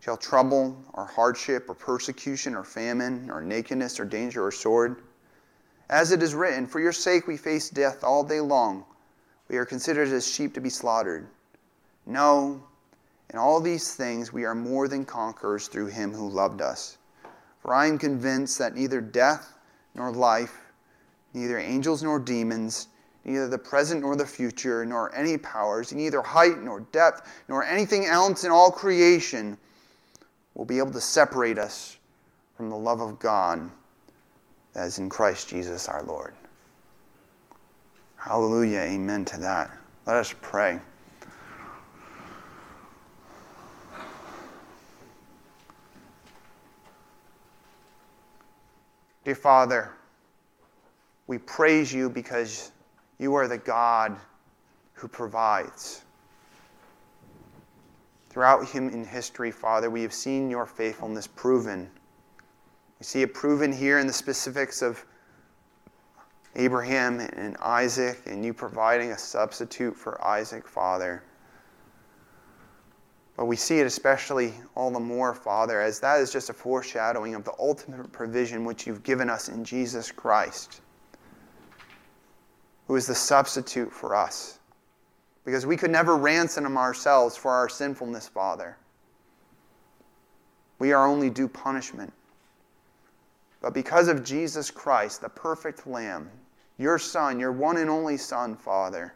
Shall 0.05 0.17
trouble 0.17 0.77
or 0.93 1.07
hardship 1.07 1.67
or 1.67 1.73
persecution 1.73 2.53
or 2.53 2.63
famine 2.63 3.27
or 3.31 3.41
nakedness 3.41 3.99
or 3.99 4.05
danger 4.05 4.45
or 4.45 4.51
sword? 4.51 5.01
As 5.89 6.11
it 6.11 6.21
is 6.21 6.35
written, 6.35 6.67
For 6.67 6.79
your 6.79 6.91
sake 6.91 7.25
we 7.25 7.37
face 7.37 7.71
death 7.71 8.03
all 8.03 8.23
day 8.23 8.39
long. 8.39 8.85
We 9.47 9.57
are 9.57 9.65
considered 9.65 10.09
as 10.09 10.27
sheep 10.27 10.53
to 10.53 10.61
be 10.61 10.69
slaughtered. 10.69 11.25
No, 12.05 12.63
in 13.31 13.39
all 13.39 13.59
these 13.59 13.95
things 13.95 14.31
we 14.31 14.45
are 14.45 14.53
more 14.53 14.87
than 14.87 15.05
conquerors 15.05 15.67
through 15.67 15.87
him 15.87 16.13
who 16.13 16.29
loved 16.29 16.61
us. 16.61 16.99
For 17.61 17.73
I 17.73 17.87
am 17.87 17.97
convinced 17.97 18.59
that 18.59 18.75
neither 18.75 19.01
death 19.01 19.55
nor 19.95 20.11
life, 20.11 20.65
neither 21.33 21.57
angels 21.57 22.03
nor 22.03 22.19
demons, 22.19 22.89
neither 23.23 23.47
the 23.47 23.57
present 23.57 24.01
nor 24.01 24.15
the 24.15 24.27
future, 24.27 24.85
nor 24.85 25.11
any 25.15 25.35
powers, 25.39 25.91
neither 25.91 26.21
height 26.21 26.59
nor 26.61 26.81
depth, 26.91 27.27
nor 27.47 27.63
anything 27.63 28.05
else 28.05 28.43
in 28.43 28.51
all 28.51 28.69
creation 28.69 29.57
will 30.55 30.65
be 30.65 30.79
able 30.79 30.91
to 30.91 31.01
separate 31.01 31.59
us 31.59 31.97
from 32.55 32.69
the 32.69 32.75
love 32.75 33.01
of 33.01 33.19
God 33.19 33.69
that 34.73 34.87
is 34.87 34.97
in 34.97 35.09
Christ 35.09 35.49
Jesus 35.49 35.87
our 35.87 36.03
Lord. 36.03 36.33
Hallelujah. 38.15 38.79
Amen 38.79 39.25
to 39.25 39.39
that. 39.41 39.77
Let 40.07 40.15
us 40.15 40.33
pray. 40.41 40.79
Dear 49.25 49.35
Father, 49.35 49.91
we 51.27 51.39
praise 51.39 51.91
you 51.91 52.09
because 52.09 52.71
you 53.17 53.33
are 53.33 53.47
the 53.47 53.57
God 53.57 54.15
who 54.93 55.07
provides. 55.07 56.04
Throughout 58.35 58.67
human 58.67 59.05
history, 59.05 59.49
Father, 59.49 59.89
we 59.89 60.01
have 60.01 60.13
seen 60.13 60.49
your 60.49 60.65
faithfulness 60.65 61.25
proven. 61.25 61.89
We 62.99 63.05
see 63.05 63.21
it 63.21 63.33
proven 63.33 63.71
here 63.71 63.97
in 63.97 64.07
the 64.07 64.11
specifics 64.11 64.81
of 64.81 65.05
Abraham 66.57 67.21
and 67.21 67.55
Isaac, 67.61 68.19
and 68.25 68.43
you 68.43 68.53
providing 68.53 69.11
a 69.11 69.17
substitute 69.17 69.95
for 69.95 70.21
Isaac, 70.21 70.67
Father. 70.67 71.23
But 73.37 73.45
we 73.45 73.55
see 73.55 73.79
it 73.79 73.87
especially 73.87 74.53
all 74.75 74.91
the 74.91 74.99
more, 74.99 75.33
Father, 75.33 75.79
as 75.79 76.01
that 76.01 76.19
is 76.19 76.29
just 76.29 76.49
a 76.49 76.53
foreshadowing 76.53 77.35
of 77.35 77.45
the 77.45 77.53
ultimate 77.57 78.11
provision 78.11 78.65
which 78.65 78.85
you've 78.85 79.03
given 79.03 79.29
us 79.29 79.47
in 79.47 79.63
Jesus 79.63 80.11
Christ, 80.11 80.81
who 82.89 82.97
is 82.97 83.07
the 83.07 83.15
substitute 83.15 83.93
for 83.93 84.13
us. 84.13 84.54
Because 85.45 85.65
we 85.65 85.77
could 85.77 85.91
never 85.91 86.17
ransom 86.17 86.77
ourselves 86.77 87.37
for 87.37 87.51
our 87.51 87.69
sinfulness, 87.69 88.27
Father. 88.27 88.75
We 90.79 90.91
are 90.91 91.07
only 91.07 91.29
due 91.29 91.47
punishment. 91.47 92.11
But 93.61 93.73
because 93.73 94.07
of 94.07 94.23
Jesus 94.23 94.69
Christ, 94.69 95.21
the 95.21 95.29
perfect 95.29 95.87
Lamb, 95.87 96.29
your 96.77 96.99
Son, 96.99 97.39
your 97.39 97.51
one 97.51 97.77
and 97.77 97.89
only 97.89 98.17
Son, 98.17 98.55
Father, 98.55 99.13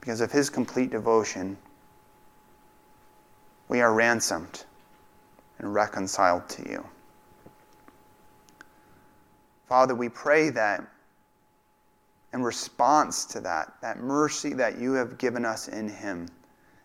because 0.00 0.20
of 0.20 0.32
his 0.32 0.50
complete 0.50 0.90
devotion, 0.90 1.56
we 3.68 3.80
are 3.80 3.92
ransomed 3.92 4.64
and 5.58 5.72
reconciled 5.72 6.48
to 6.48 6.68
you. 6.68 6.86
Father, 9.68 9.94
we 9.94 10.08
pray 10.08 10.50
that 10.50 10.84
in 12.32 12.42
response 12.42 13.24
to 13.26 13.40
that, 13.40 13.74
that 13.80 13.98
mercy 13.98 14.52
that 14.54 14.78
you 14.78 14.92
have 14.92 15.18
given 15.18 15.44
us 15.44 15.68
in 15.68 15.88
him, 15.88 16.28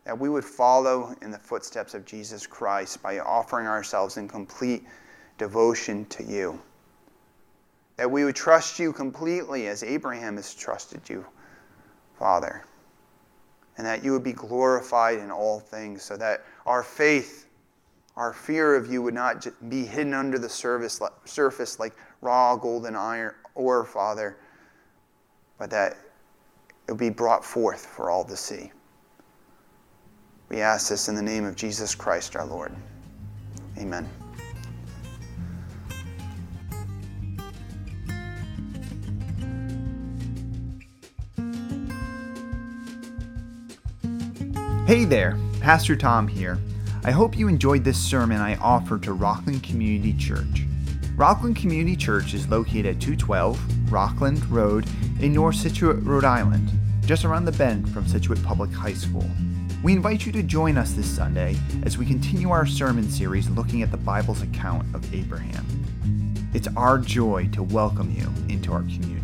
that 0.06 0.18
we 0.18 0.30
would 0.30 0.46
follow 0.46 1.16
in 1.22 1.32
the 1.32 1.38
footsteps 1.38 1.94
of 1.94 2.06
Jesus 2.06 2.48
Christ 2.48 3.02
by 3.02 3.20
offering 3.20 3.68
ourselves 3.68 4.18
in 4.18 4.28
complete 4.28 4.84
devotion 5.38 6.06
to 6.06 6.24
you. 6.24 6.60
That 7.98 8.10
we 8.10 8.24
would 8.24 8.36
trust 8.36 8.80
you 8.80 8.94
completely 8.94 9.68
as 9.68 9.84
Abraham 9.84 10.38
has 10.38 10.54
trusted 10.54 11.08
you, 11.10 11.26
Father 12.18 12.64
and 13.78 13.86
that 13.86 14.04
you 14.04 14.12
would 14.12 14.24
be 14.24 14.34
glorified 14.34 15.20
in 15.20 15.32
all 15.32 15.60
things, 15.60 16.04
so 16.04 16.18
that 16.18 16.44
our 16.66 16.84
faith, 16.84 17.48
our 18.16 18.34
fear 18.34 18.76
of 18.76 18.92
you 18.92 19.02
would 19.02 19.14
not 19.14 19.48
be 19.70 19.86
hidden 19.86 20.14
under 20.14 20.38
the 20.38 20.50
surface, 20.50 21.80
like 21.80 21.94
raw 22.22 22.56
golden 22.56 22.96
iron 22.96 23.34
ore, 23.56 23.84
Father, 23.84 24.38
but 25.62 25.70
that 25.70 25.96
it 26.88 26.92
would 26.92 26.98
be 26.98 27.12
brought 27.12 27.46
forth 27.46 27.86
for 27.86 28.10
all 28.10 28.24
to 28.24 28.36
see. 28.36 28.72
We 30.50 30.60
ask 30.60 30.90
this 30.90 31.08
in 31.08 31.14
the 31.14 31.22
name 31.22 31.46
of 31.46 31.56
Jesus 31.56 31.94
Christ 31.94 32.36
our 32.36 32.48
Lord. 32.48 32.76
Amen. 33.78 34.10
Hey 44.88 45.06
there, 45.06 45.38
Pastor 45.60 45.96
Tom 45.96 46.28
here. 46.28 46.58
I 47.04 47.12
hope 47.12 47.38
you 47.38 47.48
enjoyed 47.48 47.84
this 47.84 48.00
sermon 48.00 48.42
I 48.42 48.56
offered 48.56 49.04
to 49.04 49.14
Rockland 49.14 49.62
Community 49.62 50.14
Church. 50.18 50.66
Rockland 51.22 51.56
Community 51.56 51.96
Church 51.96 52.34
is 52.34 52.48
located 52.48 52.88
at 52.88 53.00
212 53.00 53.92
Rockland 53.92 54.44
Road 54.48 54.88
in 55.20 55.32
North 55.34 55.56
Scituate, 55.56 56.02
Rhode 56.02 56.24
Island, 56.24 56.68
just 57.06 57.26
around 57.26 57.46
the 57.46 57.52
bend 57.52 57.88
from 57.94 58.08
Scituate 58.08 58.42
Public 58.42 58.72
High 58.72 58.96
School. 58.96 59.30
We 59.84 59.94
invite 59.94 60.26
you 60.26 60.32
to 60.32 60.42
join 60.42 60.80
us 60.80 60.94
this 60.94 61.06
Sunday 61.06 61.58
as 61.84 61.96
we 61.96 62.08
continue 62.08 62.50
our 62.50 62.66
sermon 62.66 63.08
series 63.08 63.48
looking 63.52 63.84
at 63.84 63.92
the 63.92 63.98
Bible's 63.98 64.42
account 64.42 64.84
of 64.96 65.14
Abraham. 65.14 65.64
It's 66.56 66.68
our 66.76 66.98
joy 66.98 67.50
to 67.54 67.62
welcome 67.62 68.12
you 68.18 68.28
into 68.52 68.74
our 68.74 68.82
community. 68.82 69.21